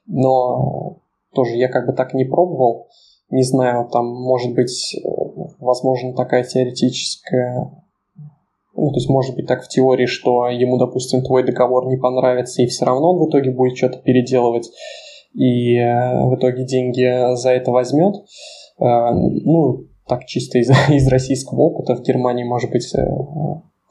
но 0.07 1.01
тоже 1.35 1.57
я 1.57 1.69
как 1.69 1.87
бы 1.87 1.93
так 1.93 2.15
не 2.15 2.25
пробовал. 2.25 2.89
Не 3.31 3.43
знаю, 3.43 3.91
там 3.93 4.07
может 4.07 4.55
быть, 4.55 4.97
возможно, 5.61 6.15
такая 6.15 6.45
теоретическая 6.45 7.71
ну, 8.77 8.91
то 8.91 8.97
есть, 8.97 9.09
может 9.09 9.37
быть, 9.37 9.47
так 9.47 9.63
в 9.63 9.69
теории, 9.69 10.07
что 10.07 10.49
ему, 10.49 10.79
допустим, 10.79 11.23
твой 11.23 11.45
договор 11.45 11.87
не 11.87 11.97
понравится, 11.97 12.61
и 12.63 12.67
все 12.67 12.87
равно 12.87 13.13
он 13.13 13.25
в 13.25 13.29
итоге 13.29 13.53
будет 13.53 13.77
что-то 13.77 13.99
переделывать, 13.99 14.69
и 15.33 15.77
э, 15.77 16.27
в 16.27 16.35
итоге 16.35 16.65
деньги 16.65 17.37
за 17.37 17.51
это 17.51 17.71
возьмет. 17.71 18.17
Э, 18.81 19.13
ну, 19.13 19.85
так 20.07 20.27
чисто 20.27 20.59
из, 20.59 20.71
из 20.91 21.09
российского 21.09 21.61
опыта 21.61 21.95
в 21.95 22.03
Германии, 22.03 22.45
может 22.45 22.71
быть, 22.71 22.95
э, 22.95 23.05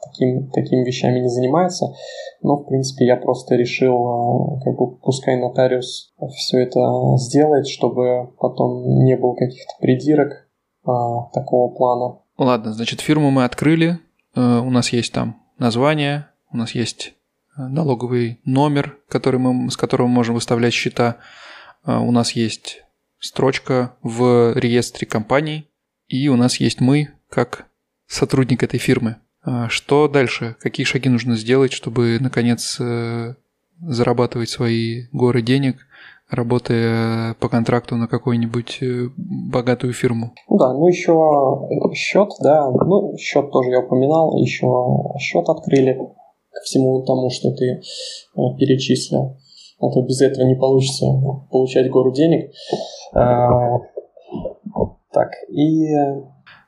таким, 0.02 0.50
такими 0.50 0.84
вещами 0.84 1.20
не 1.20 1.28
занимается. 1.28 1.94
Но, 2.42 2.56
в 2.56 2.64
принципе, 2.64 3.06
я 3.06 3.16
просто 3.16 3.54
решил, 3.54 4.58
э, 4.58 4.64
как 4.64 4.76
бы, 4.76 4.96
пускай 4.96 5.36
нотариус 5.36 6.12
все 6.36 6.58
это 6.58 6.80
сделает, 7.16 7.66
чтобы 7.66 8.30
потом 8.38 9.04
не 9.04 9.16
было 9.16 9.34
каких-то 9.34 9.72
придирок 9.80 10.48
а, 10.86 11.30
такого 11.32 11.74
плана. 11.74 12.18
Ладно, 12.36 12.72
значит, 12.72 13.00
фирму 13.00 13.30
мы 13.30 13.44
открыли, 13.44 13.98
у 14.36 14.70
нас 14.70 14.92
есть 14.92 15.12
там 15.12 15.40
название, 15.58 16.26
у 16.52 16.56
нас 16.56 16.72
есть 16.72 17.14
налоговый 17.56 18.40
номер, 18.44 18.98
который 19.08 19.38
мы, 19.38 19.70
с 19.70 19.76
которого 19.76 20.08
мы 20.08 20.14
можем 20.14 20.34
выставлять 20.34 20.72
счета, 20.72 21.18
у 21.86 22.10
нас 22.10 22.32
есть 22.32 22.82
строчка 23.20 23.94
в 24.02 24.52
реестре 24.56 25.06
компаний, 25.06 25.70
и 26.08 26.28
у 26.28 26.36
нас 26.36 26.60
есть 26.60 26.80
мы, 26.80 27.10
как 27.28 27.66
сотрудник 28.06 28.62
этой 28.62 28.78
фирмы. 28.78 29.16
А 29.42 29.68
что 29.68 30.08
дальше? 30.08 30.56
Какие 30.60 30.84
шаги 30.84 31.08
нужно 31.08 31.36
сделать, 31.36 31.72
чтобы, 31.72 32.18
наконец, 32.20 32.78
э, 32.80 33.34
зарабатывать 33.80 34.48
свои 34.48 35.04
горы 35.12 35.42
денег, 35.42 35.76
работая 36.30 37.34
по 37.34 37.48
контракту 37.48 37.96
на 37.96 38.08
какую-нибудь 38.08 38.78
э, 38.80 39.08
богатую 39.16 39.92
фирму? 39.92 40.32
Да, 40.48 40.72
ну 40.72 40.86
еще 40.88 41.12
счет, 41.94 42.30
да, 42.42 42.70
ну 42.70 43.16
счет 43.18 43.50
тоже 43.50 43.70
я 43.70 43.80
упоминал, 43.80 44.36
еще 44.38 44.66
счет 45.18 45.48
открыли 45.48 45.94
ко 45.94 46.60
всему 46.64 47.02
тому, 47.04 47.30
что 47.30 47.50
ты 47.52 47.64
э, 47.66 47.80
перечислил. 48.58 49.36
А 49.80 49.90
то 49.90 50.00
без 50.02 50.22
этого 50.22 50.46
не 50.46 50.54
получится 50.54 51.06
получать 51.50 51.90
гору 51.90 52.12
денег. 52.12 52.52
И 55.54 55.86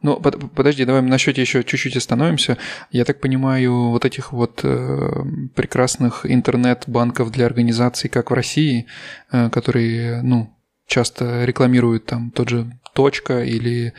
ну, 0.03 0.21
под, 0.21 0.53
подожди, 0.53 0.85
давай 0.85 1.03
на 1.03 1.19
счете 1.19 1.41
еще 1.41 1.65
чуть-чуть 1.65 1.97
остановимся. 1.97 2.59
Я 2.93 3.05
так 3.05 3.21
понимаю, 3.21 3.91
вот 3.91 4.05
этих 4.05 4.33
вот 4.33 4.61
э, 4.63 5.25
прекрасных 5.55 6.25
интернет-банков 6.25 7.33
для 7.33 7.47
организаций, 7.47 8.09
как 8.09 8.31
в 8.31 8.35
России, 8.35 8.87
э, 9.33 9.51
которые, 9.51 10.23
ну, 10.23 10.55
часто 10.87 11.45
рекламируют 11.45 12.07
там 12.07 12.31
тот 12.31 12.49
же 12.49 12.71
Точка 12.97 13.45
или, 13.45 13.89
э, 13.89 13.93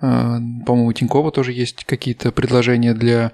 по-моему, 0.00 0.86
у 0.86 0.92
Тинькова 0.92 1.30
тоже 1.32 1.52
есть 1.52 1.84
какие-то 1.84 2.32
предложения 2.32 2.94
для 2.94 3.32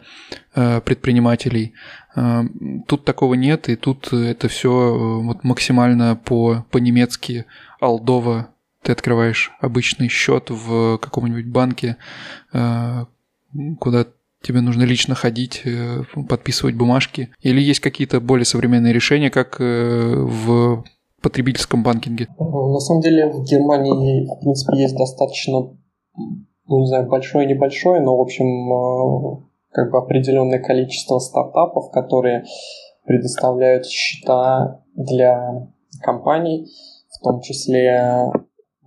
э, 0.56 0.80
предпринимателей. 0.80 1.74
Э, 2.16 2.42
тут 2.88 3.04
такого 3.04 3.34
нет, 3.34 3.68
и 3.68 3.76
тут 3.76 4.12
это 4.12 4.48
все 4.48 4.70
э, 4.70 5.22
вот 5.22 5.44
максимально 5.44 6.16
по, 6.16 6.66
по-немецки 6.72 7.44
алдово 7.80 8.53
ты 8.84 8.92
открываешь 8.92 9.52
обычный 9.60 10.08
счет 10.08 10.50
в 10.50 10.98
каком-нибудь 10.98 11.46
банке, 11.46 11.96
э, 12.52 13.04
куда 13.80 14.06
тебе 14.42 14.60
нужно 14.60 14.82
лично 14.82 15.14
ходить, 15.14 15.62
э, 15.64 16.02
подписывать 16.28 16.76
бумажки? 16.76 17.30
Или 17.40 17.60
есть 17.62 17.80
какие-то 17.80 18.20
более 18.20 18.44
современные 18.44 18.92
решения, 18.92 19.30
как 19.30 19.56
э, 19.60 20.14
в 20.16 20.84
потребительском 21.22 21.82
банкинге? 21.82 22.28
На 22.38 22.80
самом 22.80 23.00
деле 23.00 23.26
в 23.26 23.44
Германии, 23.44 24.26
в 24.26 24.40
принципе, 24.40 24.76
есть 24.76 24.96
достаточно, 24.96 25.70
ну 26.66 26.80
не 26.80 26.86
знаю, 26.86 27.08
большое 27.08 27.46
небольшое, 27.46 28.02
но, 28.02 28.16
в 28.16 28.20
общем, 28.20 29.46
как 29.72 29.90
бы 29.90 29.98
определенное 29.98 30.62
количество 30.62 31.18
стартапов, 31.18 31.90
которые 31.90 32.44
предоставляют 33.06 33.86
счета 33.86 34.82
для 34.94 35.68
компаний, 36.02 36.68
в 37.10 37.24
том 37.24 37.40
числе 37.40 38.30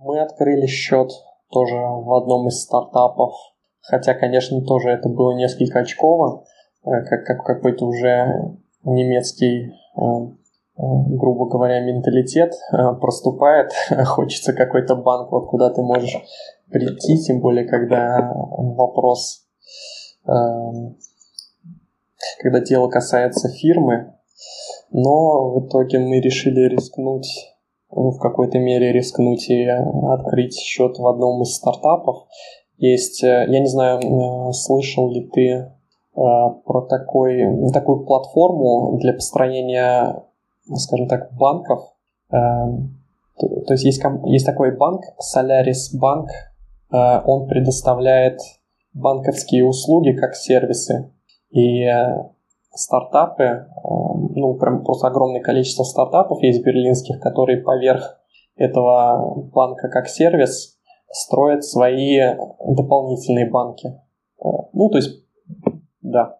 мы 0.00 0.20
открыли 0.20 0.66
счет 0.66 1.10
тоже 1.50 1.74
в 1.74 2.12
одном 2.14 2.48
из 2.48 2.62
стартапов, 2.62 3.34
хотя, 3.80 4.14
конечно, 4.14 4.60
тоже 4.62 4.90
это 4.90 5.08
было 5.08 5.32
несколько 5.32 5.80
очково, 5.80 6.44
э, 6.84 6.90
как, 7.08 7.24
как 7.24 7.44
какой-то 7.44 7.86
уже 7.86 8.56
немецкий, 8.84 9.66
э, 9.66 10.00
э, 10.00 10.36
грубо 10.76 11.48
говоря, 11.48 11.80
менталитет 11.80 12.52
проступает. 13.00 13.72
Хочется 14.06 14.52
какой-то 14.52 14.94
банк, 14.94 15.32
вот 15.32 15.48
куда 15.48 15.70
ты 15.70 15.82
можешь 15.82 16.16
прийти, 16.70 17.18
тем 17.24 17.40
более, 17.40 17.66
когда 17.66 18.32
вопрос, 18.34 19.46
когда 22.38 22.60
дело 22.60 22.88
касается 22.88 23.48
фирмы. 23.48 24.14
Но 24.90 25.50
в 25.50 25.66
итоге 25.66 25.98
мы 25.98 26.20
решили 26.20 26.68
рискнуть 26.68 27.57
в 27.90 28.18
какой-то 28.18 28.58
мере 28.58 28.92
рискнуть 28.92 29.48
и 29.48 29.64
открыть 29.66 30.58
счет 30.58 30.98
в 30.98 31.06
одном 31.06 31.42
из 31.42 31.54
стартапов. 31.54 32.26
Есть, 32.76 33.24
э, 33.24 33.46
я 33.48 33.60
не 33.60 33.66
знаю, 33.66 33.98
э, 33.98 34.52
слышал 34.52 35.10
ли 35.10 35.28
ты 35.32 35.48
э, 35.50 35.68
про 36.14 36.82
такой, 36.88 37.42
такую 37.72 38.04
платформу 38.04 38.98
для 38.98 39.12
построения, 39.12 40.22
скажем 40.74 41.08
так, 41.08 41.32
банков. 41.34 41.80
То 42.30 43.72
есть 43.72 43.84
есть, 43.84 44.02
есть 44.26 44.44
такой 44.44 44.76
банк, 44.76 45.02
Solaris 45.18 45.94
Bank, 45.98 46.26
он 46.90 47.46
предоставляет 47.46 48.40
банковские 48.92 49.64
услуги 49.64 50.12
как 50.12 50.34
сервисы. 50.34 51.12
И 51.50 51.86
стартапы, 52.74 53.42
э, 53.42 53.66
ну, 53.84 54.54
прям 54.54 54.84
просто 54.84 55.08
огромное 55.08 55.40
количество 55.40 55.84
стартапов 55.84 56.42
есть 56.42 56.64
берлинских, 56.64 57.20
которые 57.20 57.62
поверх 57.62 58.20
этого 58.56 59.44
банка 59.52 59.88
как 59.88 60.08
сервис 60.08 60.78
строят 61.10 61.64
свои 61.64 62.18
дополнительные 62.66 63.50
банки. 63.50 63.86
Э, 63.86 64.48
ну, 64.72 64.88
то 64.90 64.98
есть, 64.98 65.24
да. 66.02 66.38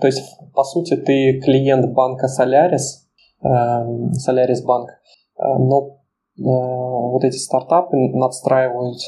То 0.00 0.06
есть, 0.06 0.22
по 0.54 0.64
сути, 0.64 0.96
ты 0.96 1.40
клиент 1.40 1.92
банка 1.92 2.26
Solaris, 2.26 3.06
э, 3.42 3.48
Solaris 3.48 4.64
Bank, 4.66 4.86
но 5.36 6.00
вот 6.36 7.22
эти 7.22 7.36
стартапы 7.36 7.96
надстраивают 7.96 8.98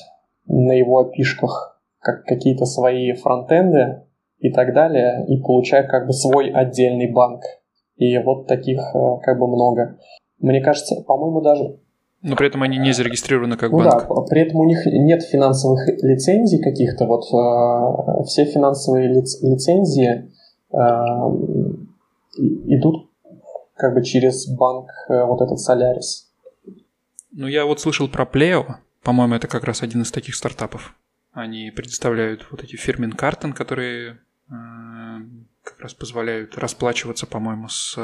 на 0.46 0.72
его 0.72 0.98
опишках 0.98 1.80
как 1.98 2.24
какие-то 2.24 2.66
свои 2.66 3.12
фронтенды, 3.14 4.05
и 4.38 4.50
так 4.50 4.74
далее, 4.74 5.24
и 5.28 5.40
получаю 5.40 5.88
как 5.88 6.06
бы 6.06 6.12
свой 6.12 6.50
отдельный 6.50 7.10
банк. 7.10 7.42
И 7.96 8.18
вот 8.18 8.46
таких 8.46 8.78
э, 8.78 8.98
как 9.22 9.38
бы 9.38 9.46
много. 9.46 9.98
Мне 10.38 10.60
кажется, 10.60 11.02
по-моему, 11.06 11.40
даже... 11.40 11.78
Но 12.22 12.36
при 12.36 12.48
этом 12.48 12.62
они 12.62 12.78
не 12.78 12.92
зарегистрированы 12.92 13.56
как 13.56 13.70
ну 13.70 13.78
банк. 13.78 14.06
Да, 14.08 14.14
при 14.28 14.42
этом 14.42 14.60
у 14.60 14.64
них 14.64 14.84
нет 14.86 15.22
финансовых 15.22 15.88
лицензий 16.02 16.60
каких-то. 16.62 17.06
Вот 17.06 17.24
э, 17.32 18.24
все 18.24 18.44
финансовые 18.44 19.08
лиц, 19.08 19.42
лицензии 19.42 20.30
э, 20.72 20.76
идут 22.38 23.08
как 23.74 23.94
бы 23.94 24.02
через 24.02 24.46
банк 24.48 24.90
э, 25.08 25.24
вот 25.24 25.40
этот 25.40 25.58
Solaris. 25.58 26.26
Ну, 27.32 27.46
я 27.46 27.64
вот 27.64 27.80
слышал 27.80 28.08
про 28.08 28.24
Pleo. 28.24 28.64
По-моему, 29.02 29.34
это 29.34 29.46
как 29.46 29.64
раз 29.64 29.82
один 29.82 30.02
из 30.02 30.10
таких 30.10 30.34
стартапов. 30.34 30.94
Они 31.32 31.70
предоставляют 31.70 32.46
вот 32.50 32.64
эти 32.64 32.76
фирмен-картен, 32.76 33.52
которые 33.52 34.18
Э, 34.18 34.25
как 34.48 35.80
раз 35.80 35.94
позволяют 35.94 36.56
расплачиваться, 36.56 37.26
по-моему, 37.26 37.68
с... 37.68 37.96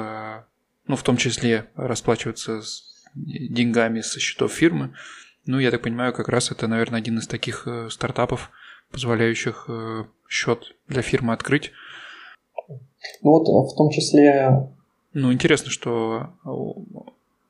Ну, 0.86 0.96
в 0.96 1.02
том 1.02 1.16
числе 1.16 1.66
расплачиваться 1.76 2.62
с 2.62 3.04
деньгами 3.14 4.00
со 4.00 4.18
счетов 4.18 4.52
фирмы. 4.52 4.94
Ну, 5.46 5.58
я 5.58 5.70
так 5.70 5.82
понимаю, 5.82 6.12
как 6.12 6.28
раз 6.28 6.50
это, 6.50 6.66
наверное, 6.66 6.98
один 6.98 7.18
из 7.18 7.26
таких 7.26 7.66
э, 7.66 7.88
стартапов, 7.90 8.50
позволяющих 8.90 9.66
э, 9.68 10.04
счет 10.28 10.74
для 10.88 11.02
фирмы 11.02 11.32
открыть. 11.32 11.72
Ну 13.22 13.30
вот 13.30 13.72
в 13.72 13.76
том 13.76 13.90
числе... 13.90 14.68
Ну, 15.12 15.32
интересно, 15.32 15.70
что... 15.70 16.30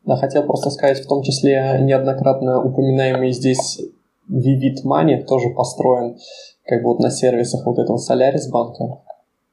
Да, 0.05 0.17
хотел 0.17 0.45
просто 0.45 0.71
сказать, 0.71 1.05
в 1.05 1.09
том 1.09 1.23
числе 1.23 1.79
неоднократно 1.81 2.61
упоминаемый 2.61 3.31
здесь 3.33 3.81
Vivid 4.29 4.85
Money 4.87 5.25
тоже 5.25 5.51
построен 5.51 6.17
как 6.65 6.83
бы 6.83 6.89
вот 6.89 7.01
на 7.01 7.11
сервисах 7.11 7.67
вот 7.67 7.79
этого 7.79 7.99
Solaris 7.99 8.51
банка. 8.51 9.03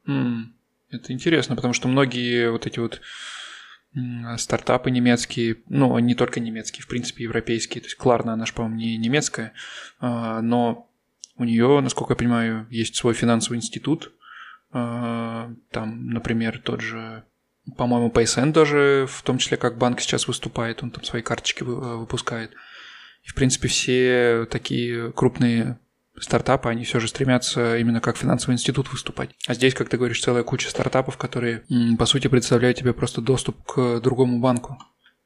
Mm, 0.07 0.51
это 0.91 1.13
интересно, 1.13 1.55
потому 1.55 1.73
что 1.73 1.87
многие 1.87 2.51
вот 2.51 2.65
эти 2.67 2.79
вот 2.79 3.01
стартапы 4.37 4.91
немецкие, 4.91 5.57
ну, 5.67 5.97
не 5.99 6.13
только 6.13 6.39
немецкие, 6.39 6.83
в 6.83 6.87
принципе, 6.87 7.23
европейские. 7.23 7.81
То 7.81 7.87
есть 7.87 7.97
Кларна, 7.97 8.33
она 8.33 8.45
же, 8.45 8.53
по-моему, 8.53 8.77
не 8.77 8.97
немецкая, 8.97 9.53
а, 9.99 10.41
но 10.41 10.87
у 11.37 11.43
нее, 11.43 11.79
насколько 11.81 12.13
я 12.13 12.17
понимаю, 12.17 12.67
есть 12.69 12.95
свой 12.95 13.13
финансовый 13.13 13.55
институт. 13.55 14.13
А, 14.71 15.51
там, 15.71 16.09
например, 16.09 16.61
тот 16.63 16.81
же, 16.81 17.23
по-моему, 17.77 18.09
PaySend 18.09 18.51
даже, 18.51 19.07
в 19.09 19.23
том 19.23 19.39
числе 19.39 19.57
как 19.57 19.77
банк 19.77 20.01
сейчас 20.01 20.27
выступает, 20.27 20.83
он 20.83 20.91
там 20.91 21.03
свои 21.03 21.23
карточки 21.23 21.63
выпускает. 21.63 22.51
И, 23.23 23.29
в 23.29 23.35
принципе, 23.35 23.67
все 23.67 24.47
такие 24.49 25.11
крупные 25.11 25.79
стартапы, 26.19 26.69
они 26.69 26.83
все 26.83 26.99
же 26.99 27.07
стремятся 27.07 27.77
именно 27.77 28.01
как 28.01 28.17
финансовый 28.17 28.53
институт 28.53 28.91
выступать. 28.91 29.31
А 29.47 29.53
здесь, 29.53 29.73
как 29.73 29.89
ты 29.89 29.97
говоришь, 29.97 30.21
целая 30.21 30.43
куча 30.43 30.69
стартапов, 30.69 31.17
которые, 31.17 31.63
по 31.97 32.05
сути, 32.05 32.27
представляют 32.27 32.77
тебе 32.77 32.93
просто 32.93 33.21
доступ 33.21 33.63
к 33.63 33.99
другому 34.01 34.39
банку 34.39 34.77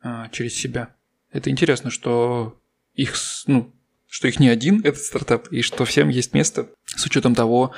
а, 0.02 0.30
через 0.30 0.54
себя. 0.54 0.96
Это 1.32 1.50
интересно, 1.50 1.90
что 1.90 2.60
их, 2.94 3.16
ну, 3.48 3.74
что 4.08 4.28
их 4.28 4.40
не 4.40 4.50
один, 4.50 4.82
этот 4.82 5.02
стартап, 5.02 5.48
и 5.52 5.62
что 5.62 5.86
всем 5.86 6.10
есть 6.10 6.34
место 6.34 6.70
с 6.86 7.06
учетом 7.06 7.34
того, 7.34 7.74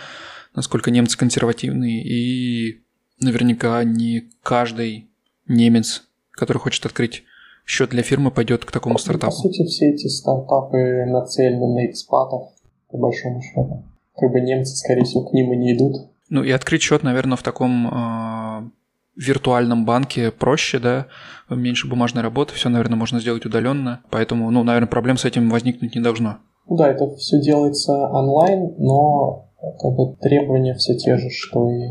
насколько 0.53 0.91
немцы 0.91 1.17
консервативные, 1.17 2.03
и 2.03 2.83
наверняка 3.19 3.83
не 3.83 4.31
каждый 4.43 5.09
немец, 5.47 6.07
который 6.31 6.57
хочет 6.57 6.85
открыть 6.85 7.23
счет 7.65 7.89
для 7.89 8.03
фирмы, 8.03 8.31
пойдет 8.31 8.65
к 8.65 8.71
такому 8.71 8.97
стартапу. 8.97 9.31
По 9.31 9.37
сути, 9.37 9.65
все 9.65 9.91
эти 9.91 10.07
стартапы 10.07 11.05
нацелены 11.05 11.67
на 11.67 11.85
экспатов, 11.87 12.49
по 12.89 12.97
большому 12.97 13.41
счету. 13.41 13.83
Как 14.15 14.31
бы 14.31 14.39
немцы, 14.39 14.75
скорее 14.75 15.03
всего, 15.03 15.25
к 15.25 15.33
ним 15.33 15.51
и 15.53 15.57
не 15.57 15.75
идут. 15.75 16.09
Ну 16.29 16.43
и 16.43 16.51
открыть 16.51 16.81
счет, 16.81 17.03
наверное, 17.03 17.37
в 17.37 17.43
таком 17.43 17.87
э, 17.87 18.69
виртуальном 19.15 19.85
банке 19.85 20.31
проще, 20.31 20.79
да, 20.79 21.07
меньше 21.49 21.87
бумажной 21.87 22.23
работы, 22.23 22.53
все, 22.53 22.69
наверное, 22.69 22.97
можно 22.97 23.19
сделать 23.19 23.45
удаленно, 23.45 24.01
поэтому, 24.09 24.49
ну, 24.51 24.63
наверное, 24.63 24.87
проблем 24.87 25.17
с 25.17 25.25
этим 25.25 25.49
возникнуть 25.49 25.95
не 25.95 26.01
должно. 26.01 26.37
Ну 26.67 26.77
да, 26.77 26.89
это 26.89 27.15
все 27.15 27.39
делается 27.39 28.07
онлайн, 28.07 28.73
но 28.77 29.49
как 29.79 29.95
бы 29.95 30.15
требования 30.19 30.73
все 30.75 30.95
те 30.95 31.17
же, 31.17 31.29
что 31.29 31.69
и 31.69 31.89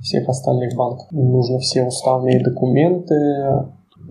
всех 0.00 0.28
остальных 0.28 0.74
банков. 0.74 1.06
Нужно 1.12 1.58
все 1.60 1.84
уставные 1.84 2.42
документы, 2.42 3.14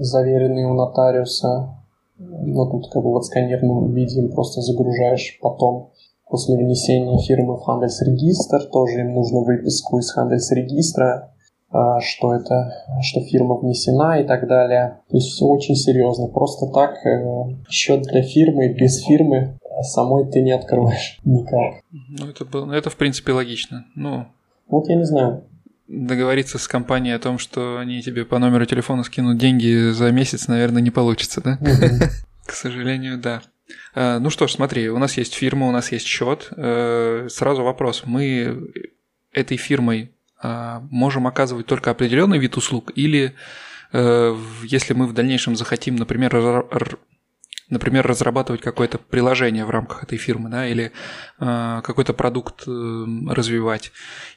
заверенные 0.04 0.68
у 0.68 0.74
нотариуса. 0.74 1.76
Но 2.18 2.70
тут 2.70 2.91
как 2.91 3.04
бы 3.04 3.14
в 3.14 3.18
отсканированном 3.18 3.93
виде 3.93 4.20
им 4.20 4.32
просто 4.32 4.62
загружаешь 4.62 5.39
потом 5.41 5.91
После 6.32 6.56
внесения 6.56 7.20
фирмы 7.20 7.58
в 7.58 7.64
Хандельс-регистр 7.64 8.64
тоже 8.72 9.02
им 9.02 9.14
нужно 9.16 9.41
выписку 9.41 9.99
из 9.99 10.14
Хандельс-регистра, 10.14 11.34
а, 11.70 11.99
что 11.99 12.34
это, 12.34 12.72
что 13.02 13.20
фирма 13.20 13.56
внесена 13.56 14.22
и 14.22 14.24
так 14.24 14.47
далее. 14.47 15.02
То 15.10 15.18
есть 15.18 15.28
все 15.28 15.43
очень 15.43 15.76
серьезно. 15.76 16.28
Просто 16.28 16.68
так 16.68 17.06
э, 17.06 17.58
счет 17.70 18.04
для 18.04 18.22
фирмы 18.24 18.70
без 18.70 19.04
фирмы 19.04 19.60
самой 19.82 20.26
ты 20.32 20.41
не 20.41 20.52
откроешь 20.52 21.20
никак. 21.26 21.84
Ну, 21.91 22.30
это, 22.30 22.45
было, 22.45 22.64
ну, 22.64 22.72
это 22.72 22.89
в 22.89 22.95
принципе 22.95 23.34
логично. 23.34 23.84
Ну, 23.95 24.26
вот 24.70 24.88
я 24.88 24.95
не 24.95 25.06
знаю. 25.06 25.43
Договориться 25.92 26.58
с 26.58 26.70
компанией 26.70 27.14
о 27.14 27.20
том, 27.20 27.38
что 27.38 27.78
они 27.78 28.02
тебе 28.02 28.24
по 28.24 28.39
номеру 28.39 28.66
телефона 28.66 29.04
скинут 29.04 29.38
деньги 29.38 29.92
за 29.92 30.10
месяц, 30.12 30.48
наверное, 30.48 30.82
не 30.82 30.89
получится, 30.89 31.42
да? 31.42 31.60
К 32.46 32.54
сожалению, 32.54 33.18
да. 33.18 33.42
А, 33.94 34.20
ну 34.20 34.30
что 34.30 34.48
ж, 34.48 34.54
смотри, 34.54 34.89
у 34.89 34.98
нас 35.00 35.18
есть 35.18 35.34
фирма, 35.34 35.68
у 35.68 35.72
нас 35.72 35.92
есть 35.92 36.08
счет. 36.08 36.48
Э, 36.56 37.28
сразу 37.30 37.64
вопрос. 37.64 38.04
Мы 38.06 38.70
этой 39.34 39.58
фирмой 39.58 40.12
а, 40.42 40.82
можем 40.89 41.28
оказывать 41.28 41.66
только 41.66 41.92
определенный 41.92 42.39
вид 42.39 42.56
услуг 42.56 42.92
или 42.96 43.36
э, 43.92 44.38
если 44.64 44.94
мы 44.94 45.08
в 45.08 45.14
дальнейшем 45.14 45.58
захотим, 45.58 45.98
например, 45.98 46.66
например, 47.72 48.05
разрабатывать 48.05 48.61
какое-то 48.61 48.99
приложение 48.99 49.65
в 49.65 49.69
рамках 49.69 50.03
этой 50.03 50.17
фирмы, 50.17 50.49
да, 50.49 50.67
или 50.67 50.91
э, 51.39 51.82
какой-то 51.84 52.13
продукт 52.13 52.67
э, 52.67 53.05
развивать, 53.30 53.91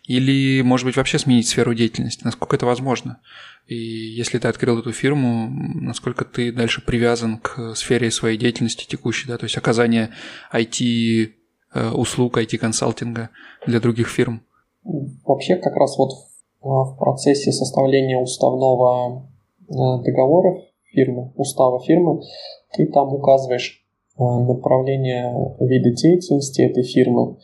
или, 0.05 0.62
может 0.62 0.87
быть, 0.87 0.97
вообще 0.97 1.18
сменить 1.18 1.49
сферу 1.49 1.74
деятельности, 1.74 2.24
насколько 2.24 2.57
это 2.57 2.64
возможно. 2.64 3.20
И 3.66 3.74
если 3.74 4.39
ты 4.39 4.49
открыл 4.49 4.78
эту 4.78 4.93
фирму, 4.93 5.49
насколько 5.51 6.24
ты 6.24 6.53
дальше 6.53 6.80
привязан 6.80 7.39
к 7.39 7.74
сфере 7.74 8.11
своей 8.11 8.39
деятельности 8.39 8.87
текущей, 8.87 9.26
да, 9.26 9.37
то 9.37 9.45
есть 9.45 9.59
оказание 9.59 10.11
IT 10.53 11.32
э, 11.74 11.91
услуг, 11.91 12.39
IT-консалтинга 12.39 13.30
для 13.66 13.80
других 13.80 14.09
фирм. 14.09 14.43
Вообще, 14.85 15.57
как 15.57 15.74
раз 15.76 15.99
вот 15.99 16.11
в 16.61 16.97
процессе 16.99 17.53
составления 17.53 18.18
уставного 18.18 19.26
э, 19.62 19.72
договора 20.05 20.62
фирмы, 20.95 21.32
устава 21.37 21.80
фирмы, 21.80 22.22
ты 22.75 22.87
там 22.87 23.12
указываешь 23.14 23.85
э, 24.18 24.22
направление 24.22 25.57
вида 25.61 25.91
деятельности 25.91 26.62
этой 26.62 26.83
фирмы, 26.83 27.33
э, 27.33 27.37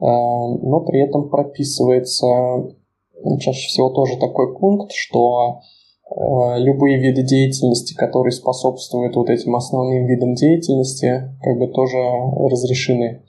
но 0.00 0.80
при 0.80 1.00
этом 1.02 1.28
прописывается 1.28 2.26
ну, 3.24 3.38
чаще 3.38 3.68
всего 3.68 3.90
тоже 3.90 4.18
такой 4.18 4.56
пункт, 4.58 4.92
что 4.92 5.60
э, 6.10 6.58
любые 6.58 6.98
виды 6.98 7.22
деятельности, 7.22 7.94
которые 7.94 8.32
способствуют 8.32 9.16
вот 9.16 9.30
этим 9.30 9.54
основным 9.54 10.06
видам 10.06 10.34
деятельности, 10.34 11.30
как 11.42 11.58
бы 11.58 11.68
тоже 11.68 11.98
разрешены. 12.50 13.22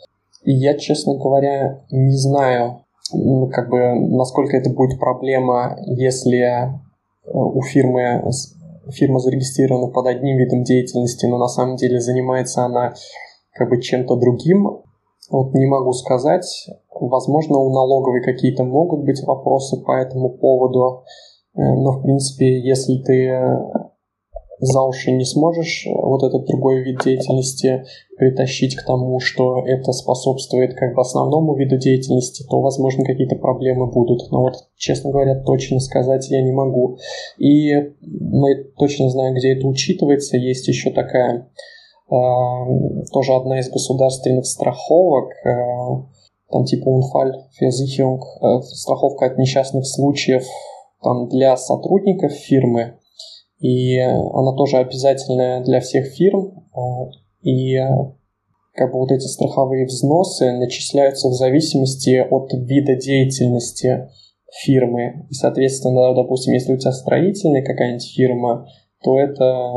И 0.43 0.51
я, 0.51 0.77
честно 0.77 1.15
говоря, 1.15 1.83
не 1.91 2.17
знаю, 2.17 2.81
как 3.51 3.69
бы, 3.69 3.95
насколько 3.95 4.57
это 4.57 4.69
будет 4.69 4.99
проблема, 4.99 5.77
если 5.85 6.73
у 7.25 7.61
фирмы 7.61 8.21
фирма 8.91 9.19
зарегистрирована 9.19 9.91
под 9.91 10.07
одним 10.07 10.37
видом 10.37 10.63
деятельности, 10.63 11.25
но 11.25 11.37
на 11.37 11.47
самом 11.47 11.75
деле 11.75 11.99
занимается 11.99 12.65
она 12.65 12.93
как 13.53 13.69
бы 13.69 13.81
чем-то 13.81 14.15
другим. 14.15 14.81
Вот 15.29 15.53
не 15.53 15.65
могу 15.65 15.93
сказать. 15.93 16.69
Возможно, 16.91 17.57
у 17.57 17.73
налоговой 17.73 18.21
какие-то 18.21 18.63
могут 18.63 19.05
быть 19.05 19.23
вопросы 19.23 19.81
по 19.81 19.93
этому 19.93 20.29
поводу. 20.29 21.03
Э, 21.55 21.61
но, 21.61 21.91
в 21.91 22.01
принципе, 22.01 22.59
если 22.59 22.97
ты 22.97 23.29
за 24.63 24.81
уши 24.81 25.11
не 25.11 25.25
сможешь 25.25 25.85
вот 25.93 26.23
этот 26.23 26.45
другой 26.45 26.83
вид 26.83 26.99
деятельности 27.03 27.83
притащить 28.17 28.75
к 28.75 28.85
тому, 28.85 29.19
что 29.19 29.59
это 29.65 29.91
способствует 29.91 30.73
как 30.75 30.95
бы 30.95 31.01
основному 31.01 31.55
виду 31.55 31.77
деятельности, 31.77 32.45
то, 32.49 32.61
возможно, 32.61 33.03
какие-то 33.03 33.35
проблемы 33.35 33.87
будут. 33.87 34.31
Но 34.31 34.41
вот, 34.41 34.53
честно 34.77 35.11
говоря, 35.11 35.35
точно 35.43 35.79
сказать 35.79 36.29
я 36.29 36.41
не 36.41 36.51
могу. 36.51 36.97
И 37.37 37.73
мы 38.01 38.55
точно 38.77 39.09
знаем, 39.09 39.35
где 39.35 39.53
это 39.53 39.67
учитывается. 39.67 40.37
Есть 40.37 40.67
еще 40.67 40.91
такая 40.91 41.49
э, 42.09 42.15
тоже 43.11 43.33
одна 43.33 43.59
из 43.59 43.69
государственных 43.69 44.45
страховок, 44.45 45.31
э, 45.45 45.49
там 46.51 46.65
типа 46.65 46.87
Unfall 46.87 47.33
э, 47.59 48.61
страховка 48.61 49.25
от 49.25 49.37
несчастных 49.37 49.85
случаев 49.85 50.45
там, 51.01 51.27
для 51.27 51.57
сотрудников 51.57 52.31
фирмы, 52.31 52.93
и 53.63 53.97
она 53.97 54.53
тоже 54.57 54.77
обязательная 54.77 55.63
для 55.63 55.79
всех 55.79 56.07
фирм, 56.07 56.67
э, 56.75 56.79
и 57.43 57.79
как 58.73 58.91
бы 58.91 58.99
вот 58.99 59.11
эти 59.11 59.25
страховые 59.25 59.85
взносы 59.85 60.51
начисляются 60.51 61.29
в 61.29 61.33
зависимости 61.33 62.17
от 62.29 62.51
вида 62.51 62.95
деятельности 62.95 64.09
фирмы. 64.65 65.27
И, 65.29 65.33
соответственно, 65.33 66.13
допустим, 66.13 66.53
если 66.53 66.73
у 66.73 66.77
тебя 66.77 66.91
строительная 66.91 67.63
какая-нибудь 67.63 68.13
фирма, 68.13 68.67
то 69.01 69.17
это 69.17 69.73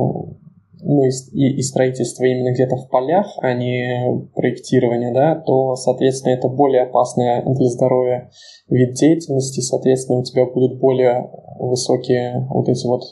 ну, 0.83 1.03
и, 1.05 1.59
и, 1.59 1.63
строительство 1.63 2.25
именно 2.25 2.53
где-то 2.53 2.77
в 2.77 2.89
полях, 2.89 3.27
а 3.41 3.55
не 3.55 4.29
проектирование, 4.35 5.13
да, 5.13 5.35
то, 5.35 5.75
соответственно, 5.75 6.35
это 6.35 6.49
более 6.49 6.83
опасный 6.83 7.43
для 7.45 7.69
здоровья 7.69 8.31
вид 8.69 8.95
деятельности, 8.95 9.61
соответственно, 9.61 10.21
у 10.21 10.25
тебя 10.25 10.45
будут 10.45 10.79
более 10.79 11.31
высокие 11.59 12.47
вот 12.51 12.69
эти 12.69 12.87
вот 12.87 13.03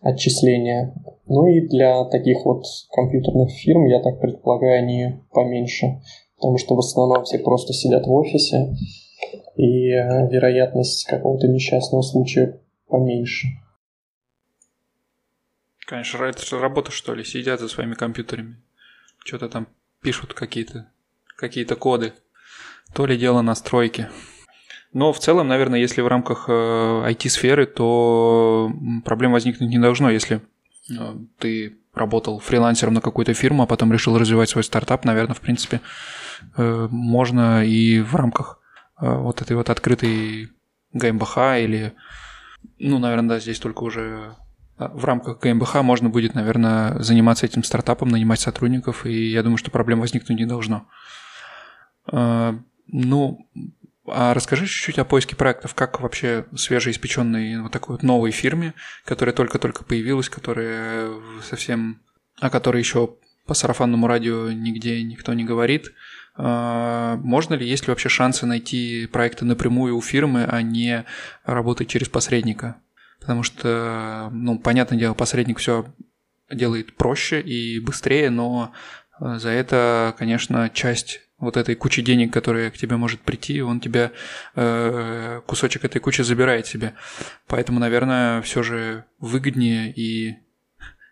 отчисления. 0.00 0.94
Ну 1.26 1.46
и 1.46 1.66
для 1.68 2.04
таких 2.04 2.44
вот 2.44 2.64
компьютерных 2.92 3.50
фирм, 3.50 3.86
я 3.86 4.00
так 4.00 4.20
предполагаю, 4.20 4.78
они 4.78 5.20
поменьше, 5.32 6.00
потому 6.36 6.58
что 6.58 6.74
в 6.74 6.80
основном 6.80 7.24
все 7.24 7.38
просто 7.38 7.72
сидят 7.72 8.06
в 8.06 8.12
офисе, 8.12 8.74
и 9.56 9.90
э, 9.90 10.28
вероятность 10.28 11.04
какого-то 11.06 11.48
несчастного 11.48 12.02
случая 12.02 12.60
поменьше. 12.88 13.48
Конечно, 15.86 16.24
это 16.24 16.44
же 16.44 16.58
работа, 16.58 16.90
что 16.90 17.14
ли, 17.14 17.24
сидят 17.24 17.60
за 17.60 17.68
своими 17.68 17.94
компьютерами. 17.94 18.56
Что-то 19.24 19.48
там 19.48 19.68
пишут 20.00 20.34
какие-то 20.34 20.90
какие-то 21.36 21.76
коды. 21.76 22.14
То 22.94 23.06
ли 23.06 23.16
дело 23.16 23.42
настройки. 23.42 24.08
Но 24.92 25.12
в 25.12 25.18
целом, 25.18 25.48
наверное, 25.48 25.80
если 25.80 26.00
в 26.00 26.06
рамках 26.06 26.48
IT-сферы, 26.48 27.64
э, 27.64 27.66
то 27.66 28.72
проблем 29.04 29.32
возникнуть 29.32 29.68
не 29.68 29.78
должно, 29.78 30.10
если 30.10 30.40
э, 30.90 31.16
ты 31.38 31.76
работал 31.92 32.38
фрилансером 32.38 32.94
на 32.94 33.00
какую-то 33.00 33.34
фирму, 33.34 33.64
а 33.64 33.66
потом 33.66 33.92
решил 33.92 34.16
развивать 34.16 34.50
свой 34.50 34.62
стартап, 34.62 35.04
наверное, 35.04 35.34
в 35.34 35.40
принципе, 35.40 35.80
э, 36.56 36.88
можно 36.90 37.64
и 37.64 38.00
в 38.00 38.14
рамках 38.14 38.60
вот 38.96 39.42
этой 39.42 39.56
вот 39.56 39.70
открытой 39.70 40.50
ГМБХ 40.92 41.38
или, 41.58 41.92
ну, 42.78 43.00
наверное, 43.00 43.30
да, 43.30 43.40
здесь 43.40 43.58
только 43.58 43.82
уже 43.82 44.36
в 44.78 45.04
рамках 45.04 45.40
ГМБХ 45.40 45.82
можно 45.82 46.08
будет, 46.08 46.34
наверное, 46.34 46.98
заниматься 47.00 47.46
этим 47.46 47.62
стартапом, 47.62 48.08
нанимать 48.08 48.40
сотрудников, 48.40 49.06
и 49.06 49.30
я 49.30 49.42
думаю, 49.42 49.58
что 49.58 49.70
проблем 49.70 50.00
возникнуть 50.00 50.38
не 50.38 50.46
должно. 50.46 50.86
Ну, 52.10 53.48
а 54.06 54.34
расскажи 54.34 54.66
чуть-чуть 54.66 54.98
о 54.98 55.04
поиске 55.04 55.36
проектов, 55.36 55.74
как 55.74 56.00
вообще 56.00 56.44
свежеиспеченной 56.54 57.62
вот 57.62 57.72
такой 57.72 57.94
вот 57.94 58.02
новой 58.02 58.32
фирме, 58.32 58.74
которая 59.04 59.34
только-только 59.34 59.84
появилась, 59.84 60.28
которая 60.28 61.10
совсем, 61.42 62.00
о 62.38 62.50
которой 62.50 62.78
еще 62.78 63.14
по 63.46 63.54
сарафанному 63.54 64.06
радио 64.06 64.50
нигде 64.50 65.02
никто 65.02 65.32
не 65.32 65.44
говорит. 65.44 65.92
А, 66.36 67.16
можно 67.16 67.54
ли, 67.54 67.66
есть 67.66 67.86
ли 67.86 67.90
вообще 67.90 68.08
шансы 68.08 68.44
найти 68.44 69.06
проекты 69.06 69.44
напрямую 69.44 69.96
у 69.96 70.02
фирмы, 70.02 70.44
а 70.44 70.60
не 70.62 71.04
работать 71.44 71.88
через 71.88 72.08
посредника? 72.08 72.76
Потому 73.20 73.42
что, 73.42 74.28
ну, 74.32 74.58
понятное 74.58 74.98
дело, 74.98 75.14
посредник 75.14 75.58
все 75.58 75.86
делает 76.50 76.94
проще 76.96 77.40
и 77.40 77.80
быстрее, 77.80 78.30
но 78.30 78.72
за 79.18 79.48
это, 79.48 80.14
конечно, 80.18 80.70
часть 80.70 81.20
вот 81.38 81.56
этой 81.56 81.74
кучи 81.74 82.02
денег, 82.02 82.32
которая 82.32 82.70
к 82.70 82.76
тебе 82.76 82.96
может 82.96 83.20
прийти, 83.20 83.60
он 83.62 83.80
тебя 83.80 84.12
э, 84.54 85.40
кусочек 85.46 85.84
этой 85.84 86.00
кучи 86.00 86.22
забирает 86.22 86.66
себе. 86.66 86.94
Поэтому, 87.46 87.80
наверное, 87.80 88.42
все 88.42 88.62
же 88.62 89.04
выгоднее 89.18 89.92
и 89.92 90.36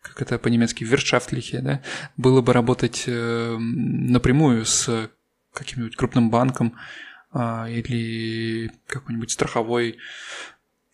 как 0.02 0.20
это 0.20 0.38
по-немецки, 0.38 0.84
вершафтлихе, 0.84 1.60
да, 1.60 1.82
было 2.16 2.40
бы 2.40 2.52
работать 2.52 3.04
э, 3.06 3.56
напрямую 3.58 4.64
с 4.64 5.10
каким-нибудь 5.52 5.96
крупным 5.96 6.30
банком 6.30 6.76
э, 7.32 7.66
или 7.70 8.72
какой-нибудь 8.86 9.30
страховой 9.30 9.98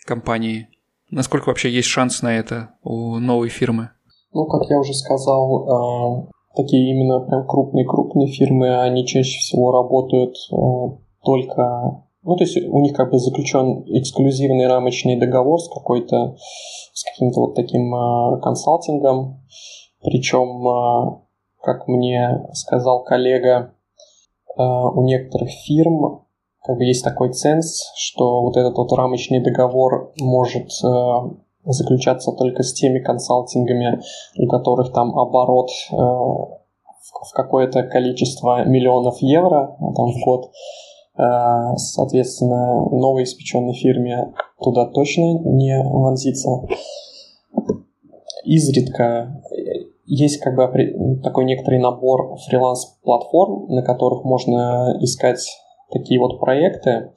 компанией. 0.04 0.68
Насколько 1.10 1.48
вообще 1.48 1.70
есть 1.70 1.88
шанс 1.88 2.22
на 2.22 2.36
это 2.36 2.70
у 2.82 3.18
новой 3.18 3.48
фирмы? 3.48 3.90
Ну, 4.32 4.46
как 4.46 4.68
я 4.68 4.78
уже 4.78 4.92
сказал, 4.92 6.28
такие 6.54 6.90
именно 6.90 7.20
прям 7.20 7.46
крупные-крупные 7.46 8.28
фирмы, 8.28 8.80
они 8.80 9.06
чаще 9.06 9.38
всего 9.38 9.70
работают 9.70 10.34
э, 10.52 10.96
только... 11.24 12.04
Ну, 12.22 12.36
то 12.36 12.44
есть 12.44 12.58
у 12.58 12.80
них 12.80 12.94
как 12.94 13.10
бы 13.10 13.18
заключен 13.18 13.84
эксклюзивный 13.86 14.66
рамочный 14.66 15.16
договор 15.16 15.60
с 15.60 15.68
какой-то, 15.68 16.36
с 16.92 17.04
каким-то 17.04 17.40
вот 17.40 17.54
таким 17.54 17.94
э, 17.94 18.40
консалтингом. 18.42 19.40
Причем, 20.02 21.24
как 21.60 21.88
мне 21.88 22.46
сказал 22.52 23.02
коллега, 23.02 23.72
у 24.56 25.02
некоторых 25.02 25.50
фирм 25.50 26.27
как 26.64 26.76
бы 26.76 26.84
есть 26.84 27.04
такой 27.04 27.32
ценз, 27.32 27.92
что 27.96 28.42
вот 28.42 28.56
этот 28.56 28.76
вот 28.76 28.92
рамочный 28.92 29.42
договор 29.42 30.12
может 30.20 30.68
э, 30.84 30.88
заключаться 31.64 32.32
только 32.32 32.62
с 32.62 32.72
теми 32.72 32.98
консалтингами, 32.98 34.00
у 34.38 34.48
которых 34.48 34.92
там 34.92 35.16
оборот 35.18 35.70
э, 35.90 35.94
в 35.96 37.32
какое-то 37.32 37.84
количество 37.84 38.64
миллионов 38.64 39.18
евро 39.20 39.76
там, 39.96 40.12
в 40.12 40.24
год. 40.24 40.50
Э, 41.18 41.76
соответственно, 41.76 42.84
новой 42.90 43.24
испеченной 43.24 43.74
фирме 43.74 44.32
туда 44.60 44.86
точно 44.86 45.38
не 45.38 45.80
вонзится. 45.82 46.66
Изредка 48.44 49.42
есть 50.06 50.40
как 50.40 50.56
бы 50.56 51.20
такой 51.22 51.44
некоторый 51.44 51.78
набор 51.80 52.36
фриланс-платформ, 52.48 53.66
на 53.68 53.82
которых 53.82 54.24
можно 54.24 54.96
искать 55.00 55.46
такие 55.90 56.20
вот 56.20 56.40
проекты 56.40 57.12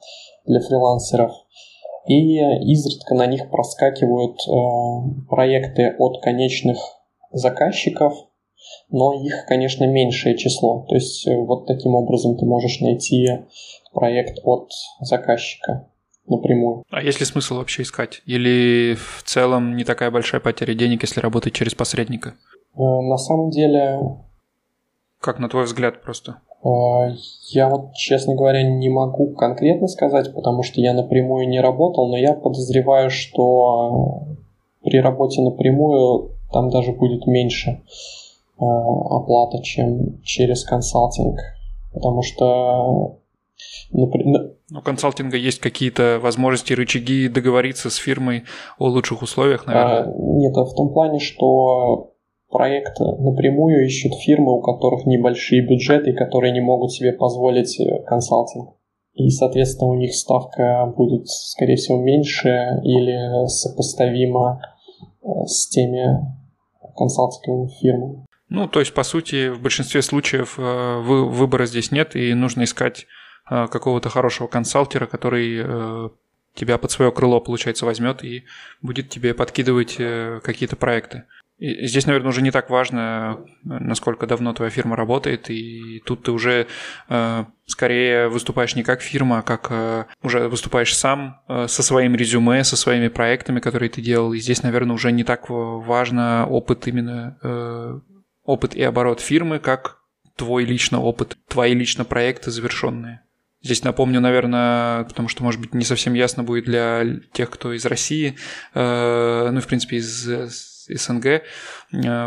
для 0.46 0.60
фрилансеров. 0.60 1.32
И 2.06 2.38
изредка 2.72 3.14
на 3.14 3.26
них 3.26 3.50
проскакивают 3.50 4.40
э, 4.48 5.24
проекты 5.28 5.94
от 5.98 6.20
конечных 6.20 6.78
заказчиков, 7.30 8.14
но 8.90 9.12
их, 9.24 9.46
конечно, 9.46 9.84
меньшее 9.84 10.36
число. 10.36 10.84
То 10.88 10.96
есть 10.96 11.26
э, 11.26 11.36
вот 11.36 11.66
таким 11.66 11.94
образом 11.94 12.36
ты 12.36 12.44
можешь 12.44 12.80
найти 12.80 13.28
проект 13.92 14.38
от 14.44 14.70
заказчика 15.00 15.88
напрямую. 16.26 16.84
А 16.90 17.02
есть 17.02 17.20
ли 17.20 17.26
смысл 17.26 17.56
вообще 17.56 17.82
искать? 17.82 18.22
Или 18.26 18.94
в 18.94 19.22
целом 19.24 19.76
не 19.76 19.84
такая 19.84 20.10
большая 20.10 20.40
потеря 20.40 20.74
денег, 20.74 21.02
если 21.02 21.20
работать 21.20 21.52
через 21.52 21.74
посредника? 21.74 22.34
Э, 22.74 22.80
на 22.80 23.16
самом 23.16 23.50
деле... 23.50 24.00
Как 25.20 25.38
на 25.38 25.48
твой 25.48 25.64
взгляд 25.64 26.02
просто? 26.02 26.40
Э, 26.64 27.14
я 27.50 27.68
вот, 27.68 27.94
честно 27.94 28.34
говоря, 28.34 28.62
не 28.62 28.88
могу 28.88 29.32
конкретно 29.34 29.88
сказать, 29.88 30.34
потому 30.34 30.62
что 30.62 30.80
я 30.80 30.94
напрямую 30.94 31.48
не 31.48 31.60
работал, 31.60 32.08
но 32.08 32.16
я 32.16 32.34
подозреваю, 32.34 33.10
что 33.10 34.22
при 34.82 35.00
работе 35.00 35.42
напрямую 35.42 36.32
там 36.52 36.70
даже 36.70 36.92
будет 36.92 37.26
меньше 37.26 37.70
э, 37.70 37.80
оплата, 38.58 39.62
чем 39.62 40.20
через 40.22 40.64
консалтинг. 40.64 41.38
Потому 41.92 42.22
что. 42.22 43.18
У 43.92 44.80
консалтинга 44.82 45.36
есть 45.36 45.60
какие-то 45.60 46.18
возможности, 46.20 46.72
рычаги 46.72 47.28
договориться 47.28 47.90
с 47.90 47.96
фирмой 47.96 48.44
о 48.78 48.86
лучших 48.86 49.22
условиях, 49.22 49.66
наверное? 49.66 50.04
А, 50.04 50.14
нет, 50.18 50.56
а 50.56 50.64
в 50.64 50.74
том 50.74 50.92
плане, 50.92 51.18
что 51.20 52.11
проект 52.52 53.00
напрямую 53.00 53.86
ищут 53.86 54.12
фирмы, 54.14 54.52
у 54.52 54.60
которых 54.60 55.06
небольшие 55.06 55.66
бюджеты, 55.66 56.12
которые 56.12 56.52
не 56.52 56.60
могут 56.60 56.92
себе 56.92 57.12
позволить 57.12 57.80
э, 57.80 58.02
консалтинг. 58.06 58.74
И, 59.14 59.28
соответственно, 59.30 59.90
у 59.90 59.94
них 59.94 60.14
ставка 60.14 60.92
будет, 60.96 61.26
скорее 61.28 61.76
всего, 61.76 61.98
меньше 61.98 62.48
или 62.84 63.48
сопоставима 63.48 64.60
э, 65.22 65.26
с 65.46 65.68
теми 65.68 66.20
консалтинговыми 66.96 67.68
фирмами. 67.80 68.26
Ну, 68.48 68.68
то 68.68 68.80
есть, 68.80 68.94
по 68.94 69.02
сути, 69.02 69.48
в 69.48 69.60
большинстве 69.60 70.02
случаев 70.02 70.58
э, 70.58 70.98
выбора 71.00 71.66
здесь 71.66 71.90
нет, 71.90 72.14
и 72.14 72.32
нужно 72.34 72.64
искать 72.64 73.06
какого-то 73.44 74.08
хорошего 74.08 74.46
консалтера, 74.46 75.06
который 75.06 76.10
тебя 76.54 76.78
под 76.78 76.92
свое 76.92 77.10
крыло, 77.10 77.40
получается, 77.40 77.84
возьмет 77.84 78.22
и 78.22 78.44
будет 78.82 79.10
тебе 79.10 79.34
подкидывать 79.34 79.96
какие-то 80.42 80.76
проекты. 80.76 81.24
Здесь, 81.64 82.06
наверное, 82.06 82.30
уже 82.30 82.42
не 82.42 82.50
так 82.50 82.70
важно, 82.70 83.38
насколько 83.62 84.26
давно 84.26 84.52
твоя 84.52 84.68
фирма 84.68 84.96
работает, 84.96 85.48
и 85.48 86.02
тут 86.04 86.24
ты 86.24 86.32
уже 86.32 86.66
э, 87.08 87.44
скорее 87.66 88.28
выступаешь 88.28 88.74
не 88.74 88.82
как 88.82 89.00
фирма, 89.00 89.38
а 89.38 89.42
как 89.42 89.68
э, 89.70 90.06
уже 90.24 90.48
выступаешь 90.48 90.96
сам 90.96 91.40
э, 91.46 91.68
со 91.68 91.84
своим 91.84 92.16
резюме, 92.16 92.64
со 92.64 92.76
своими 92.76 93.06
проектами, 93.06 93.60
которые 93.60 93.90
ты 93.90 94.02
делал. 94.02 94.32
И 94.32 94.40
здесь, 94.40 94.64
наверное, 94.64 94.94
уже 94.94 95.12
не 95.12 95.22
так 95.22 95.44
важно 95.50 96.48
опыт 96.50 96.88
именно 96.88 97.38
э, 97.44 98.00
опыт 98.42 98.74
и 98.74 98.82
оборот 98.82 99.20
фирмы, 99.20 99.60
как 99.60 99.98
твой 100.34 100.64
лично 100.64 101.00
опыт, 101.00 101.36
твои 101.46 101.74
лично 101.74 102.04
проекты 102.04 102.50
завершенные. 102.50 103.20
Здесь 103.62 103.84
напомню, 103.84 104.20
наверное, 104.20 105.04
потому 105.04 105.28
что, 105.28 105.44
может 105.44 105.60
быть, 105.60 105.74
не 105.74 105.84
совсем 105.84 106.14
ясно 106.14 106.42
будет 106.42 106.64
для 106.64 107.04
тех, 107.32 107.50
кто 107.50 107.72
из 107.72 107.86
России, 107.86 108.34
э, 108.74 109.50
ну, 109.52 109.60
в 109.60 109.66
принципе, 109.68 109.98
из 109.98 110.71
СНГ. 110.94 111.26
Э, 111.26 111.42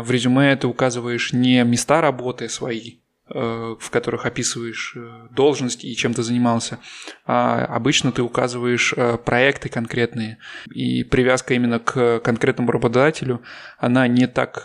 в 0.02 0.10
резюме 0.10 0.54
ты 0.56 0.66
указываешь 0.66 1.32
не 1.32 1.62
места 1.64 2.00
работы 2.00 2.48
свои, 2.48 2.98
э, 3.28 3.76
в 3.78 3.90
которых 3.90 4.26
описываешь 4.26 4.96
должность 5.30 5.84
и 5.84 5.94
чем 5.96 6.14
ты 6.14 6.22
занимался, 6.22 6.78
а 7.24 7.64
обычно 7.64 8.12
ты 8.12 8.22
указываешь 8.22 8.94
проекты 9.24 9.68
конкретные. 9.68 10.38
И 10.70 11.04
привязка 11.04 11.54
именно 11.54 11.78
к 11.78 12.20
конкретному 12.20 12.70
работодателю, 12.72 13.42
она 13.78 14.08
не 14.08 14.26
так 14.26 14.64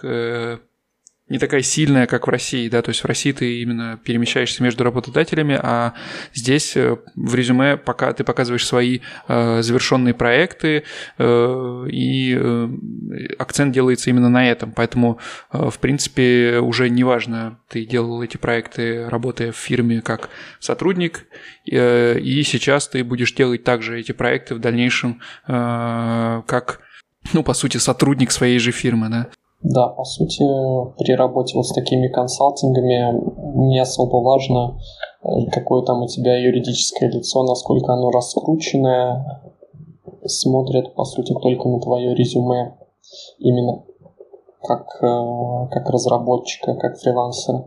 не 1.32 1.40
такая 1.40 1.62
сильная, 1.62 2.08
как 2.08 2.28
в 2.28 2.30
России, 2.30 2.68
да, 2.68 2.82
то 2.82 2.90
есть 2.90 3.02
в 3.02 3.06
России 3.06 3.32
ты 3.32 3.62
именно 3.62 3.98
перемещаешься 4.04 4.62
между 4.62 4.84
работодателями, 4.84 5.58
а 5.62 5.94
здесь 6.34 6.76
э, 6.76 6.98
в 7.16 7.36
резюме 7.36 7.78
пока 7.78 8.12
ты 8.12 8.26
показываешь 8.26 8.68
свои 8.68 9.00
э, 9.30 9.62
завершенные 9.62 10.14
проекты, 10.14 10.84
э, 11.18 11.86
и 11.90 12.38
э, 12.38 12.70
акцент 13.40 13.74
делается 13.74 14.10
именно 14.10 14.28
на 14.28 14.46
этом, 14.46 14.74
поэтому, 14.74 15.20
э, 15.54 15.70
в 15.70 15.80
принципе, 15.80 16.60
уже 16.60 16.90
неважно, 16.90 17.60
ты 17.70 17.86
делал 17.86 18.22
эти 18.22 18.36
проекты, 18.36 19.08
работая 19.08 19.54
в 19.54 19.58
фирме 19.58 20.02
как 20.02 20.30
сотрудник, 20.60 21.28
э, 21.72 22.20
и 22.20 22.44
сейчас 22.44 22.90
ты 22.90 23.06
будешь 23.06 23.34
делать 23.34 23.64
также 23.64 23.98
эти 23.98 24.12
проекты 24.12 24.54
в 24.54 24.60
дальнейшем 24.60 25.22
э, 25.48 26.42
как 26.46 26.82
ну, 27.34 27.44
по 27.44 27.54
сути, 27.54 27.78
сотрудник 27.78 28.32
своей 28.32 28.60
же 28.60 28.72
фирмы, 28.72 29.10
да. 29.10 29.28
Да, 29.64 29.90
по 29.90 30.04
сути, 30.04 30.44
при 30.98 31.14
работе 31.14 31.56
вот 31.56 31.68
с 31.68 31.74
такими 31.74 32.08
консалтингами 32.08 33.70
не 33.70 33.80
особо 33.80 34.18
важно, 34.18 34.80
э, 35.24 35.28
какое 35.52 35.84
там 35.84 36.02
у 36.02 36.08
тебя 36.08 36.36
юридическое 36.36 37.10
лицо, 37.12 37.44
насколько 37.44 37.94
оно 37.94 38.10
раскрученное. 38.10 39.44
Смотрят, 40.26 40.96
по 40.96 41.04
сути, 41.04 41.34
только 41.34 41.70
на 41.70 41.80
твое 41.80 42.16
резюме 42.16 42.76
именно 43.38 43.84
как, 44.64 44.98
э, 45.02 45.68
как 45.72 45.90
разработчика, 45.90 46.74
как 46.76 46.98
фрилансера. 46.98 47.66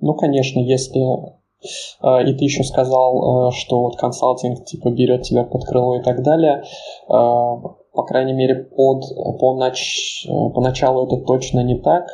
Ну, 0.00 0.14
конечно, 0.14 0.58
если 0.58 1.00
э, 2.02 2.28
и 2.28 2.34
ты 2.34 2.44
еще 2.44 2.64
сказал, 2.64 3.52
что 3.52 3.82
вот 3.82 3.96
консалтинг 3.96 4.64
типа 4.64 4.90
берет 4.90 5.22
тебя 5.22 5.44
под 5.44 5.64
крыло 5.64 5.96
и 5.96 6.02
так 6.02 6.24
далее 6.24 6.64
по 7.92 8.04
крайней 8.04 8.32
мере, 8.32 8.54
под, 8.54 9.04
по, 9.38 9.56
нач, 9.56 10.26
поначалу 10.54 11.06
это 11.06 11.16
точно 11.24 11.60
не 11.60 11.76
так. 11.76 12.06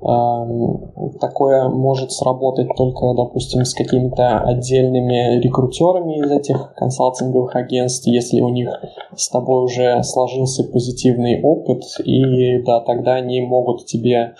Эм, 0.00 1.14
такое 1.20 1.68
может 1.68 2.12
сработать 2.12 2.68
только, 2.76 3.14
допустим, 3.14 3.64
с 3.64 3.74
какими-то 3.74 4.40
отдельными 4.40 5.40
рекрутерами 5.40 6.18
из 6.18 6.30
этих 6.30 6.74
консалтинговых 6.74 7.54
агентств, 7.56 8.06
если 8.06 8.40
у 8.40 8.48
них 8.48 8.70
с 9.16 9.28
тобой 9.28 9.64
уже 9.64 10.02
сложился 10.02 10.64
позитивный 10.64 11.40
опыт, 11.42 11.84
и 12.04 12.62
да, 12.62 12.80
тогда 12.80 13.14
они 13.14 13.40
могут 13.40 13.86
тебе 13.86 14.34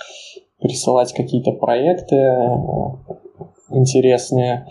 присылать 0.60 1.12
какие-то 1.12 1.52
проекты 1.52 2.16
э, 2.16 2.48
интересные, 3.70 4.66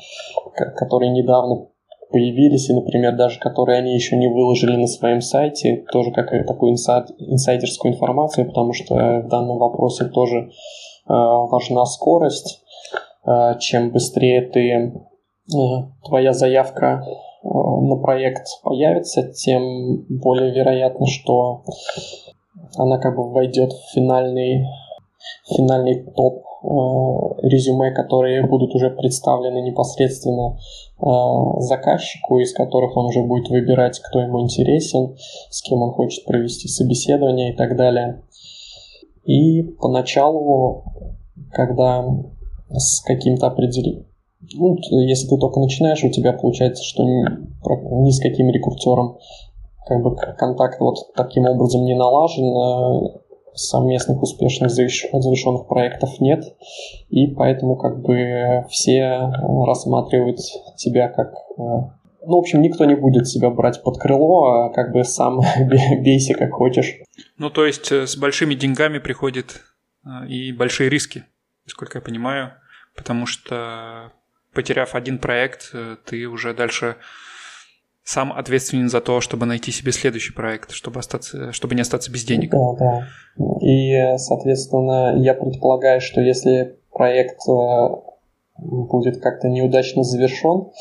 которые 0.76 1.12
недавно 1.12 1.68
появились, 2.14 2.70
и, 2.70 2.74
например, 2.74 3.18
даже 3.18 3.40
которые 3.40 3.80
они 3.80 3.96
еще 3.96 4.16
не 4.16 4.28
выложили 4.28 4.76
на 4.76 4.88
своем 4.88 5.20
сайте, 5.20 5.84
тоже 5.92 6.12
как 6.12 6.30
такую 6.46 6.74
инсайд, 6.74 7.08
инсайдерскую 7.18 7.94
информацию, 7.94 8.48
потому 8.48 8.72
что 8.72 8.94
в 8.94 9.28
данном 9.28 9.58
вопросе 9.58 10.06
тоже 10.06 10.38
э, 10.38 10.50
важна 11.08 11.86
скорость. 11.86 12.62
Э, 13.26 13.58
чем 13.60 13.92
быстрее 13.92 14.42
ты, 14.42 14.70
э, 14.70 14.92
твоя 16.06 16.34
заявка 16.34 17.04
э, 17.04 17.48
на 17.48 17.96
проект 17.96 18.46
появится, 18.64 19.24
тем 19.34 20.06
более 20.08 20.54
вероятно, 20.54 21.08
что 21.08 21.64
она 22.78 23.00
как 23.00 23.16
бы 23.16 23.32
войдет 23.32 23.74
в 23.74 23.94
финальный, 23.94 24.66
финальный 25.48 26.04
топ 26.16 26.38
э, 26.38 26.53
резюме, 27.42 27.92
которые 27.92 28.46
будут 28.46 28.74
уже 28.74 28.90
представлены 28.90 29.62
непосредственно 29.62 30.58
Э, 31.06 31.60
заказчику, 31.60 32.40
из 32.40 32.54
которых 32.54 32.96
он 32.96 33.08
уже 33.08 33.24
будет 33.24 33.50
выбирать, 33.50 34.00
кто 34.00 34.22
ему 34.22 34.40
интересен, 34.40 35.18
с 35.50 35.62
кем 35.62 35.82
он 35.82 35.92
хочет 35.92 36.24
провести 36.24 36.70
собеседование 36.70 37.52
и 37.52 37.58
так 37.58 37.76
далее. 37.76 38.24
И 39.26 39.64
поначалу, 39.64 40.86
когда 41.52 42.06
с 42.70 43.02
каким-то 43.02 43.48
определенным 43.48 44.06
ну, 44.56 44.78
если 44.92 45.28
ты 45.28 45.38
только 45.38 45.60
начинаешь, 45.60 46.04
у 46.04 46.10
тебя 46.10 46.34
получается, 46.34 46.84
что 46.84 47.04
ни, 47.04 48.10
с 48.10 48.20
каким 48.20 48.50
рекрутером 48.50 49.18
как 49.88 50.04
бы 50.04 50.16
контакт 50.16 50.80
вот 50.80 51.14
таким 51.16 51.46
образом 51.46 51.84
не 51.86 51.96
налажен, 51.96 52.46
совместных 53.56 54.22
успешных 54.22 54.72
завершенных 54.72 55.68
проектов 55.68 56.20
нет, 56.20 56.44
и 57.10 57.28
поэтому 57.28 57.76
как 57.76 58.02
бы 58.02 58.66
все 58.70 59.32
рассматривают 59.66 60.40
тебя 60.78 61.10
как 61.10 61.34
э, 61.58 61.62
ну, 62.26 62.38
в 62.38 62.40
общем, 62.40 62.62
никто 62.62 62.86
не 62.86 62.96
будет 62.96 63.26
тебя 63.26 63.50
брать 63.50 63.84
под 63.84 64.00
крыло, 64.00 64.46
а 64.46 64.70
как 64.70 64.94
бы 64.94 65.04
сам 65.04 65.40
бейся 66.04 66.34
как 66.36 66.52
хочешь. 66.52 66.96
Ну, 67.38 67.50
то 67.50 67.66
есть 67.66 67.92
э, 67.92 68.08
с 68.08 68.16
большими 68.16 68.56
деньгами 68.56 69.00
приходят 69.00 69.62
э, 70.06 70.28
и 70.28 70.52
большие 70.52 70.90
риски, 70.90 71.26
насколько 71.66 71.98
я 71.98 72.02
понимаю. 72.02 72.54
потому 72.96 73.26
что 73.26 74.12
потеряв 74.54 74.96
один 74.96 75.18
проект, 75.18 75.72
э, 75.74 75.98
ты 76.06 76.28
уже 76.28 76.54
дальше 76.54 76.96
сам 78.04 78.34
ответственен 78.34 78.90
за 78.90 79.02
то, 79.02 79.22
чтобы 79.22 79.46
найти 79.46 79.72
себе 79.72 79.92
следующий 79.92 80.34
проект, 80.34 80.72
чтобы, 80.72 81.00
остаться, 81.00 81.52
чтобы 81.54 81.76
не 81.76 81.82
остаться 81.82 82.12
без 82.12 82.26
денег. 82.26 82.52
Да, 82.52 82.74
да. 82.78 83.08
И, 83.62 84.18
соответственно, 84.18 85.16
я 85.18 85.34
предполагаю, 85.34 86.02
что 86.02 86.20
если 86.20 86.78
проект 86.92 87.40
э, 87.48 87.90
будет 88.58 89.22
как-то 89.22 89.48
неудачно 89.48 90.04
завершен, 90.04 90.72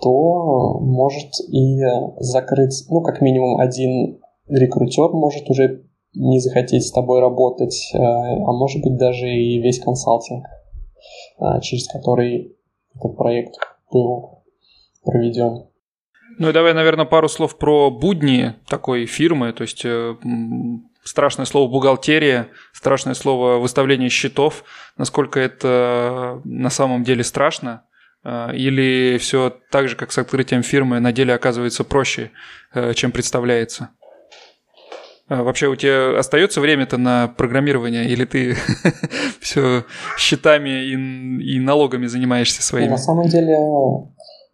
то 0.00 0.78
может 0.80 1.40
и 1.48 1.80
закрыть, 2.18 2.84
ну, 2.90 3.00
как 3.00 3.20
минимум 3.20 3.60
один 3.60 4.20
рекрутер 4.48 5.10
может 5.10 5.48
уже 5.48 5.84
не 6.14 6.38
захотеть 6.40 6.86
с 6.86 6.92
тобой 6.92 7.20
работать, 7.20 7.90
э, 7.94 7.98
а 7.98 8.52
может 8.52 8.82
быть 8.82 8.96
даже 8.96 9.28
и 9.28 9.60
весь 9.60 9.80
консалтинг, 9.80 10.44
э, 11.40 11.60
через 11.60 11.88
который 11.88 12.56
этот 12.94 13.16
проект 13.16 13.54
был 13.92 14.42
проведен. 15.04 15.65
Ну 16.38 16.50
и 16.50 16.52
давай, 16.52 16.74
наверное, 16.74 17.06
пару 17.06 17.28
слов 17.28 17.56
про 17.56 17.90
будни 17.90 18.54
такой 18.68 19.06
фирмы, 19.06 19.52
то 19.52 19.62
есть 19.62 19.82
э, 19.84 20.14
страшное 21.02 21.46
слово 21.46 21.70
бухгалтерия, 21.70 22.48
страшное 22.72 23.14
слово 23.14 23.58
выставление 23.58 24.10
счетов, 24.10 24.64
насколько 24.98 25.40
это 25.40 26.40
на 26.44 26.68
самом 26.68 27.04
деле 27.04 27.24
страшно, 27.24 27.84
э, 28.22 28.54
или 28.54 29.16
все 29.18 29.56
так 29.70 29.88
же, 29.88 29.96
как 29.96 30.12
с 30.12 30.18
открытием 30.18 30.62
фирмы, 30.62 31.00
на 31.00 31.12
деле 31.12 31.32
оказывается 31.32 31.84
проще, 31.84 32.32
э, 32.74 32.92
чем 32.92 33.12
представляется? 33.12 33.90
Вообще 35.28 35.66
у 35.66 35.74
тебя 35.74 36.16
остается 36.16 36.60
время-то 36.60 36.98
на 36.98 37.26
программирование, 37.26 38.08
или 38.08 38.24
ты 38.24 38.56
все 39.40 39.84
счетами 40.16 40.84
и, 40.84 41.56
и 41.56 41.58
налогами 41.58 42.06
занимаешься 42.06 42.62
своими? 42.62 42.90
На 42.90 42.96
самом 42.96 43.26
деле 43.26 43.56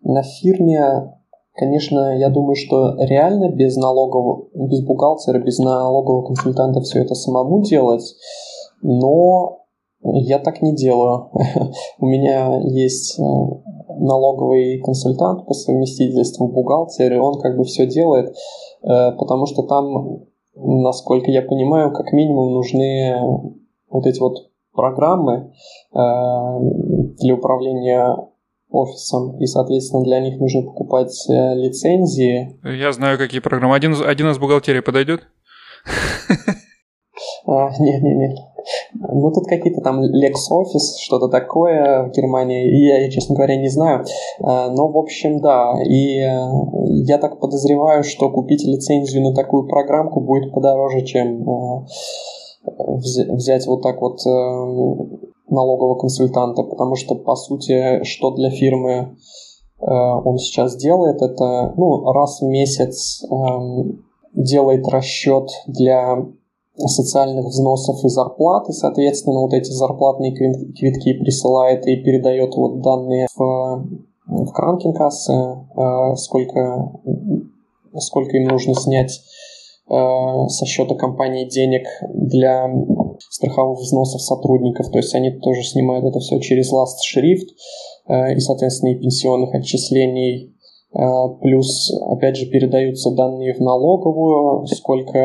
на 0.01 0.23
фирме 0.23 1.13
Конечно, 1.55 2.17
я 2.17 2.31
думаю, 2.31 2.55
что 2.55 2.95
реально 2.99 3.51
без 3.51 3.77
налогового, 3.77 4.49
без 4.55 4.83
бухгалтера, 4.83 5.39
без 5.39 5.59
налогового 5.59 6.27
консультанта 6.27 6.81
все 6.81 7.03
это 7.03 7.15
самому 7.15 7.63
делать, 7.63 8.15
но 8.81 9.59
я 10.03 10.39
так 10.39 10.63
не 10.63 10.75
делаю. 10.75 11.31
У 11.99 12.07
меня 12.07 12.59
есть 12.65 13.19
э, 13.19 13.23
налоговый 13.99 14.81
консультант 14.81 15.47
по 15.47 15.53
совместительству, 15.53 16.49
бухгалтер, 16.49 17.13
и 17.13 17.19
он 17.19 17.39
как 17.39 17.59
бы 17.59 17.65
все 17.65 17.87
делает, 17.87 18.35
э, 18.83 19.13
потому 19.19 19.45
что 19.45 19.63
там, 19.63 20.25
насколько 20.57 21.31
я 21.31 21.43
понимаю, 21.43 21.93
как 21.93 22.13
минимум 22.13 22.55
нужны 22.55 23.15
вот 23.91 24.07
эти 24.07 24.21
вот 24.21 24.51
программы 24.73 25.53
э, 25.93 25.99
для 27.21 27.35
управления 27.35 28.32
офисом, 28.73 29.39
и, 29.39 29.47
соответственно, 29.47 30.03
для 30.03 30.21
них 30.21 30.39
нужно 30.41 30.63
покупать 30.63 31.15
э, 31.29 31.55
лицензии. 31.55 32.59
Я 32.65 32.93
знаю, 32.93 33.19
какие 33.19 33.41
программы. 33.41 33.75
Один, 33.75 33.95
один 34.05 34.31
из 34.31 34.39
бухгалтерии 34.39 34.81
подойдет? 34.81 35.23
А, 37.47 37.71
нет, 37.79 38.03
нет, 38.03 38.17
нет. 38.17 38.39
Ну, 38.95 39.33
тут 39.33 39.47
какие-то 39.47 39.81
там 39.81 40.01
LexOffice, 40.01 41.01
что-то 41.01 41.29
такое 41.29 42.05
в 42.05 42.13
Германии, 42.13 42.69
и 42.69 42.87
я, 42.87 43.11
честно 43.11 43.35
говоря, 43.35 43.57
не 43.57 43.69
знаю. 43.69 44.05
А, 44.41 44.71
но, 44.71 44.89
в 44.89 44.97
общем, 44.97 45.41
да. 45.41 45.75
И 45.85 46.21
э, 46.21 46.31
я 47.05 47.19
так 47.19 47.41
подозреваю, 47.41 48.05
что 48.05 48.31
купить 48.31 48.65
лицензию 48.65 49.25
на 49.25 49.35
такую 49.35 49.67
программку 49.67 50.21
будет 50.21 50.53
подороже, 50.53 51.05
чем 51.05 51.43
э, 51.43 51.87
взять 52.65 53.67
вот 53.67 53.83
так 53.83 54.01
вот 54.01 54.21
э, 54.25 55.32
налогового 55.53 55.97
консультанта, 55.97 56.63
потому 56.63 56.97
что, 56.97 57.15
по 57.15 57.37
сути, 57.37 58.03
что 58.05 58.31
для 58.33 58.51
фирмы 58.51 59.17
э, 59.81 59.85
он 59.87 60.39
сейчас 60.39 60.77
делает, 60.77 61.21
это 61.23 61.75
ну, 61.77 62.11
раз 62.13 62.41
в 62.41 62.47
месяц 62.47 63.23
э, 63.25 63.27
делает 64.35 64.89
расчет 64.89 65.51
для 65.67 66.25
социальных 66.77 67.47
взносов 67.47 68.03
и 68.05 68.09
зарплат, 68.09 68.69
и, 68.69 68.73
соответственно, 68.73 69.41
вот 69.41 69.53
эти 69.53 69.71
зарплатные 69.71 70.33
квитки 70.33 71.13
присылает 71.13 71.87
и 71.87 71.97
передает 71.97 72.55
вот 72.57 72.81
данные 72.81 73.27
в, 73.37 73.87
в 74.27 74.53
кранкинкассы, 74.53 75.33
э, 75.33 76.17
сколько, 76.17 76.93
сколько 77.99 78.37
им 78.39 78.49
нужно 78.49 78.75
снять 78.75 79.21
э, 79.91 80.49
со 80.49 80.65
счета 80.65 80.95
компании 80.95 81.45
денег 81.45 81.87
для 82.15 82.69
страховых 83.31 83.81
взносов 83.81 84.21
сотрудников, 84.21 84.91
то 84.91 84.99
есть 84.99 85.15
они 85.15 85.31
тоже 85.31 85.63
снимают 85.63 86.05
это 86.05 86.19
все 86.21 86.39
через 86.41 86.73
last 86.73 87.03
шрифт 87.05 87.49
э, 88.09 88.35
и, 88.35 88.41
соответственно, 88.41 88.91
и 88.91 89.01
пенсионных 89.01 89.55
отчислений, 89.55 90.55
э, 90.95 90.99
плюс, 91.41 91.93
опять 92.11 92.37
же, 92.37 92.47
передаются 92.47 93.11
данные 93.11 93.55
в 93.55 93.61
налоговую, 93.61 94.67
сколько 94.67 95.19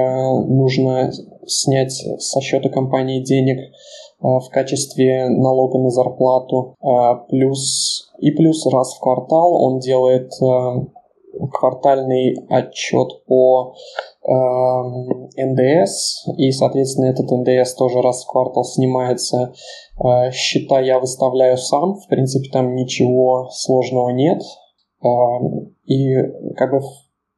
нужно 0.47 1.11
снять 1.45 1.93
со 2.19 2.41
счета 2.41 2.69
компании 2.69 3.23
денег 3.23 3.59
э, 3.59 3.71
в 4.21 4.49
качестве 4.51 5.29
налога 5.29 5.79
на 5.79 5.89
зарплату, 5.89 6.75
плюс 7.29 8.11
и 8.19 8.31
плюс 8.31 8.65
раз 8.65 8.95
в 8.95 8.99
квартал 8.99 9.63
он 9.63 9.79
делает 9.79 10.31
квартальный 11.51 12.35
отчет 12.49 13.23
по 13.27 13.75
НДС, 14.27 16.27
и, 16.37 16.51
соответственно, 16.51 17.05
этот 17.05 17.31
НДС 17.31 17.75
тоже 17.75 18.01
раз 18.01 18.23
в 18.23 18.27
квартал 18.27 18.65
снимается. 18.65 19.53
Э, 20.03 20.31
счета 20.31 20.81
я 20.81 20.99
выставляю 20.99 21.57
сам, 21.57 21.95
в 21.95 22.07
принципе, 22.07 22.49
там 22.51 22.75
ничего 22.75 23.47
сложного 23.51 24.09
нет. 24.09 24.41
Э, 25.03 25.07
и 25.85 26.15
как 26.55 26.71
бы 26.71 26.81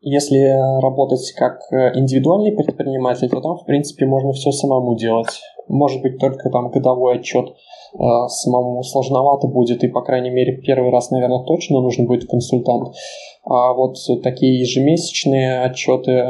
если 0.01 0.81
работать 0.81 1.33
как 1.35 1.59
индивидуальный 1.93 2.53
предприниматель, 2.53 3.29
то 3.29 3.41
там, 3.41 3.57
в 3.57 3.65
принципе, 3.65 4.05
можно 4.05 4.31
все 4.31 4.51
самому 4.51 4.95
делать. 4.95 5.41
Может 5.67 6.01
быть, 6.01 6.19
только 6.19 6.49
там 6.49 6.71
годовой 6.71 7.17
отчет 7.17 7.49
э, 7.49 7.97
самому 8.29 8.81
сложновато 8.81 9.47
будет, 9.47 9.83
и, 9.83 9.89
по 9.89 10.01
крайней 10.01 10.31
мере, 10.31 10.57
первый 10.57 10.89
раз, 10.89 11.11
наверное, 11.11 11.43
точно 11.43 11.81
нужен 11.81 12.07
будет 12.07 12.29
консультант. 12.29 12.95
А 13.43 13.73
вот 13.73 13.97
такие 14.23 14.59
ежемесячные 14.59 15.61
отчеты 15.61 16.23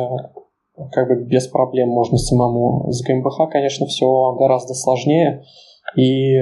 как 0.92 1.08
бы 1.08 1.24
без 1.24 1.48
проблем 1.48 1.90
можно 1.90 2.18
самому. 2.18 2.92
С 2.92 3.04
ГМБХ, 3.04 3.50
конечно, 3.52 3.86
все 3.86 4.36
гораздо 4.38 4.74
сложнее, 4.74 5.44
и 5.96 6.36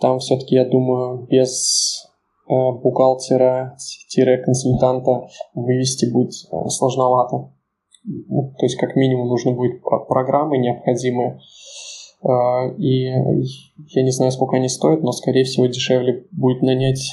там 0.00 0.18
все-таки, 0.18 0.56
я 0.56 0.64
думаю, 0.66 1.26
без 1.26 2.06
э, 2.48 2.52
бухгалтера-консультанта 2.52 5.28
вывести 5.54 6.12
будет 6.12 6.32
э, 6.52 6.68
сложновато. 6.68 7.50
Ну, 8.04 8.52
то 8.58 8.66
есть, 8.66 8.76
как 8.76 8.94
минимум, 8.94 9.28
нужно 9.28 9.52
будет 9.52 9.82
программы 9.82 10.58
необходимые. 10.58 11.40
Э, 12.22 12.74
и 12.76 13.04
я 13.04 14.02
не 14.02 14.10
знаю, 14.10 14.32
сколько 14.32 14.56
они 14.56 14.68
стоят, 14.68 15.02
но, 15.02 15.12
скорее 15.12 15.44
всего, 15.44 15.64
дешевле 15.66 16.26
будет 16.30 16.60
нанять 16.62 17.10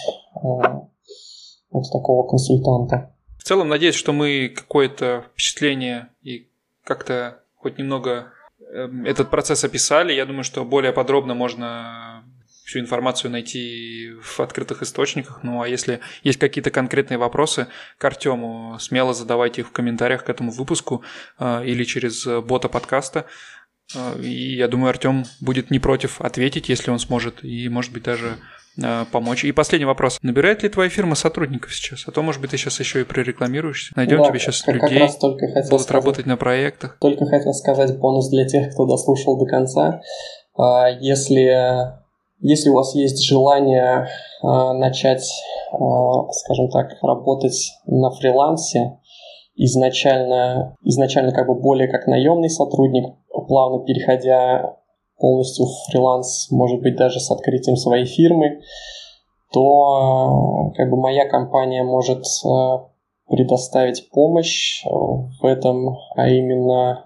вот 1.72 1.89
такого 1.91 2.28
консультанта. 2.28 3.12
В 3.44 3.46
целом, 3.46 3.68
надеюсь, 3.68 3.96
что 3.96 4.14
мы 4.14 4.48
какое-то 4.48 5.26
впечатление 5.34 6.08
и 6.22 6.48
как-то 6.86 7.44
хоть 7.56 7.78
немного 7.78 8.32
эм, 8.72 9.06
этот 9.06 9.30
процесс 9.30 9.66
описали. 9.66 10.14
Я 10.14 10.26
думаю, 10.26 10.46
что 10.46 10.64
более 10.64 10.94
подробно 10.94 11.34
можно 11.34 12.24
всю 12.64 12.80
информацию 12.80 13.32
найти 13.32 14.14
в 14.22 14.39
открытых 14.39 14.82
источниках. 14.82 15.41
Ну 15.44 15.62
а 15.62 15.68
если 15.68 16.00
есть 16.24 16.39
какие-то 16.39 16.72
конкретные 16.72 17.18
вопросы 17.18 17.68
к 17.98 18.06
Артему, 18.06 18.78
смело 18.80 19.14
задавайте 19.14 19.60
их 19.60 19.68
в 19.68 19.72
комментариях 19.74 20.24
к 20.24 20.30
этому 20.30 20.50
выпуску 20.50 21.04
э, 21.38 21.66
или 21.66 21.84
через 21.84 22.26
бота 22.46 22.70
подкаста. 22.70 23.26
Э, 23.94 24.22
и 24.22 24.56
я 24.56 24.70
думаю, 24.70 24.91
Артем 24.91 25.26
будет 25.41 25.70
не 25.70 25.80
против 25.80 26.22
ответить, 26.22 26.70
если 26.70 26.91
он 26.91 27.00
сможет, 27.00 27.44
и, 27.44 27.68
может 27.68 27.91
быть, 27.91 28.04
даже 28.04 28.38
Э, 28.38 28.62
помочь. 29.12 29.44
И 29.44 29.52
последний 29.52 29.86
вопрос. 29.86 30.20
Набирает 30.22 30.64
ли 30.64 30.70
твоя 30.70 30.90
фирма 30.90 31.16
сотрудников 31.16 31.74
сейчас? 31.74 32.04
А 32.08 32.12
то, 32.12 32.22
может 32.22 32.42
быть, 32.42 32.52
ты 32.52 32.58
сейчас 32.58 32.80
еще 32.80 33.02
и 33.02 33.04
прорекламируешься. 33.04 33.94
Найдем 33.96 34.20
да, 34.20 34.30
тебе 34.30 34.40
сейчас 34.40 34.62
как, 34.62 34.76
людей, 34.76 35.00
как 35.00 35.20
только 35.20 35.48
хотел 35.48 35.70
будут 35.70 35.84
сказать, 35.84 35.92
работать 35.92 36.26
на 36.26 36.38
проектах. 36.38 36.98
Только 37.00 37.26
хотел 37.26 37.54
сказать 37.54 37.98
бонус 37.98 38.30
для 38.30 38.46
тех, 38.46 38.74
кто 38.74 38.86
дослушал 38.86 39.38
до 39.38 39.46
конца. 39.46 40.02
А, 40.58 40.90
если, 40.90 41.94
если 42.40 42.70
у 42.70 42.74
вас 42.74 42.96
есть 42.96 43.24
желание 43.24 44.08
а, 44.42 44.74
начать, 44.74 45.30
а, 45.72 46.32
скажем 46.32 46.70
так, 46.70 46.92
работать 47.02 47.72
на 47.86 48.12
фрилансе, 48.12 49.00
изначально, 49.56 50.76
изначально 50.84 51.32
как 51.32 51.48
бы 51.48 51.56
более 51.56 51.88
как 51.88 52.08
наемный 52.08 52.50
сотрудник, 52.50 53.16
плавно 53.48 53.86
переходя 53.86 54.78
полностью 55.18 55.66
фриланс, 55.89 56.49
может 56.51 56.82
быть, 56.82 56.95
даже 56.95 57.20
с 57.20 57.32
открытием 57.32 57.78
своей 57.78 58.05
фирмы, 58.05 58.61
то 59.51 60.72
как 60.76 60.89
бы 60.89 60.97
моя 60.97 61.30
компания 61.30 61.84
может 61.84 62.24
э, 62.45 62.78
предоставить 63.30 64.09
помощь 64.09 64.84
в 64.86 65.45
этом, 65.45 65.97
а 66.16 66.28
именно 66.28 67.05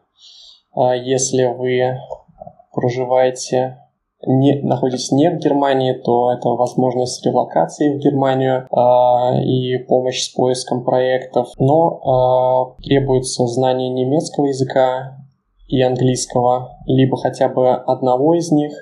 э, 0.75 0.97
если 1.03 1.45
вы 1.45 1.99
проживаете 2.71 3.77
не, 4.25 4.61
находитесь 4.61 5.11
не 5.11 5.29
в 5.29 5.37
Германии, 5.37 5.93
то 5.93 6.31
это 6.31 6.49
возможность 6.49 7.23
релокации 7.25 7.95
в 7.95 7.99
Германию 7.99 8.67
э, 8.71 9.43
и 9.43 9.77
помощь 9.77 10.23
с 10.23 10.29
поиском 10.29 10.83
проектов. 10.83 11.49
Но 11.59 12.75
э, 12.79 12.83
требуется 12.83 13.45
знание 13.45 13.89
немецкого 13.89 14.47
языка 14.47 15.16
и 15.67 15.81
английского, 15.81 16.77
либо 16.85 17.17
хотя 17.17 17.49
бы 17.49 17.73
одного 17.73 18.35
из 18.35 18.51
них, 18.51 18.73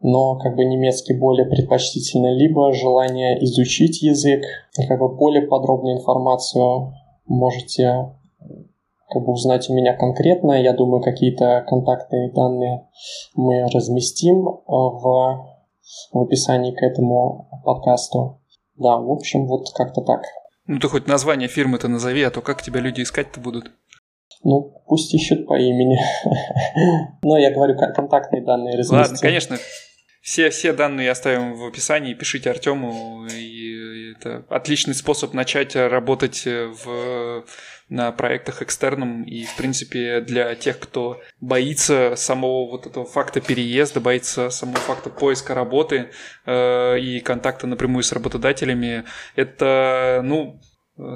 но 0.00 0.38
как 0.38 0.56
бы 0.56 0.64
немецкий 0.64 1.14
более 1.14 1.46
предпочтительно, 1.46 2.32
либо 2.32 2.72
желание 2.72 3.42
изучить 3.44 4.02
язык, 4.02 4.42
как 4.88 4.98
бы 4.98 5.14
более 5.14 5.46
подробную 5.46 5.98
информацию 5.98 6.94
можете 7.26 8.14
как 9.10 9.24
бы 9.24 9.32
узнать 9.32 9.68
у 9.68 9.74
меня 9.74 9.94
конкретно. 9.94 10.52
Я 10.52 10.72
думаю, 10.72 11.02
какие-то 11.02 11.64
контактные 11.68 12.32
данные 12.32 12.88
мы 13.34 13.66
разместим 13.72 14.48
э, 14.48 14.62
в, 14.66 15.46
в 16.12 16.18
описании 16.18 16.72
к 16.72 16.82
этому 16.82 17.48
подкасту. 17.64 18.40
Да, 18.76 18.96
в 18.96 19.10
общем, 19.10 19.46
вот 19.46 19.70
как-то 19.74 20.00
так. 20.00 20.22
Ну 20.66 20.78
ты 20.78 20.88
хоть 20.88 21.08
название 21.08 21.48
фирмы-то 21.48 21.88
назови, 21.88 22.22
а 22.22 22.30
то 22.30 22.40
как 22.40 22.62
тебя 22.62 22.80
люди 22.80 23.02
искать-то 23.02 23.40
будут? 23.40 23.72
Ну, 24.42 24.82
пусть 24.86 25.12
ищут 25.14 25.46
по 25.46 25.58
имени. 25.58 25.98
Но 27.22 27.38
я 27.38 27.52
говорю, 27.52 27.76
контактные 27.76 28.42
данные 28.42 28.78
разместим. 28.78 28.98
Ладно, 28.98 29.18
конечно, 29.20 29.58
все, 30.22 30.50
все 30.50 30.72
данные 30.72 31.10
оставим 31.10 31.54
в 31.54 31.64
описании, 31.64 32.14
пишите 32.14 32.50
Артему, 32.50 33.26
и 33.26 34.12
это 34.12 34.44
отличный 34.50 34.94
способ 34.94 35.32
начать 35.32 35.76
работать 35.76 36.44
в, 36.46 37.44
на 37.88 38.12
проектах 38.12 38.60
экстерном, 38.60 39.24
и, 39.24 39.44
в 39.44 39.56
принципе, 39.56 40.20
для 40.20 40.54
тех, 40.54 40.78
кто 40.78 41.20
боится 41.40 42.14
самого 42.16 42.70
вот 42.70 42.86
этого 42.86 43.06
факта 43.06 43.40
переезда, 43.40 44.00
боится 44.00 44.50
самого 44.50 44.78
факта 44.78 45.08
поиска 45.08 45.54
работы 45.54 46.10
э, 46.44 46.98
и 46.98 47.20
контакта 47.20 47.66
напрямую 47.66 48.02
с 48.02 48.12
работодателями, 48.12 49.04
это, 49.36 50.20
ну, 50.22 50.60
Э, 50.60 50.69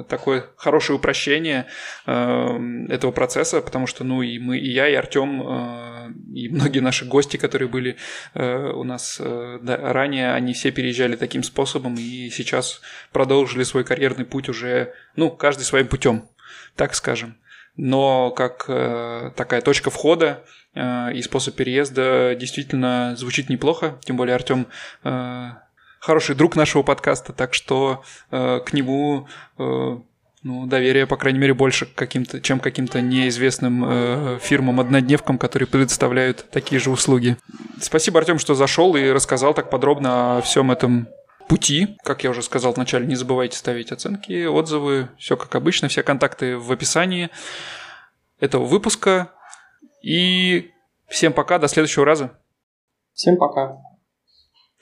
такое 0.07 0.45
хорошее 0.57 0.97
упрощение 0.97 1.67
э, 2.05 2.85
этого 2.89 3.11
процесса, 3.11 3.61
потому 3.61 3.87
что, 3.87 4.03
ну, 4.03 4.21
и 4.21 4.39
мы, 4.39 4.57
и 4.57 4.71
я, 4.71 4.87
и 4.87 4.93
Артем, 4.93 5.41
э, 5.41 6.11
и 6.33 6.49
многие 6.53 6.79
наши 6.79 7.05
гости, 7.05 7.37
которые 7.37 7.67
были 7.67 7.97
э, 8.33 8.71
у 8.71 8.83
нас 8.83 9.17
э, 9.19 9.59
да, 9.61 9.77
ранее, 9.77 10.33
они 10.33 10.53
все 10.53 10.71
переезжали 10.71 11.15
таким 11.15 11.43
способом 11.43 11.95
и 11.95 12.29
сейчас 12.29 12.81
продолжили 13.11 13.63
свой 13.63 13.83
карьерный 13.83 14.25
путь 14.25 14.49
уже, 14.49 14.93
ну, 15.15 15.31
каждый 15.31 15.63
своим 15.63 15.87
путем, 15.87 16.29
так 16.75 16.95
скажем. 16.95 17.37
Но 17.77 18.31
как 18.31 18.65
э, 18.67 19.31
такая 19.35 19.61
точка 19.61 19.89
входа 19.89 20.45
э, 20.73 21.13
и 21.13 21.21
способ 21.21 21.55
переезда 21.55 22.35
действительно 22.35 23.15
звучит 23.17 23.49
неплохо, 23.49 23.99
тем 24.05 24.15
более 24.15 24.35
Артем 24.35 24.67
э, 25.03 25.49
хороший 26.05 26.35
друг 26.35 26.55
нашего 26.55 26.83
подкаста, 26.83 27.33
так 27.33 27.55
что 27.55 28.03
э, 28.29 28.59
к 28.59 28.73
нему 28.73 29.27
э, 29.57 29.97
ну, 30.43 30.67
доверие, 30.67 31.07
по 31.07 31.17
крайней 31.17 31.39
мере, 31.39 31.55
больше 31.55 31.87
каким-то, 31.87 32.39
чем 32.41 32.59
каким-то 32.59 33.01
неизвестным 33.01 33.83
э, 33.83 34.39
фирмам-однодневкам, 34.39 35.39
которые 35.39 35.67
предоставляют 35.67 36.45
такие 36.51 36.79
же 36.79 36.91
услуги. 36.91 37.37
Спасибо, 37.81 38.19
Артем, 38.19 38.37
что 38.37 38.53
зашел 38.53 38.95
и 38.95 39.09
рассказал 39.09 39.55
так 39.55 39.71
подробно 39.71 40.37
о 40.37 40.41
всем 40.41 40.71
этом 40.71 41.07
пути. 41.47 41.97
Как 42.03 42.23
я 42.23 42.29
уже 42.29 42.43
сказал 42.43 42.73
вначале, 42.73 43.07
не 43.07 43.15
забывайте 43.15 43.57
ставить 43.57 43.91
оценки, 43.91 44.45
отзывы, 44.45 45.09
все 45.17 45.35
как 45.35 45.55
обычно, 45.55 45.87
все 45.87 46.03
контакты 46.03 46.57
в 46.57 46.71
описании 46.71 47.31
этого 48.39 48.65
выпуска. 48.65 49.31
И 50.03 50.69
всем 51.07 51.33
пока, 51.33 51.57
до 51.57 51.67
следующего 51.67 52.05
раза. 52.05 52.37
Всем 53.13 53.37
пока. 53.37 53.84